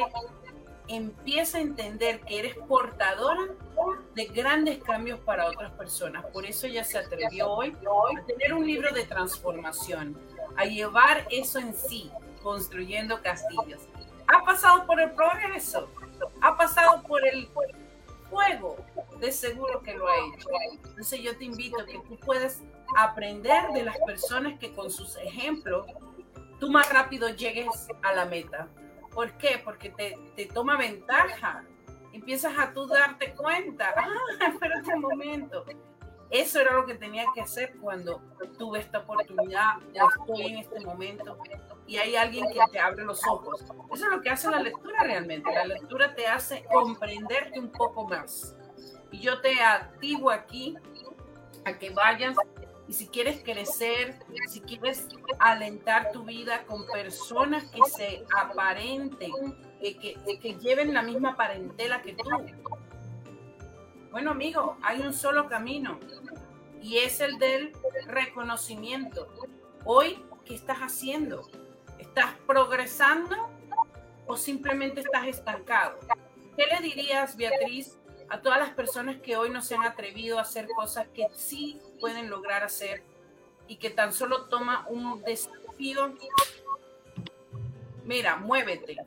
empieza 0.88 1.58
a 1.58 1.62
entender 1.62 2.22
que 2.22 2.40
eres 2.40 2.56
portadora 2.68 3.42
de 4.16 4.26
grandes 4.26 4.84
cambios 4.84 5.20
para 5.20 5.48
otras 5.48 5.72
personas. 5.72 6.26
Por 6.28 6.46
eso 6.46 6.68
ella 6.68 6.84
se 6.84 6.98
atrevió 6.98 7.50
hoy 7.50 7.76
a 8.18 8.26
tener 8.26 8.54
un 8.54 8.66
libro 8.66 8.94
de 8.94 9.04
transformación, 9.06 10.18
a 10.56 10.66
llevar 10.66 11.26
eso 11.30 11.60
en 11.60 11.74
sí, 11.74 12.12
construyendo 12.42 13.22
castillos 13.22 13.88
ha 14.28 14.44
pasado 14.44 14.86
por 14.86 15.00
el 15.00 15.12
progreso, 15.12 15.90
ha 16.42 16.56
pasado 16.56 17.04
por 17.04 17.26
el 17.26 17.48
fuego, 18.30 18.78
de 19.20 19.32
seguro 19.32 19.82
que 19.82 19.94
lo 19.94 20.08
ha 20.08 20.16
hecho. 20.18 20.50
Entonces 20.86 21.22
yo 21.22 21.38
te 21.38 21.46
invito 21.46 21.82
a 21.82 21.86
que 21.86 22.00
tú 22.00 22.18
puedas 22.18 22.62
aprender 22.98 23.72
de 23.74 23.84
las 23.84 23.98
personas 24.06 24.60
que 24.60 24.74
con 24.74 24.92
sus 24.92 25.16
ejemplos 25.18 25.86
tú 26.60 26.72
más 26.72 26.92
rápido 26.92 27.30
llegues 27.30 27.88
a 28.02 28.14
la 28.14 28.26
meta. 28.26 28.68
¿Por 29.14 29.32
qué? 29.38 29.62
Porque 29.64 29.90
te, 29.90 30.18
te 30.36 30.46
toma 30.46 30.78
ventaja. 30.78 31.64
Empiezas 32.12 32.58
a 32.58 32.74
tú 32.74 32.88
darte 32.88 33.34
cuenta. 33.34 33.94
Ah, 34.42 34.96
un 34.96 35.02
momento. 35.02 35.66
Eso 36.30 36.60
era 36.60 36.74
lo 36.74 36.86
que 36.86 36.96
tenía 36.96 37.26
que 37.34 37.42
hacer 37.42 37.76
cuando 37.80 38.20
tuve 38.58 38.80
esta 38.80 39.00
oportunidad, 39.00 39.76
estoy 39.94 40.48
en 40.48 40.58
este 40.58 40.80
momento 40.80 41.38
y 41.86 41.98
hay 41.98 42.16
alguien 42.16 42.48
que 42.52 42.60
te 42.72 42.80
abre 42.80 43.04
los 43.04 43.26
ojos. 43.28 43.62
Eso 43.62 44.06
es 44.06 44.12
lo 44.12 44.22
que 44.22 44.30
hace 44.30 44.50
la 44.50 44.60
lectura 44.60 45.04
realmente. 45.04 45.54
La 45.54 45.66
lectura 45.66 46.16
te 46.16 46.26
hace 46.28 46.66
comprenderte 46.72 47.60
un 47.60 47.72
poco 47.72 48.08
más. 48.08 48.56
Y 49.12 49.20
yo 49.20 49.42
te 49.42 49.62
activo 49.62 50.32
aquí 50.32 50.76
a 51.66 51.78
que 51.78 51.92
vayas 51.92 52.36
y 52.88 52.94
si 52.94 53.08
quieres 53.08 53.42
crecer, 53.44 54.20
si 54.50 54.62
quieres 54.62 55.08
alentar 55.40 56.12
tu 56.12 56.24
vida 56.24 56.64
con 56.66 56.86
personas 56.88 57.64
que 57.66 57.82
se 57.90 58.26
aparenten, 58.42 59.32
que, 59.80 59.98
que, 59.98 60.40
que 60.40 60.56
lleven 60.60 60.94
la 60.94 61.02
misma 61.02 61.36
parentela 61.36 62.02
que 62.02 62.14
tú. 62.14 62.30
Bueno, 64.12 64.32
amigo, 64.32 64.78
hay 64.82 65.02
un 65.02 65.14
solo 65.14 65.48
camino 65.48 66.00
y 66.82 66.98
es 66.98 67.22
el 67.22 67.40
del 67.40 67.72
reconocimiento. 68.06 69.28
Hoy, 69.86 70.24
¿qué 70.46 70.54
estás 70.54 70.80
haciendo? 70.80 71.50
¿Estás 71.98 72.36
progresando 72.46 73.50
o 74.28 74.36
simplemente 74.36 75.02
estás 75.02 75.28
estancado? 75.28 75.98
¿Qué 76.58 76.66
le 76.68 76.82
dirías, 76.82 77.36
Beatriz, 77.38 77.98
a 78.30 78.42
todas 78.42 78.60
las 78.60 78.72
personas 78.72 79.18
que 79.18 79.38
hoy 79.38 79.50
no 79.50 79.62
se 79.62 79.76
han 79.76 79.84
atrevido 79.84 80.38
a 80.38 80.42
hacer 80.42 80.68
cosas 80.76 81.08
que 81.14 81.28
sí 81.34 81.80
pueden 82.04 82.30
lograr 82.30 82.66
hacer 82.66 83.02
y 83.66 83.78
que 83.78 83.90
tan 83.90 84.12
solo 84.12 84.48
toma 84.48 84.86
un 84.90 85.24
desafío? 85.24 86.14
Mira, 88.04 88.36
muévete, 88.36 88.98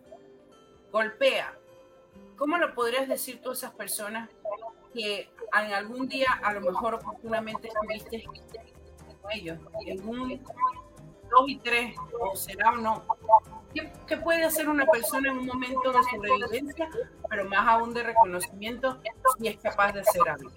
golpea. 0.90 1.58
¿Cómo 2.38 2.56
lo 2.56 2.74
podrías 2.74 3.06
decir 3.06 3.42
tú 3.42 3.50
a 3.50 3.52
esas 3.52 3.74
personas 3.74 4.30
que 4.94 5.28
en 5.52 5.72
algún 5.74 6.08
día 6.08 6.40
a 6.42 6.54
lo 6.54 6.62
mejor 6.62 6.94
oportunamente 6.94 7.68
estuviste 7.68 8.24
con 9.20 9.30
ellos 9.30 9.58
en 9.84 10.08
un 10.08 10.42
dos 11.30 11.48
y 11.48 11.58
tres, 11.58 11.94
o 12.18 12.34
será 12.34 12.70
o 12.70 12.76
no. 12.76 13.04
¿Qué, 14.06 14.16
puede 14.16 14.44
hacer 14.44 14.70
una 14.70 14.86
persona 14.86 15.32
en 15.32 15.36
un 15.36 15.46
momento 15.46 15.92
de 15.92 16.02
sobrevivencia, 16.04 16.88
pero 17.28 17.44
más 17.44 17.68
aún 17.68 17.92
de 17.92 18.04
reconocimiento, 18.04 19.02
si 19.38 19.48
es 19.48 19.58
capaz 19.58 19.92
de 19.92 20.00
hacer 20.00 20.22
algo? 20.26 20.50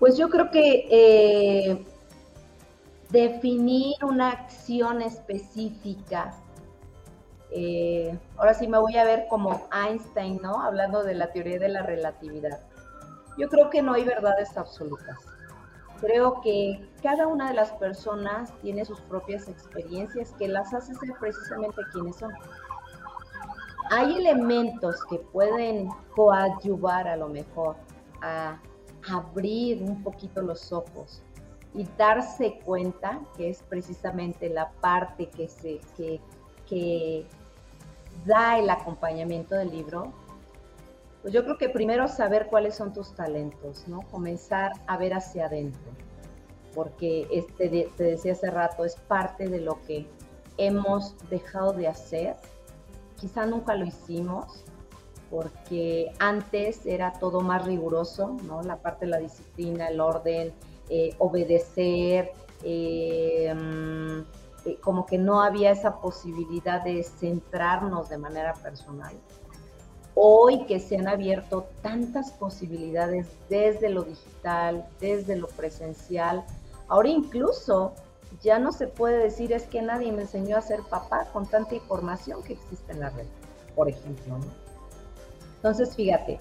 Pues 0.00 0.16
yo 0.16 0.28
creo 0.28 0.50
que 0.50 0.88
eh, 0.90 1.86
definir 3.10 3.94
una 4.02 4.30
acción 4.30 5.02
específica 5.02 6.34
eh, 7.52 8.16
ahora 8.36 8.54
sí 8.54 8.68
me 8.68 8.78
voy 8.78 8.96
a 8.96 9.04
ver 9.04 9.26
como 9.28 9.68
Einstein, 9.72 10.40
¿no? 10.42 10.62
Hablando 10.62 11.02
de 11.02 11.14
la 11.14 11.32
teoría 11.32 11.58
de 11.58 11.68
la 11.68 11.82
relatividad. 11.82 12.60
Yo 13.38 13.48
creo 13.48 13.70
que 13.70 13.82
no 13.82 13.94
hay 13.94 14.04
verdades 14.04 14.56
absolutas. 14.56 15.18
Creo 16.00 16.40
que 16.40 16.88
cada 17.02 17.26
una 17.26 17.48
de 17.48 17.54
las 17.54 17.72
personas 17.72 18.52
tiene 18.62 18.84
sus 18.84 19.00
propias 19.02 19.48
experiencias 19.48 20.32
que 20.38 20.48
las 20.48 20.72
hace 20.72 20.94
ser 20.94 21.10
precisamente 21.18 21.82
quienes 21.92 22.16
son. 22.16 22.32
Hay 23.90 24.16
elementos 24.16 25.04
que 25.10 25.18
pueden 25.18 25.90
coadyuvar 26.14 27.08
a 27.08 27.16
lo 27.16 27.28
mejor 27.28 27.76
a 28.22 28.58
abrir 29.08 29.82
un 29.82 30.02
poquito 30.02 30.42
los 30.42 30.72
ojos 30.72 31.22
y 31.74 31.86
darse 31.96 32.58
cuenta 32.64 33.20
que 33.36 33.50
es 33.50 33.62
precisamente 33.62 34.48
la 34.48 34.70
parte 34.80 35.28
que, 35.28 35.48
se, 35.48 35.80
que, 35.96 36.20
que 36.68 37.26
da 38.24 38.58
el 38.58 38.68
acompañamiento 38.68 39.54
del 39.54 39.70
libro, 39.70 40.12
pues 41.22 41.34
yo 41.34 41.44
creo 41.44 41.58
que 41.58 41.68
primero 41.68 42.08
saber 42.08 42.46
cuáles 42.46 42.74
son 42.74 42.92
tus 42.92 43.14
talentos, 43.14 43.86
¿no? 43.86 44.00
Comenzar 44.10 44.72
a 44.86 44.96
ver 44.96 45.14
hacia 45.14 45.46
adentro, 45.46 45.92
porque 46.74 47.28
este, 47.30 47.90
te 47.96 48.02
decía 48.02 48.32
hace 48.32 48.50
rato, 48.50 48.84
es 48.84 48.96
parte 48.96 49.48
de 49.48 49.60
lo 49.60 49.80
que 49.82 50.06
hemos 50.56 51.14
dejado 51.28 51.72
de 51.72 51.88
hacer. 51.88 52.36
Quizá 53.16 53.44
nunca 53.44 53.74
lo 53.74 53.84
hicimos, 53.84 54.64
porque 55.30 56.12
antes 56.18 56.84
era 56.84 57.12
todo 57.12 57.40
más 57.40 57.64
riguroso, 57.64 58.36
¿no? 58.44 58.62
La 58.62 58.76
parte 58.76 59.06
de 59.06 59.12
la 59.12 59.18
disciplina, 59.18 59.88
el 59.88 60.00
orden, 60.00 60.52
eh, 60.88 61.14
obedecer, 61.18 62.32
eh, 62.64 63.54
mm, 63.54 64.20
eh, 64.66 64.76
como 64.82 65.06
que 65.06 65.16
no 65.16 65.40
había 65.40 65.70
esa 65.70 66.00
posibilidad 66.00 66.82
de 66.82 67.02
centrarnos 67.02 68.08
de 68.08 68.18
manera 68.18 68.54
personal. 68.54 69.14
Hoy 70.14 70.66
que 70.66 70.80
se 70.80 70.96
han 70.96 71.08
abierto 71.08 71.68
tantas 71.80 72.32
posibilidades 72.32 73.28
desde 73.48 73.88
lo 73.88 74.02
digital, 74.02 74.86
desde 74.98 75.36
lo 75.36 75.46
presencial, 75.46 76.44
ahora 76.88 77.08
incluso 77.08 77.94
ya 78.42 78.58
no 78.58 78.72
se 78.72 78.86
puede 78.86 79.18
decir 79.18 79.52
es 79.52 79.66
que 79.66 79.80
nadie 79.82 80.12
me 80.12 80.22
enseñó 80.22 80.56
a 80.56 80.60
ser 80.60 80.80
papá 80.82 81.26
con 81.32 81.46
tanta 81.46 81.74
información 81.74 82.42
que 82.42 82.54
existe 82.54 82.92
en 82.92 83.00
la 83.00 83.10
red, 83.10 83.26
por 83.74 83.88
ejemplo. 83.88 84.38
Entonces, 85.60 85.94
fíjate, 85.94 86.38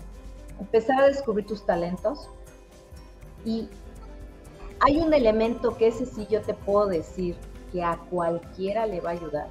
empezar 0.62 1.02
a 1.02 1.08
descubrir 1.08 1.46
tus 1.46 1.66
talentos 1.66 2.30
y 3.44 3.68
hay 4.80 4.98
un 5.02 5.14
elemento 5.14 5.76
que 5.76 5.88
ese 5.88 6.06
sí 6.06 6.26
yo 6.30 6.42
te 6.42 6.54
puedo 6.54 6.88
decir 6.88 7.36
que 7.74 7.84
a 7.84 7.98
cualquiera 8.10 8.86
le 8.86 9.02
va 9.02 9.10
a 9.10 9.14
ayudar, 9.14 9.48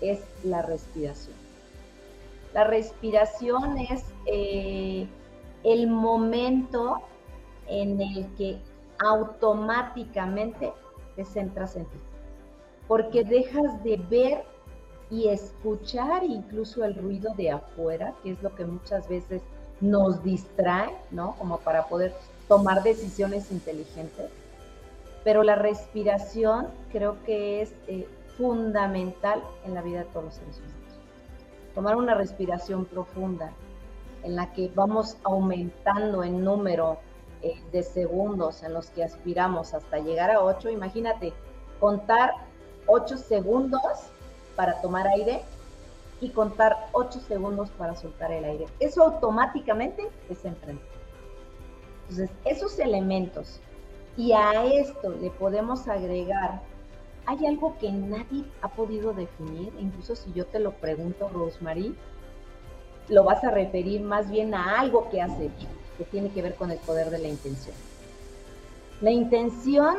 es 0.00 0.20
la 0.44 0.62
respiración. 0.62 1.34
La 2.54 2.62
respiración 2.62 3.78
es 3.78 4.04
eh, 4.26 5.08
el 5.64 5.88
momento 5.88 7.02
en 7.66 8.00
el 8.00 8.26
que 8.36 8.58
automáticamente 9.00 10.72
te 11.16 11.24
centras 11.24 11.74
en 11.74 11.84
ti, 11.86 11.98
porque 12.86 13.24
dejas 13.24 13.82
de 13.82 13.96
ver 14.08 14.44
y 15.10 15.28
escuchar 15.28 16.24
incluso 16.24 16.84
el 16.84 16.94
ruido 16.94 17.34
de 17.34 17.50
afuera, 17.50 18.14
que 18.22 18.32
es 18.32 18.42
lo 18.42 18.54
que 18.54 18.64
muchas 18.64 19.08
veces 19.08 19.42
nos 19.80 20.22
distrae, 20.22 20.90
¿no? 21.10 21.34
Como 21.38 21.58
para 21.58 21.86
poder 21.86 22.14
tomar 22.48 22.82
decisiones 22.82 23.50
inteligentes 23.50 24.30
pero 25.28 25.42
la 25.42 25.56
respiración 25.56 26.68
creo 26.90 27.22
que 27.24 27.60
es 27.60 27.74
eh, 27.86 28.08
fundamental 28.38 29.42
en 29.66 29.74
la 29.74 29.82
vida 29.82 29.98
de 29.98 30.04
todos 30.06 30.24
los 30.24 30.34
seres 30.36 30.56
humanos. 30.56 30.74
Tomar 31.74 31.96
una 31.96 32.14
respiración 32.14 32.86
profunda 32.86 33.52
en 34.22 34.36
la 34.36 34.52
que 34.52 34.70
vamos 34.74 35.18
aumentando 35.24 36.22
el 36.22 36.42
número 36.42 36.96
eh, 37.42 37.60
de 37.72 37.82
segundos 37.82 38.62
en 38.62 38.72
los 38.72 38.88
que 38.88 39.04
aspiramos 39.04 39.74
hasta 39.74 39.98
llegar 39.98 40.30
a 40.30 40.42
8. 40.42 40.70
Imagínate, 40.70 41.34
contar 41.78 42.32
8 42.86 43.18
segundos 43.18 43.82
para 44.58 44.80
tomar 44.80 45.06
aire 45.06 45.40
y 46.20 46.30
contar 46.30 46.88
8 46.90 47.20
segundos 47.20 47.70
para 47.78 47.94
soltar 47.94 48.32
el 48.32 48.44
aire. 48.44 48.66
Eso 48.80 49.04
automáticamente 49.04 50.08
es 50.28 50.44
enfrentar. 50.44 50.98
Entonces, 52.02 52.28
esos 52.44 52.76
elementos 52.80 53.60
y 54.16 54.32
a 54.32 54.64
esto 54.64 55.10
le 55.10 55.30
podemos 55.30 55.86
agregar, 55.86 56.60
hay 57.24 57.46
algo 57.46 57.78
que 57.78 57.92
nadie 57.92 58.44
ha 58.60 58.68
podido 58.68 59.12
definir, 59.12 59.72
incluso 59.78 60.16
si 60.16 60.32
yo 60.32 60.44
te 60.44 60.58
lo 60.58 60.72
pregunto, 60.72 61.28
Rosemary, 61.28 61.94
lo 63.08 63.22
vas 63.22 63.44
a 63.44 63.52
referir 63.52 64.00
más 64.00 64.28
bien 64.28 64.54
a 64.54 64.80
algo 64.80 65.08
que 65.08 65.22
has 65.22 65.38
hecho, 65.38 65.68
que 65.98 66.04
tiene 66.04 66.30
que 66.30 66.42
ver 66.42 66.56
con 66.56 66.72
el 66.72 66.78
poder 66.78 67.10
de 67.10 67.18
la 67.18 67.28
intención. 67.28 67.76
La 69.02 69.12
intención 69.12 69.98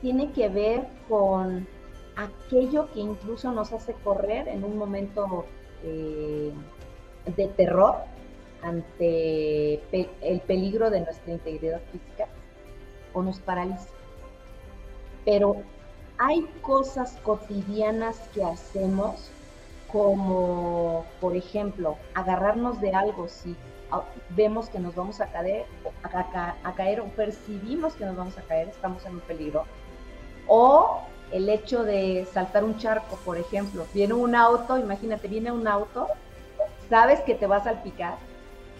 tiene 0.00 0.32
que 0.32 0.48
ver 0.48 0.86
con 1.10 1.68
aquello 2.16 2.90
que 2.92 3.00
incluso 3.00 3.50
nos 3.52 3.72
hace 3.72 3.94
correr 4.04 4.48
en 4.48 4.64
un 4.64 4.76
momento 4.76 5.46
eh, 5.84 6.52
de 7.36 7.48
terror 7.48 7.96
ante 8.62 9.80
el 10.20 10.40
peligro 10.46 10.90
de 10.90 11.00
nuestra 11.00 11.32
integridad 11.32 11.80
física 11.90 12.28
o 13.12 13.22
nos 13.22 13.40
paraliza. 13.40 13.88
Pero 15.24 15.56
hay 16.18 16.42
cosas 16.60 17.18
cotidianas 17.22 18.18
que 18.34 18.44
hacemos 18.44 19.30
como, 19.90 21.04
por 21.20 21.36
ejemplo, 21.36 21.96
agarrarnos 22.14 22.80
de 22.80 22.92
algo 22.94 23.28
si 23.28 23.54
vemos 24.30 24.70
que 24.70 24.78
nos 24.78 24.94
vamos 24.94 25.20
a 25.20 25.26
caer, 25.26 25.66
a, 26.02 26.72
caer 26.74 27.00
o 27.00 27.04
percibimos 27.08 27.94
que 27.94 28.06
nos 28.06 28.16
vamos 28.16 28.38
a 28.38 28.42
caer, 28.42 28.68
estamos 28.68 29.04
en 29.04 29.14
un 29.14 29.20
peligro. 29.20 29.64
O 30.46 31.02
el 31.32 31.48
hecho 31.48 31.82
de 31.82 32.26
saltar 32.32 32.64
un 32.64 32.78
charco, 32.78 33.16
por 33.24 33.38
ejemplo. 33.38 33.86
Viene 33.94 34.14
un 34.14 34.34
auto, 34.34 34.78
imagínate, 34.78 35.28
viene 35.28 35.50
un 35.50 35.66
auto, 35.66 36.08
sabes 36.88 37.20
que 37.20 37.34
te 37.34 37.46
vas 37.46 37.62
a 37.62 37.72
salpicar 37.72 38.16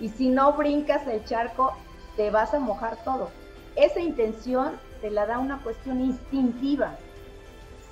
y 0.01 0.09
si 0.09 0.29
no 0.29 0.53
brincas 0.53 1.07
el 1.07 1.25
charco, 1.25 1.73
te 2.17 2.31
vas 2.31 2.53
a 2.55 2.59
mojar 2.59 2.97
todo 3.05 3.31
esa 3.77 4.01
intención 4.01 4.79
te 5.01 5.11
la 5.11 5.27
da 5.27 5.39
una 5.39 5.63
cuestión 5.63 6.01
instintiva. 6.01 6.97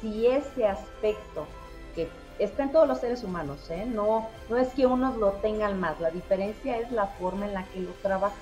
Si 0.01 0.27
ese 0.27 0.67
aspecto 0.67 1.47
que 1.95 2.09
está 2.39 2.63
en 2.65 2.73
todos 2.73 2.89
los 2.89 3.01
seres 3.01 3.25
humanos, 3.25 3.71
¿eh? 3.71 3.85
no, 3.87 4.29
no 4.49 4.57
es 4.57 4.69
que 4.69 4.87
unos 4.87 5.17
lo 5.17 5.33
tengan 5.33 5.79
más, 5.81 6.01
la 6.01 6.11
diferencia 6.11 6.79
es 6.79 6.91
la 6.93 7.07
forma 7.07 7.47
en 7.47 7.55
la 7.55 7.65
que 7.65 7.81
lo 7.81 7.93
trabajan. 8.03 8.39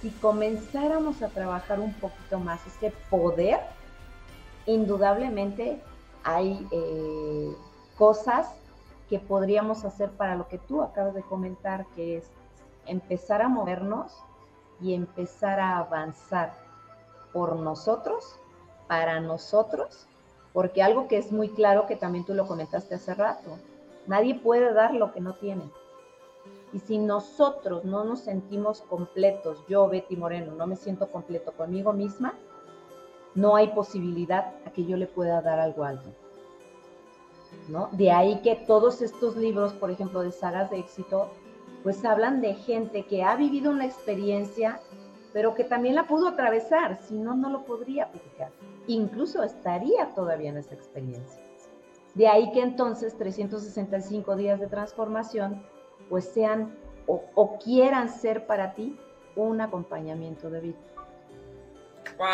Si 0.00 0.10
comenzáramos 0.10 1.22
a 1.22 1.28
trabajar 1.28 1.80
un 1.80 1.92
poquito 1.94 2.38
más 2.38 2.60
ese 2.66 2.92
poder, 3.10 3.60
indudablemente 4.66 5.80
hay 6.22 6.66
eh, 6.70 7.54
cosas 7.98 8.50
que 9.08 9.18
podríamos 9.18 9.84
hacer 9.84 10.10
para 10.10 10.36
lo 10.36 10.48
que 10.48 10.58
tú 10.58 10.82
acabas 10.82 11.14
de 11.14 11.22
comentar, 11.22 11.86
que 11.94 12.18
es 12.18 12.30
empezar 12.86 13.42
a 13.42 13.48
movernos 13.48 14.12
y 14.80 14.94
empezar 14.94 15.60
a 15.60 15.78
avanzar 15.78 16.54
por 17.32 17.56
nosotros, 17.56 18.36
para 18.88 19.20
nosotros, 19.20 20.06
porque 20.52 20.82
algo 20.82 21.08
que 21.08 21.18
es 21.18 21.32
muy 21.32 21.48
claro 21.48 21.86
que 21.86 21.96
también 21.96 22.24
tú 22.24 22.34
lo 22.34 22.46
comentaste 22.46 22.94
hace 22.94 23.14
rato, 23.14 23.58
nadie 24.06 24.34
puede 24.34 24.72
dar 24.72 24.94
lo 24.94 25.12
que 25.12 25.20
no 25.20 25.34
tiene. 25.34 25.70
Y 26.72 26.80
si 26.80 26.98
nosotros 26.98 27.84
no 27.84 28.04
nos 28.04 28.20
sentimos 28.20 28.82
completos, 28.82 29.58
yo, 29.68 29.88
Betty 29.88 30.16
Moreno, 30.16 30.54
no 30.54 30.66
me 30.66 30.76
siento 30.76 31.08
completo 31.08 31.52
conmigo 31.52 31.92
misma, 31.92 32.34
no 33.34 33.56
hay 33.56 33.68
posibilidad 33.68 34.54
a 34.66 34.70
que 34.70 34.84
yo 34.84 34.96
le 34.96 35.06
pueda 35.06 35.40
dar 35.42 35.58
algo 35.58 35.84
a. 35.84 35.92
¿no? 37.68 37.88
De 37.92 38.10
ahí 38.10 38.40
que 38.42 38.56
todos 38.56 39.02
estos 39.02 39.36
libros, 39.36 39.72
por 39.74 39.90
ejemplo, 39.90 40.22
de 40.22 40.30
sagas 40.30 40.70
de 40.70 40.78
éxito, 40.78 41.30
pues 41.82 42.04
hablan 42.04 42.40
de 42.40 42.54
gente 42.54 43.04
que 43.04 43.22
ha 43.22 43.36
vivido 43.36 43.70
una 43.70 43.86
experiencia, 43.86 44.80
pero 45.32 45.54
que 45.54 45.64
también 45.64 45.94
la 45.94 46.06
pudo 46.06 46.28
atravesar, 46.28 46.98
si 47.02 47.18
no, 47.18 47.34
no 47.34 47.50
lo 47.50 47.64
podría 47.64 48.10
platicar. 48.10 48.50
Incluso 48.86 49.42
estaría 49.42 50.14
todavía 50.14 50.50
en 50.50 50.58
esa 50.58 50.74
experiencia. 50.74 51.42
De 52.14 52.28
ahí 52.28 52.52
que 52.52 52.62
entonces 52.62 53.16
365 53.18 54.36
días 54.36 54.60
de 54.60 54.68
transformación, 54.68 55.62
pues 56.08 56.24
sean 56.26 56.74
o, 57.06 57.58
quieran 57.62 58.08
ser 58.08 58.46
para 58.46 58.74
ti 58.74 58.96
un 59.36 59.60
acompañamiento 59.60 60.48
de 60.48 60.60
vida. 60.60 60.78
¡Wow! 62.18 62.28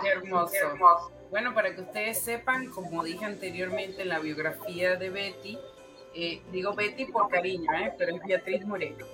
Qué 0.00 0.08
hermoso. 0.08 0.52
Qué 0.52 0.58
hermoso. 0.58 1.12
Bueno, 1.30 1.54
para 1.54 1.74
que 1.74 1.80
ustedes 1.80 2.20
sepan, 2.20 2.68
como 2.70 3.02
dije 3.02 3.24
anteriormente 3.24 4.02
en 4.02 4.08
la 4.08 4.18
biografía 4.18 4.96
de 4.96 5.08
Betty, 5.08 5.58
eh, 6.14 6.42
digo 6.50 6.74
Betty 6.74 7.06
por 7.06 7.28
cariño, 7.30 7.72
¿eh? 7.72 7.94
pero 7.96 8.14
es 8.14 8.22
Beatriz 8.22 8.66
Moreno. 8.66 9.06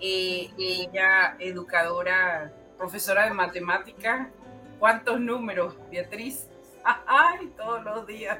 Eh, 0.00 0.50
ella, 0.58 1.36
educadora, 1.40 2.52
profesora 2.76 3.24
de 3.24 3.32
matemática. 3.32 4.30
¿Cuántos 4.78 5.18
números, 5.18 5.74
Beatriz? 5.90 6.48
Ay, 6.84 7.52
todos 7.56 7.82
los 7.82 8.06
días. 8.06 8.38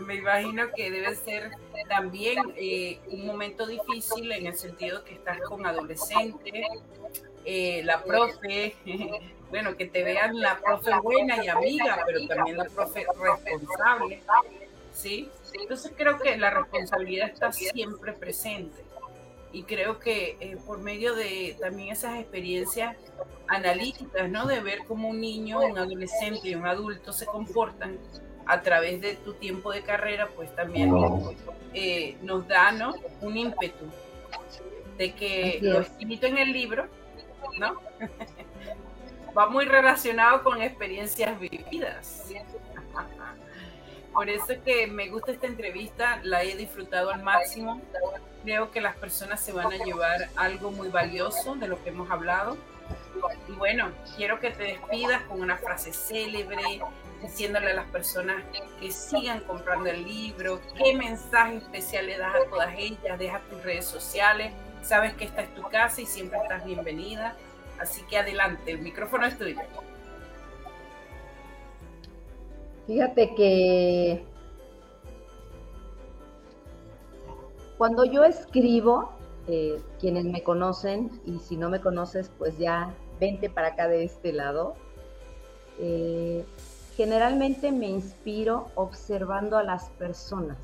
Me 0.00 0.14
imagino 0.14 0.70
que 0.74 0.90
debe 0.90 1.14
ser 1.14 1.50
también 1.88 2.38
eh, 2.56 3.00
un 3.10 3.26
momento 3.26 3.66
difícil 3.66 4.32
en 4.32 4.46
el 4.46 4.56
sentido 4.56 5.04
que 5.04 5.14
estás 5.14 5.38
con 5.40 5.66
adolescentes, 5.66 6.66
eh, 7.44 7.82
la 7.84 8.02
profe, 8.02 8.74
bueno, 9.50 9.76
que 9.76 9.86
te 9.86 10.02
vean 10.02 10.40
la 10.40 10.58
profe 10.60 10.90
buena 11.02 11.44
y 11.44 11.48
amiga, 11.48 12.02
pero 12.06 12.26
también 12.26 12.56
la 12.56 12.64
profe 12.64 13.06
responsable, 13.20 14.22
¿sí? 14.92 15.28
Entonces 15.60 15.92
creo 15.96 16.18
que 16.18 16.36
la 16.36 16.50
responsabilidad 16.50 17.28
está 17.28 17.52
siempre 17.52 18.12
presente 18.12 18.82
y 19.52 19.64
creo 19.64 19.98
que 19.98 20.36
eh, 20.40 20.56
por 20.66 20.78
medio 20.78 21.14
de 21.14 21.56
también 21.60 21.90
esas 21.90 22.18
experiencias 22.18 22.96
analíticas, 23.48 24.30
¿no? 24.30 24.46
De 24.46 24.60
ver 24.60 24.80
cómo 24.88 25.08
un 25.08 25.20
niño, 25.20 25.60
un 25.60 25.76
adolescente 25.76 26.48
y 26.48 26.54
un 26.54 26.66
adulto 26.66 27.12
se 27.12 27.26
comportan 27.26 27.98
a 28.46 28.62
través 28.62 29.00
de 29.00 29.14
tu 29.16 29.34
tiempo 29.34 29.70
de 29.72 29.82
carrera, 29.82 30.28
pues 30.34 30.54
también 30.56 30.92
eh, 31.74 32.16
nos 32.22 32.48
da, 32.48 32.72
¿no? 32.72 32.94
Un 33.20 33.36
ímpetu 33.36 33.86
de 34.96 35.12
que 35.12 35.58
lo 35.62 35.80
escrito 35.80 36.26
en 36.26 36.38
el 36.38 36.52
libro, 36.52 36.86
¿no? 37.58 37.80
Va 39.36 39.48
muy 39.48 39.64
relacionado 39.64 40.42
con 40.42 40.60
experiencias 40.60 41.38
vividas. 41.40 42.30
Por 44.12 44.28
eso 44.28 44.54
que 44.62 44.86
me 44.86 45.08
gusta 45.08 45.32
esta 45.32 45.46
entrevista, 45.46 46.20
la 46.22 46.42
he 46.42 46.54
disfrutado 46.54 47.10
al 47.10 47.22
máximo. 47.22 47.80
Creo 48.44 48.70
que 48.70 48.82
las 48.82 48.94
personas 48.96 49.40
se 49.40 49.52
van 49.52 49.72
a 49.72 49.76
llevar 49.76 50.28
algo 50.36 50.70
muy 50.70 50.88
valioso 50.88 51.54
de 51.54 51.66
lo 51.66 51.82
que 51.82 51.90
hemos 51.90 52.10
hablado. 52.10 52.58
Y 53.48 53.52
bueno, 53.52 53.90
quiero 54.16 54.38
que 54.38 54.50
te 54.50 54.64
despidas 54.64 55.22
con 55.22 55.40
una 55.40 55.56
frase 55.56 55.94
célebre, 55.94 56.82
diciéndole 57.22 57.70
a 57.70 57.74
las 57.74 57.86
personas 57.86 58.42
que 58.80 58.90
sigan 58.90 59.40
comprando 59.40 59.88
el 59.88 60.04
libro, 60.04 60.60
qué 60.76 60.94
mensaje 60.94 61.56
especial 61.56 62.06
le 62.06 62.18
das 62.18 62.34
a 62.34 62.50
todas 62.50 62.74
ellas, 62.76 63.18
deja 63.18 63.40
tus 63.48 63.62
redes 63.62 63.86
sociales, 63.86 64.52
sabes 64.82 65.14
que 65.14 65.24
esta 65.24 65.42
es 65.42 65.54
tu 65.54 65.62
casa 65.62 66.00
y 66.00 66.06
siempre 66.06 66.38
estás 66.38 66.64
bienvenida. 66.64 67.36
Así 67.80 68.02
que 68.02 68.18
adelante, 68.18 68.72
el 68.72 68.80
micrófono 68.80 69.26
es 69.26 69.38
tuyo. 69.38 69.56
Fíjate 72.86 73.34
que 73.34 74.24
cuando 77.78 78.04
yo 78.04 78.24
escribo, 78.24 79.12
eh, 79.48 79.80
quienes 79.98 80.24
me 80.24 80.42
conocen, 80.42 81.20
y 81.24 81.38
si 81.38 81.56
no 81.56 81.68
me 81.70 81.80
conoces, 81.80 82.30
pues 82.38 82.58
ya 82.58 82.94
vente 83.18 83.50
para 83.50 83.68
acá 83.68 83.88
de 83.88 84.04
este 84.04 84.32
lado, 84.32 84.74
eh, 85.78 86.44
generalmente 86.96 87.72
me 87.72 87.88
inspiro 87.88 88.68
observando 88.74 89.56
a 89.56 89.62
las 89.62 89.90
personas. 89.90 90.58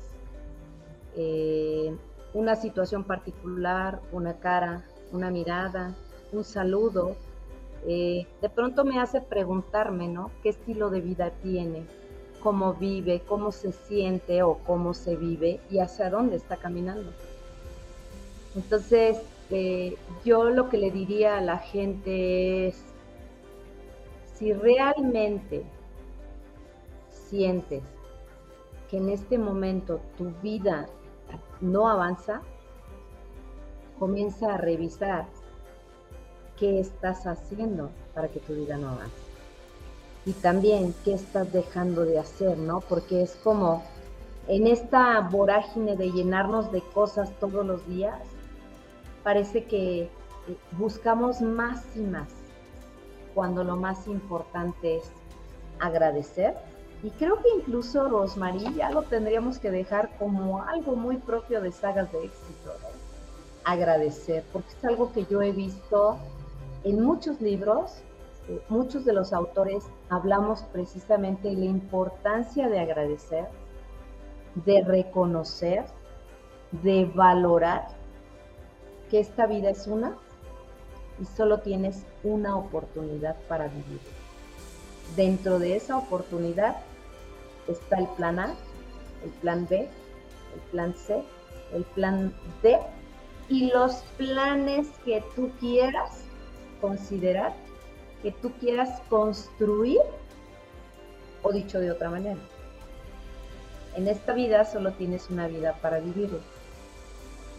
Eh, 1.15 1.95
una 2.33 2.55
situación 2.55 3.03
particular, 3.03 3.99
una 4.11 4.39
cara, 4.39 4.85
una 5.11 5.29
mirada, 5.29 5.95
un 6.31 6.43
saludo, 6.43 7.15
de 7.85 8.49
pronto 8.53 8.83
me 8.83 8.99
hace 8.99 9.21
preguntarme, 9.21 10.07
¿no? 10.07 10.31
¿Qué 10.43 10.49
estilo 10.49 10.89
de 10.89 11.01
vida 11.01 11.31
tiene? 11.41 11.85
cómo 12.39 12.73
vive, 12.73 13.21
cómo 13.27 13.51
se 13.51 13.71
siente 13.71 14.43
o 14.43 14.57
cómo 14.59 14.93
se 14.93 15.15
vive 15.15 15.59
y 15.69 15.79
hacia 15.79 16.09
dónde 16.09 16.37
está 16.37 16.57
caminando. 16.57 17.11
Entonces, 18.55 19.17
eh, 19.51 19.97
yo 20.25 20.45
lo 20.45 20.69
que 20.69 20.77
le 20.77 20.91
diría 20.91 21.37
a 21.37 21.41
la 21.41 21.57
gente 21.57 22.67
es, 22.67 22.83
si 24.35 24.53
realmente 24.53 25.63
sientes 27.11 27.83
que 28.89 28.97
en 28.97 29.09
este 29.09 29.37
momento 29.37 29.99
tu 30.17 30.31
vida 30.41 30.87
no 31.61 31.89
avanza, 31.89 32.41
comienza 33.97 34.53
a 34.53 34.57
revisar 34.57 35.25
qué 36.57 36.79
estás 36.79 37.25
haciendo 37.25 37.89
para 38.13 38.27
que 38.27 38.39
tu 38.39 38.53
vida 38.53 38.77
no 38.77 38.89
avance 38.89 39.29
y 40.25 40.33
también 40.33 40.93
qué 41.03 41.13
estás 41.13 41.51
dejando 41.51 42.05
de 42.05 42.19
hacer, 42.19 42.57
¿no? 42.57 42.81
Porque 42.81 43.23
es 43.23 43.35
como 43.43 43.83
en 44.47 44.67
esta 44.67 45.19
vorágine 45.21 45.95
de 45.95 46.11
llenarnos 46.11 46.71
de 46.71 46.81
cosas 46.81 47.31
todos 47.39 47.65
los 47.65 47.87
días, 47.87 48.19
parece 49.23 49.65
que 49.65 50.03
eh, 50.03 50.09
buscamos 50.71 51.41
más 51.41 51.83
y 51.95 52.01
más, 52.01 52.29
cuando 53.33 53.63
lo 53.63 53.75
más 53.75 54.07
importante 54.07 54.97
es 54.97 55.11
agradecer. 55.79 56.55
Y 57.03 57.09
creo 57.11 57.37
que 57.37 57.49
incluso 57.57 58.09
Rosmarie 58.09 58.73
ya 58.73 58.91
lo 58.91 59.03
tendríamos 59.03 59.59
que 59.59 59.71
dejar 59.71 60.09
como 60.17 60.61
algo 60.63 60.95
muy 60.95 61.17
propio 61.17 61.61
de 61.61 61.71
sagas 61.71 62.11
de 62.11 62.25
éxito, 62.25 62.73
agradecer, 63.63 64.43
porque 64.51 64.69
es 64.69 64.85
algo 64.85 65.11
que 65.13 65.25
yo 65.25 65.41
he 65.41 65.51
visto 65.51 66.17
en 66.83 67.01
muchos 67.01 67.39
libros 67.39 68.03
muchos 68.69 69.05
de 69.05 69.13
los 69.13 69.33
autores 69.33 69.85
hablamos 70.09 70.61
precisamente 70.71 71.49
de 71.49 71.55
la 71.55 71.65
importancia 71.65 72.67
de 72.67 72.79
agradecer, 72.79 73.45
de 74.55 74.83
reconocer, 74.83 75.85
de 76.83 77.05
valorar 77.05 77.87
que 79.09 79.19
esta 79.19 79.45
vida 79.45 79.69
es 79.69 79.87
una 79.87 80.17
y 81.19 81.25
solo 81.25 81.59
tienes 81.59 82.05
una 82.23 82.55
oportunidad 82.55 83.35
para 83.47 83.67
vivir. 83.67 83.99
Dentro 85.15 85.59
de 85.59 85.75
esa 85.75 85.97
oportunidad 85.97 86.77
está 87.69 87.99
el 87.99 88.07
plan 88.17 88.39
A, 88.39 88.55
el 89.23 89.29
plan 89.41 89.67
B, 89.69 89.87
el 90.53 90.61
plan 90.71 90.93
C, 90.95 91.23
el 91.73 91.83
plan 91.83 92.33
D 92.63 92.79
y 93.47 93.71
los 93.71 94.03
planes 94.17 94.87
que 95.05 95.23
tú 95.35 95.51
quieras 95.59 96.23
considerar 96.81 97.53
que 98.21 98.31
tú 98.31 98.51
quieras 98.59 99.01
construir, 99.09 99.99
o 101.41 101.51
dicho 101.51 101.79
de 101.79 101.91
otra 101.91 102.09
manera, 102.09 102.39
en 103.95 104.07
esta 104.07 104.33
vida 104.33 104.65
solo 104.65 104.91
tienes 104.93 105.29
una 105.29 105.47
vida 105.47 105.73
para 105.81 105.99
vivirla, 105.99 106.39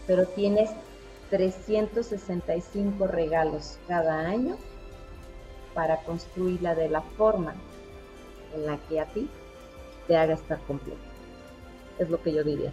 pero 0.07 0.25
tienes 0.27 0.69
365 1.29 3.07
regalos 3.07 3.79
cada 3.87 4.19
año 4.19 4.57
para 5.73 6.03
construirla 6.03 6.75
de 6.75 6.89
la 6.89 7.01
forma 7.01 7.55
en 8.53 8.65
la 8.65 8.77
que 8.89 8.99
a 8.99 9.05
ti 9.05 9.29
te 10.07 10.17
haga 10.17 10.33
estar 10.35 10.59
completo. 10.61 10.99
Es 11.99 12.09
lo 12.09 12.21
que 12.21 12.33
yo 12.33 12.43
diría. 12.43 12.71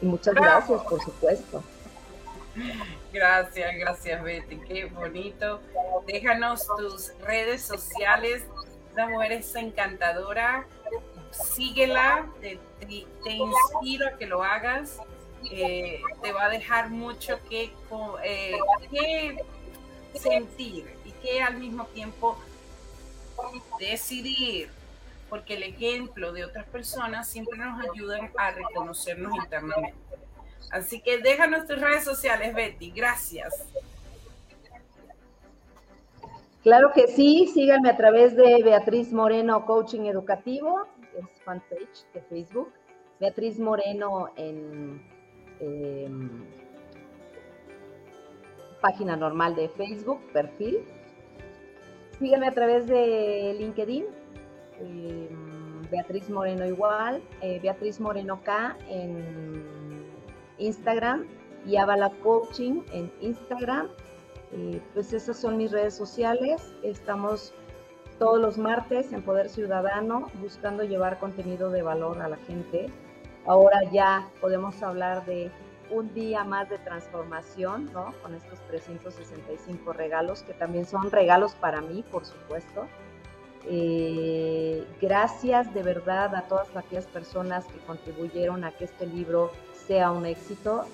Y 0.00 0.06
muchas 0.06 0.34
gracias, 0.34 0.82
por 0.82 1.00
supuesto. 1.02 1.62
Gracias, 3.12 3.76
gracias 3.78 4.22
Betty, 4.22 4.56
qué 4.66 4.86
bonito. 4.86 5.60
Déjanos 6.06 6.66
tus 6.76 7.12
redes 7.20 7.62
sociales. 7.62 8.44
La 8.94 9.08
mujer 9.08 9.32
es 9.32 9.54
encantadora. 9.54 10.66
Síguela, 11.30 12.26
te, 12.40 12.58
inspiro 13.24 14.08
a 14.08 14.18
que 14.18 14.26
lo 14.26 14.42
hagas. 14.42 14.98
Eh, 15.50 16.02
te 16.22 16.32
va 16.32 16.46
a 16.46 16.48
dejar 16.50 16.90
mucho 16.90 17.38
que, 17.48 17.72
eh, 18.24 18.58
que 18.90 19.38
sentir 20.18 20.94
y 21.04 21.12
que 21.12 21.42
al 21.42 21.56
mismo 21.56 21.86
tiempo 21.86 22.36
decidir, 23.78 24.70
porque 25.30 25.54
el 25.54 25.62
ejemplo 25.62 26.32
de 26.32 26.44
otras 26.44 26.66
personas 26.66 27.28
siempre 27.28 27.58
nos 27.58 27.82
ayudan 27.88 28.30
a 28.36 28.50
reconocernos 28.50 29.32
internamente. 29.36 29.94
Así 30.70 31.00
que 31.00 31.18
déjanos 31.18 31.66
tus 31.66 31.80
redes 31.80 32.04
sociales, 32.04 32.54
Betty. 32.54 32.90
Gracias. 32.90 33.66
Claro 36.62 36.92
que 36.94 37.06
sí, 37.08 37.50
síganme 37.54 37.88
a 37.88 37.96
través 37.96 38.36
de 38.36 38.62
Beatriz 38.62 39.12
Moreno 39.12 39.64
Coaching 39.64 40.02
Educativo, 40.02 40.86
es 41.16 41.24
fanpage 41.42 42.04
de 42.12 42.20
Facebook. 42.22 42.70
Beatriz 43.18 43.58
Moreno 43.58 44.30
en 44.36 45.02
página 48.82 49.16
normal 49.16 49.54
de 49.54 49.68
Facebook, 49.70 50.20
perfil. 50.32 50.80
Síganme 52.18 52.48
a 52.48 52.52
través 52.52 52.86
de 52.86 53.54
LinkedIn, 53.58 54.04
em, 54.80 55.82
Beatriz 55.90 56.28
Moreno 56.30 56.66
igual, 56.66 57.22
eh, 57.40 57.58
Beatriz 57.62 58.00
Moreno 58.00 58.40
K 58.42 58.76
en 58.88 59.64
Instagram 60.58 61.26
y 61.66 61.76
Avala 61.76 62.10
Coaching 62.22 62.82
en 62.92 63.12
Instagram. 63.20 63.88
Eh, 64.52 64.80
pues 64.94 65.12
esas 65.12 65.36
son 65.36 65.56
mis 65.56 65.70
redes 65.70 65.94
sociales. 65.94 66.74
Estamos 66.82 67.54
todos 68.18 68.40
los 68.40 68.58
martes 68.58 69.12
en 69.12 69.22
Poder 69.22 69.48
Ciudadano 69.48 70.30
buscando 70.40 70.84
llevar 70.84 71.18
contenido 71.18 71.70
de 71.70 71.82
valor 71.82 72.20
a 72.20 72.28
la 72.28 72.36
gente. 72.36 72.88
Ahora 73.46 73.80
ya 73.90 74.28
podemos 74.40 74.82
hablar 74.82 75.24
de 75.24 75.50
un 75.90 76.12
día 76.14 76.44
más 76.44 76.68
de 76.68 76.78
transformación, 76.78 77.90
¿no? 77.92 78.14
Con 78.22 78.34
estos 78.34 78.60
365 78.68 79.92
regalos, 79.92 80.42
que 80.42 80.52
también 80.52 80.86
son 80.86 81.10
regalos 81.10 81.54
para 81.54 81.80
mí, 81.80 82.04
por 82.10 82.24
supuesto. 82.24 82.86
Eh, 83.66 84.86
gracias 85.00 85.72
de 85.74 85.82
verdad 85.82 86.34
a 86.34 86.42
todas 86.42 86.74
aquellas 86.76 87.06
personas 87.06 87.66
que 87.66 87.78
contribuyeron 87.80 88.64
a 88.64 88.72
que 88.72 88.84
este 88.84 89.06
libro 89.06 89.52
sea 89.86 90.10
un 90.10 90.26
éxito. 90.26 90.86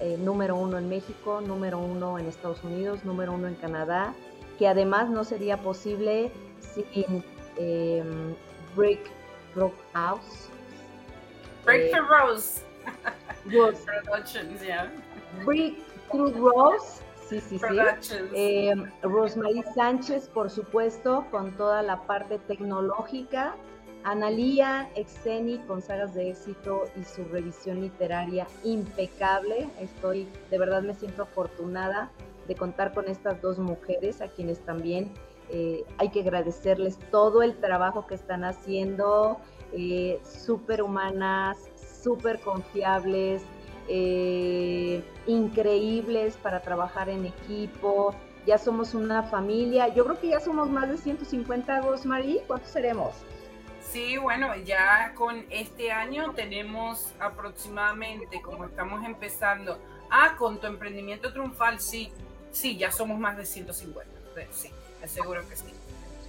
Eh, 0.00 0.16
número 0.18 0.56
uno 0.56 0.78
en 0.78 0.88
México, 0.88 1.40
número 1.40 1.78
uno 1.78 2.18
en 2.18 2.26
Estados 2.26 2.62
Unidos, 2.62 3.04
número 3.04 3.32
uno 3.32 3.48
en 3.48 3.56
Canadá, 3.56 4.14
que 4.58 4.68
además 4.68 5.10
no 5.10 5.24
sería 5.24 5.56
posible 5.56 6.30
sin 6.60 7.24
eh, 7.56 8.04
Break 8.76 9.00
House. 9.92 10.48
Break 11.64 11.90
the 11.90 12.00
Rose. 12.00 12.62
Rose. 13.46 13.84
Productions, 13.84 14.62
yeah. 14.62 14.90
Break 15.44 15.78
Through 16.10 16.32
Rose 16.34 17.02
Sí, 17.28 17.40
sí, 17.40 17.58
sí. 17.58 17.76
Eh, 18.34 18.74
Rosemary 19.02 19.62
Sánchez, 19.74 20.28
por 20.28 20.48
supuesto, 20.48 21.26
con 21.30 21.56
toda 21.56 21.82
la 21.82 22.02
parte 22.06 22.38
tecnológica. 22.38 23.54
Analía 24.04 24.88
Exeni 24.94 25.58
con 25.66 25.82
sagas 25.82 26.14
de 26.14 26.30
éxito 26.30 26.84
y 26.98 27.04
su 27.04 27.24
revisión 27.24 27.80
literaria 27.80 28.46
impecable. 28.64 29.68
Estoy, 29.80 30.28
de 30.50 30.58
verdad 30.58 30.82
me 30.82 30.94
siento 30.94 31.24
afortunada 31.24 32.10
de 32.46 32.54
contar 32.54 32.94
con 32.94 33.08
estas 33.08 33.42
dos 33.42 33.58
mujeres 33.58 34.22
a 34.22 34.28
quienes 34.28 34.60
también 34.60 35.12
eh, 35.50 35.84
hay 35.98 36.10
que 36.10 36.20
agradecerles 36.20 36.98
todo 37.10 37.42
el 37.42 37.56
trabajo 37.56 38.06
que 38.06 38.14
están 38.14 38.44
haciendo, 38.44 39.38
eh, 39.72 40.20
súper 40.22 40.82
humanas, 40.82 41.58
súper 42.02 42.40
confiables, 42.40 43.42
eh, 43.88 45.02
increíbles 45.26 46.36
para 46.36 46.60
trabajar 46.60 47.08
en 47.08 47.26
equipo. 47.26 48.14
Ya 48.46 48.58
somos 48.58 48.94
una 48.94 49.22
familia. 49.24 49.88
Yo 49.88 50.04
creo 50.04 50.20
que 50.20 50.28
ya 50.28 50.40
somos 50.40 50.70
más 50.70 50.88
de 50.88 50.96
150, 50.96 51.80
Rosmarie. 51.80 52.42
¿Cuántos 52.46 52.70
seremos? 52.70 53.14
Sí, 53.90 54.18
bueno, 54.18 54.54
ya 54.56 55.12
con 55.14 55.46
este 55.48 55.90
año 55.90 56.32
tenemos 56.34 57.12
aproximadamente, 57.18 58.42
como 58.42 58.66
estamos 58.66 59.02
empezando, 59.04 59.78
ah, 60.10 60.36
con 60.36 60.60
tu 60.60 60.66
emprendimiento 60.66 61.32
triunfal, 61.32 61.80
sí, 61.80 62.12
sí, 62.52 62.76
ya 62.76 62.92
somos 62.92 63.18
más 63.18 63.38
de 63.38 63.46
150, 63.46 64.10
sí, 64.52 64.70
aseguro 65.02 65.40
que 65.48 65.56
sí. 65.56 65.72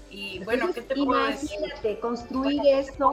Y 0.09 0.39
bueno, 0.45 0.73
¿qué 0.73 0.81
te 0.81 0.95
puedo 0.95 1.25
decir? 1.25 1.49
Imagínate, 1.57 1.99
construir 1.99 2.61
esto 2.65 3.11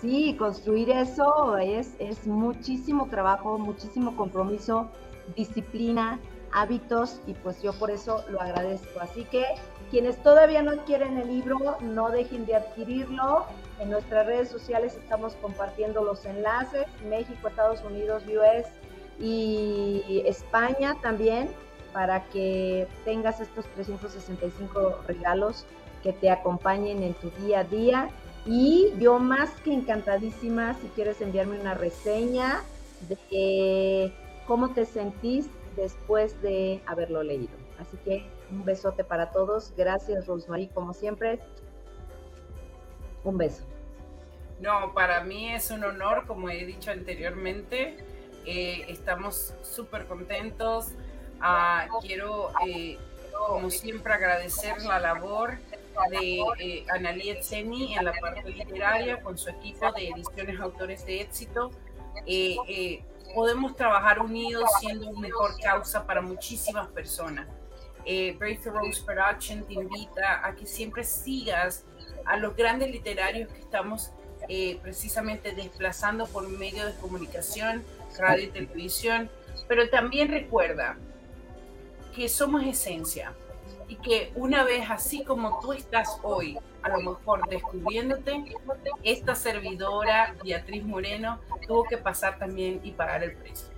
Sí, 0.00 0.36
construir 0.38 0.90
eso 0.90 1.56
es, 1.56 1.90
es 1.98 2.24
muchísimo 2.26 3.08
trabajo, 3.10 3.58
muchísimo 3.58 4.16
compromiso, 4.16 4.88
disciplina, 5.34 6.20
hábitos 6.52 7.20
y 7.26 7.34
pues 7.34 7.60
yo 7.62 7.72
por 7.72 7.90
eso 7.90 8.24
lo 8.30 8.40
agradezco. 8.40 9.00
Así 9.00 9.24
que 9.24 9.44
quienes 9.90 10.22
todavía 10.22 10.62
no 10.62 10.76
quieren 10.84 11.18
el 11.18 11.26
libro, 11.26 11.78
no 11.80 12.10
dejen 12.10 12.46
de 12.46 12.54
adquirirlo. 12.54 13.44
En 13.80 13.90
nuestras 13.90 14.26
redes 14.26 14.48
sociales 14.48 14.94
estamos 14.94 15.34
compartiendo 15.36 16.04
los 16.04 16.24
enlaces, 16.24 16.86
México, 17.08 17.48
Estados 17.48 17.82
Unidos, 17.82 18.22
US 18.26 18.66
y 19.20 20.22
España 20.26 20.94
también, 21.02 21.50
para 21.92 22.24
que 22.26 22.86
tengas 23.04 23.40
estos 23.40 23.66
365 23.74 25.00
regalos 25.08 25.64
que 26.04 26.12
te 26.12 26.30
acompañen 26.30 27.02
en 27.02 27.14
tu 27.14 27.30
día 27.42 27.60
a 27.60 27.64
día 27.64 28.10
y 28.48 28.94
yo 28.98 29.18
más 29.18 29.50
que 29.60 29.74
encantadísima, 29.74 30.74
si 30.80 30.88
quieres 30.88 31.20
enviarme 31.20 31.60
una 31.60 31.74
reseña 31.74 32.62
de 33.08 34.10
cómo 34.46 34.72
te 34.72 34.86
sentís 34.86 35.50
después 35.76 36.40
de 36.40 36.80
haberlo 36.86 37.22
leído. 37.22 37.52
Así 37.78 37.98
que 37.98 38.26
un 38.50 38.64
besote 38.64 39.04
para 39.04 39.32
todos. 39.32 39.74
Gracias, 39.76 40.26
Rosemary, 40.26 40.68
como 40.68 40.94
siempre. 40.94 41.40
Un 43.22 43.36
beso. 43.36 43.64
No, 44.60 44.94
para 44.94 45.22
mí 45.24 45.52
es 45.52 45.70
un 45.70 45.84
honor, 45.84 46.26
como 46.26 46.48
he 46.48 46.64
dicho 46.64 46.90
anteriormente. 46.90 47.98
Eh, 48.46 48.86
estamos 48.88 49.52
súper 49.62 50.06
contentos. 50.06 50.92
Ah, 51.38 51.86
quiero, 52.00 52.50
eh, 52.66 52.96
como 53.46 53.68
siempre, 53.68 54.14
agradecer 54.14 54.82
la 54.82 54.98
labor 54.98 55.58
de 56.10 56.40
eh, 56.58 56.86
Analí 56.88 57.30
Etzeni 57.30 57.96
en 57.96 58.04
la 58.04 58.12
parte 58.12 58.50
literaria 58.50 59.20
con 59.20 59.36
su 59.36 59.50
equipo 59.50 59.90
de 59.92 60.08
ediciones 60.08 60.60
autores 60.60 61.04
de 61.06 61.20
éxito. 61.20 61.70
Eh, 62.26 62.56
eh, 62.68 63.02
podemos 63.34 63.76
trabajar 63.76 64.20
unidos 64.20 64.68
siendo 64.80 65.08
una 65.08 65.20
mejor 65.20 65.58
causa 65.60 66.06
para 66.06 66.20
muchísimas 66.20 66.88
personas. 66.88 67.46
Eh, 68.04 68.36
Rose 68.40 69.02
Production 69.04 69.64
te 69.64 69.74
invita 69.74 70.46
a 70.46 70.54
que 70.54 70.66
siempre 70.66 71.04
sigas 71.04 71.84
a 72.24 72.36
los 72.36 72.56
grandes 72.56 72.90
literarios 72.90 73.52
que 73.52 73.60
estamos 73.60 74.12
eh, 74.48 74.78
precisamente 74.82 75.52
desplazando 75.52 76.26
por 76.26 76.48
medio 76.48 76.86
de 76.86 76.94
comunicación, 76.94 77.84
radio 78.18 78.44
y 78.44 78.48
televisión, 78.48 79.30
pero 79.66 79.90
también 79.90 80.28
recuerda 80.28 80.96
que 82.14 82.28
somos 82.30 82.64
esencia, 82.64 83.34
y 83.88 83.96
que 83.96 84.32
una 84.34 84.64
vez 84.64 84.88
así 84.90 85.24
como 85.24 85.60
tú 85.60 85.72
estás 85.72 86.18
hoy, 86.22 86.58
a 86.82 86.90
lo 86.90 86.98
mejor 86.98 87.48
descubriéndote, 87.48 88.44
esta 89.02 89.34
servidora, 89.34 90.34
Beatriz 90.44 90.84
Moreno, 90.84 91.40
tuvo 91.66 91.84
que 91.84 91.96
pasar 91.96 92.38
también 92.38 92.80
y 92.84 92.92
pagar 92.92 93.24
el 93.24 93.34
precio. 93.36 93.68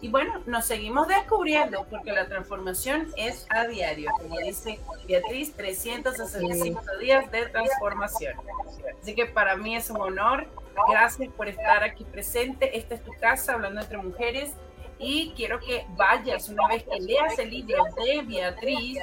Y 0.00 0.08
bueno, 0.08 0.42
nos 0.46 0.66
seguimos 0.66 1.08
descubriendo 1.08 1.86
porque 1.90 2.12
la 2.12 2.28
transformación 2.28 3.08
es 3.16 3.46
a 3.48 3.66
diario, 3.66 4.10
como 4.18 4.38
dice 4.38 4.78
Beatriz, 5.08 5.54
365 5.54 6.82
días 7.00 7.30
de 7.32 7.46
transformación. 7.46 8.34
Así 9.00 9.14
que 9.14 9.26
para 9.26 9.56
mí 9.56 9.74
es 9.74 9.88
un 9.90 10.00
honor. 10.00 10.46
Gracias 10.90 11.30
por 11.32 11.48
estar 11.48 11.82
aquí 11.82 12.04
presente. 12.04 12.76
Esta 12.76 12.94
es 12.94 13.04
tu 13.04 13.12
casa, 13.12 13.54
hablando 13.54 13.80
entre 13.80 13.96
mujeres. 13.96 14.52
Y 14.98 15.32
quiero 15.34 15.60
que 15.60 15.86
vayas 15.96 16.48
una 16.50 16.68
vez 16.68 16.84
que 16.84 17.00
leas 17.00 17.38
el 17.38 17.50
libro 17.50 17.84
de 17.96 18.22
Beatriz, 18.22 18.98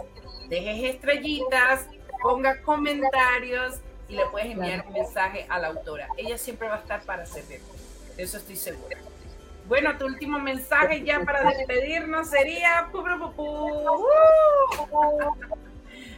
dejes 0.53 0.95
estrellitas, 0.95 1.87
pongas 2.21 2.57
comentarios 2.59 3.79
y 4.07 4.15
le 4.15 4.25
puedes 4.27 4.51
enviar 4.51 4.85
un 4.87 4.93
mensaje 4.93 5.45
a 5.49 5.59
la 5.59 5.69
autora. 5.69 6.07
Ella 6.17 6.37
siempre 6.37 6.67
va 6.67 6.75
a 6.75 6.79
estar 6.79 7.01
para 7.03 7.25
servir. 7.25 7.59
De 8.15 8.23
eso 8.23 8.37
estoy 8.37 8.55
segura. 8.55 8.97
Bueno, 9.67 9.97
tu 9.97 10.05
último 10.05 10.39
mensaje 10.39 11.03
ya 11.03 11.21
para 11.21 11.49
despedirnos 11.49 12.27
sería... 12.29 12.89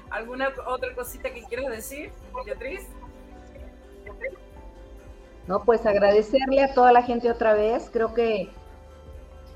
¿Alguna 0.09 0.49
otra 0.67 0.93
cosita 0.95 1.29
que 1.31 1.43
quieras 1.43 1.69
decir, 1.69 2.11
Beatriz? 2.45 2.81
No, 5.47 5.63
pues 5.63 5.85
agradecerle 5.85 6.63
a 6.63 6.73
toda 6.73 6.91
la 6.91 7.03
gente 7.03 7.29
otra 7.29 7.53
vez. 7.53 7.89
Creo 7.91 8.13
que 8.13 8.49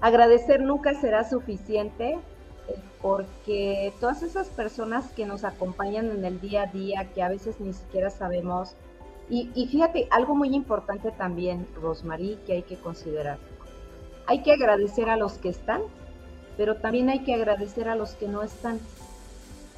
agradecer 0.01 0.61
nunca 0.61 0.93
será 0.93 1.27
suficiente 1.27 2.19
porque 3.01 3.93
todas 3.99 4.23
esas 4.23 4.47
personas 4.49 5.11
que 5.13 5.25
nos 5.25 5.43
acompañan 5.43 6.09
en 6.11 6.25
el 6.25 6.41
día 6.41 6.63
a 6.63 6.67
día, 6.67 7.09
que 7.13 7.23
a 7.23 7.29
veces 7.29 7.59
ni 7.59 7.73
siquiera 7.73 8.09
sabemos, 8.09 8.75
y, 9.31 9.67
fíjate, 9.67 10.07
algo 10.09 10.33
muy 10.33 10.55
importante 10.55 11.11
también, 11.11 11.67
Rosmarie, 11.79 12.39
que 12.47 12.53
hay 12.53 12.63
que 12.63 12.77
considerar. 12.77 13.37
Hay 14.25 14.41
que 14.41 14.53
agradecer 14.53 15.07
a 15.07 15.17
los 15.17 15.33
que 15.33 15.49
están, 15.49 15.83
pero 16.57 16.77
también 16.77 17.09
hay 17.09 17.19
que 17.19 17.35
agradecer 17.35 17.89
a 17.89 17.95
los 17.95 18.15
que 18.15 18.27
no 18.27 18.41
están, 18.41 18.79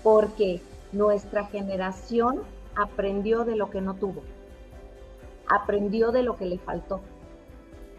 porque 0.03 0.61
nuestra 0.93 1.47
generación 1.47 2.43
aprendió 2.75 3.43
de 3.43 3.57
lo 3.57 3.69
que 3.69 3.81
no 3.81 3.95
tuvo, 3.95 4.23
aprendió 5.49 6.13
de 6.13 6.23
lo 6.23 6.37
que 6.37 6.45
le 6.45 6.57
faltó. 6.57 7.01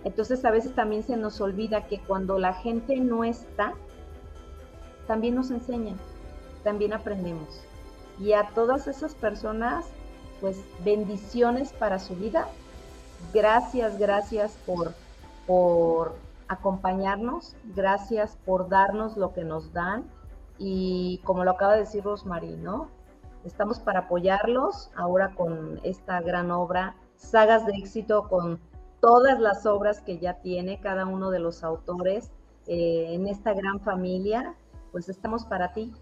Entonces 0.04 0.44
a 0.46 0.50
veces 0.50 0.74
también 0.74 1.02
se 1.02 1.18
nos 1.18 1.40
olvida 1.42 1.86
que 1.86 2.00
cuando 2.00 2.38
la 2.38 2.54
gente 2.54 2.96
no 2.96 3.24
está, 3.24 3.74
también 5.06 5.34
nos 5.34 5.50
enseñan, 5.50 5.96
también 6.62 6.92
aprendemos. 6.92 7.62
Y 8.18 8.32
a 8.32 8.48
todas 8.54 8.86
esas 8.86 9.14
personas, 9.14 9.86
pues 10.40 10.58
bendiciones 10.84 11.72
para 11.72 11.98
su 11.98 12.14
vida. 12.14 12.48
Gracias, 13.32 13.98
gracias 13.98 14.56
por, 14.66 14.92
por 15.46 16.14
acompañarnos, 16.48 17.56
gracias 17.74 18.36
por 18.44 18.68
darnos 18.68 19.16
lo 19.16 19.32
que 19.32 19.44
nos 19.44 19.72
dan. 19.72 20.04
Y 20.58 21.20
como 21.24 21.44
lo 21.44 21.52
acaba 21.52 21.74
de 21.74 21.80
decir 21.80 22.04
Rosmarie, 22.04 22.56
¿no? 22.56 22.88
Estamos 23.44 23.80
para 23.80 24.00
apoyarlos 24.00 24.90
ahora 24.94 25.34
con 25.34 25.80
esta 25.82 26.20
gran 26.20 26.50
obra, 26.52 26.94
sagas 27.16 27.66
de 27.66 27.72
éxito 27.72 28.28
con 28.28 28.60
todas 29.00 29.40
las 29.40 29.66
obras 29.66 30.00
que 30.00 30.18
ya 30.18 30.34
tiene 30.34 30.78
cada 30.78 31.06
uno 31.06 31.30
de 31.30 31.40
los 31.40 31.64
autores 31.64 32.30
eh, 32.68 33.08
en 33.14 33.26
esta 33.26 33.52
gran 33.52 33.80
familia 33.80 34.54
pues 34.92 35.08
estamos 35.08 35.44
para 35.44 35.72
ti. 35.72 35.92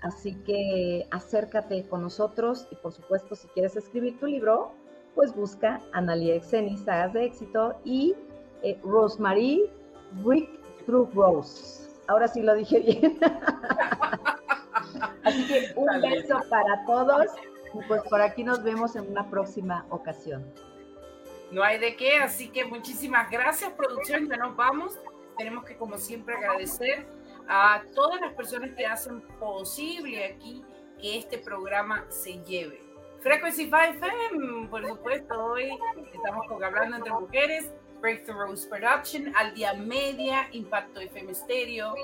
Así 0.00 0.34
que 0.44 1.06
acércate 1.10 1.86
con 1.88 2.02
nosotros 2.02 2.68
y 2.70 2.76
por 2.76 2.92
supuesto 2.92 3.34
si 3.34 3.48
quieres 3.48 3.76
escribir 3.76 4.18
tu 4.18 4.26
libro, 4.26 4.72
pues 5.14 5.34
busca 5.34 5.80
Analia 5.92 6.36
Exeni, 6.36 6.76
Sagas 6.76 7.12
de 7.12 7.26
Éxito 7.26 7.80
y 7.84 8.14
eh, 8.62 8.78
Rosemary 8.82 9.70
Through 10.86 11.10
Rose. 11.14 11.88
Ahora 12.06 12.28
sí 12.28 12.42
lo 12.42 12.54
dije 12.54 12.80
bien. 12.80 13.18
Así 15.24 15.46
que 15.46 15.72
un 15.76 16.00
beso 16.00 16.40
para 16.48 16.84
todos. 16.86 17.26
pues 17.86 18.02
por 18.08 18.20
aquí 18.20 18.44
nos 18.44 18.62
vemos 18.62 18.96
en 18.96 19.10
una 19.10 19.28
próxima 19.28 19.84
ocasión. 19.90 20.44
No 21.50 21.62
hay 21.62 21.78
de 21.78 21.96
qué, 21.96 22.18
así 22.18 22.50
que 22.50 22.66
muchísimas 22.66 23.30
gracias, 23.30 23.72
producción. 23.72 24.28
Ya 24.28 24.36
nos 24.36 24.54
vamos. 24.54 24.98
Tenemos 25.38 25.64
que, 25.64 25.76
como 25.76 25.96
siempre, 25.96 26.34
agradecer 26.34 27.06
a 27.48 27.82
todas 27.94 28.20
las 28.20 28.34
personas 28.34 28.70
que 28.76 28.86
hacen 28.86 29.22
posible 29.40 30.24
aquí 30.24 30.64
que 31.00 31.18
este 31.18 31.38
programa 31.38 32.04
se 32.10 32.42
lleve. 32.44 32.80
Frequency 33.20 33.64
5 33.64 33.76
FM, 33.76 34.68
por 34.68 34.86
supuesto, 34.86 35.44
hoy 35.44 35.76
estamos 36.14 36.46
con 36.46 36.62
Hablando 36.62 36.96
entre 36.96 37.12
Mujeres, 37.12 37.70
Breakthrough 38.00 38.38
Rose 38.38 38.68
Production, 38.68 39.34
Al 39.34 39.54
Día 39.54 39.74
Media, 39.74 40.48
Impacto 40.52 41.00
FM 41.00 41.34
Stereo, 41.34 41.94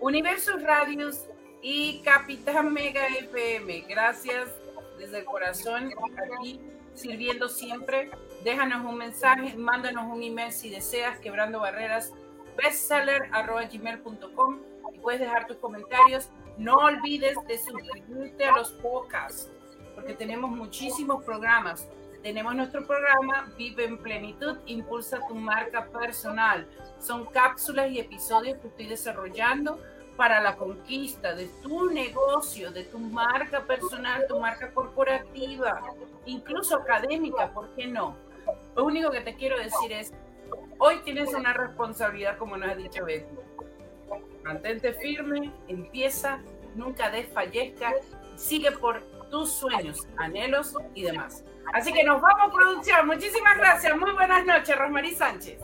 Universos 0.00 0.62
Radios 0.62 1.26
y 1.62 2.02
Capitán 2.02 2.70
Mega 2.72 3.06
FM. 3.06 3.86
Gracias 3.88 4.50
desde 4.98 5.20
el 5.20 5.24
corazón 5.24 5.90
aquí 6.38 6.60
sirviendo 6.94 7.48
siempre. 7.48 8.10
Déjanos 8.44 8.84
un 8.84 8.98
mensaje, 8.98 9.56
mándanos 9.56 10.12
un 10.12 10.22
email 10.22 10.52
si 10.52 10.68
deseas, 10.68 11.18
quebrando 11.18 11.60
barreras, 11.60 12.12
bestseller.gmail.com 12.56 14.67
puedes 14.98 15.20
dejar 15.20 15.46
tus 15.46 15.56
comentarios. 15.56 16.30
No 16.56 16.74
olvides 16.76 17.36
de 17.46 17.58
suscribirte 17.58 18.44
a 18.44 18.56
los 18.56 18.72
podcasts, 18.72 19.50
porque 19.94 20.14
tenemos 20.14 20.50
muchísimos 20.50 21.24
programas. 21.24 21.88
Tenemos 22.22 22.54
nuestro 22.54 22.84
programa 22.86 23.52
Vive 23.56 23.84
en 23.84 23.98
Plenitud, 23.98 24.58
Impulsa 24.66 25.20
tu 25.28 25.34
marca 25.36 25.86
personal. 25.86 26.68
Son 26.98 27.26
cápsulas 27.26 27.90
y 27.90 28.00
episodios 28.00 28.58
que 28.58 28.68
estoy 28.68 28.86
desarrollando 28.86 29.80
para 30.16 30.40
la 30.40 30.56
conquista 30.56 31.32
de 31.36 31.46
tu 31.62 31.90
negocio, 31.90 32.72
de 32.72 32.82
tu 32.82 32.98
marca 32.98 33.62
personal, 33.62 34.26
tu 34.28 34.40
marca 34.40 34.72
corporativa, 34.72 35.80
incluso 36.26 36.76
académica, 36.76 37.52
¿por 37.52 37.72
qué 37.76 37.86
no? 37.86 38.16
Lo 38.74 38.84
único 38.84 39.12
que 39.12 39.20
te 39.20 39.36
quiero 39.36 39.56
decir 39.56 39.92
es, 39.92 40.12
hoy 40.78 40.98
tienes 41.04 41.32
una 41.34 41.52
responsabilidad, 41.52 42.36
como 42.36 42.56
nos 42.56 42.70
ha 42.70 42.74
dicho 42.74 43.04
Betty. 43.04 43.32
Mantente 44.48 44.94
firme, 44.94 45.52
empieza, 45.66 46.40
nunca 46.74 47.10
desfallezca, 47.10 47.92
sigue 48.34 48.72
por 48.72 49.02
tus 49.30 49.52
sueños, 49.52 50.08
anhelos 50.16 50.74
y 50.94 51.02
demás. 51.02 51.44
Así 51.74 51.92
que 51.92 52.02
nos 52.02 52.18
vamos, 52.22 52.54
producción. 52.54 53.06
Muchísimas 53.08 53.58
gracias. 53.58 53.94
Muy 53.98 54.10
buenas 54.12 54.46
noches, 54.46 54.74
Rosmarie 54.74 55.14
Sánchez. 55.14 55.60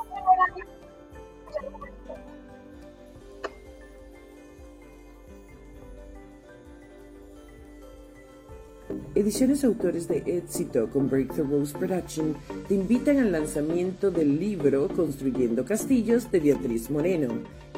Ediciones 9.15 9.65
Autores 9.65 10.09
de 10.09 10.23
Éxito 10.27 10.89
con 10.91 11.09
Breakthrough 11.09 11.51
Rose 11.51 11.79
Production 11.79 12.35
te 12.69 12.75
invitan 12.75 13.19
al 13.19 13.33
lanzamiento 13.33 14.11
del 14.11 14.39
libro 14.39 14.89
Construyendo 14.89 15.65
Castillos 15.65 16.31
de 16.31 16.41
Beatriz 16.41 16.91
Moreno. 16.91 17.29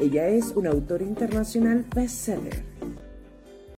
Ella 0.00 0.28
es 0.28 0.52
una 0.56 0.70
autora 0.70 1.04
internacional 1.04 1.84
bestseller. 1.94 2.75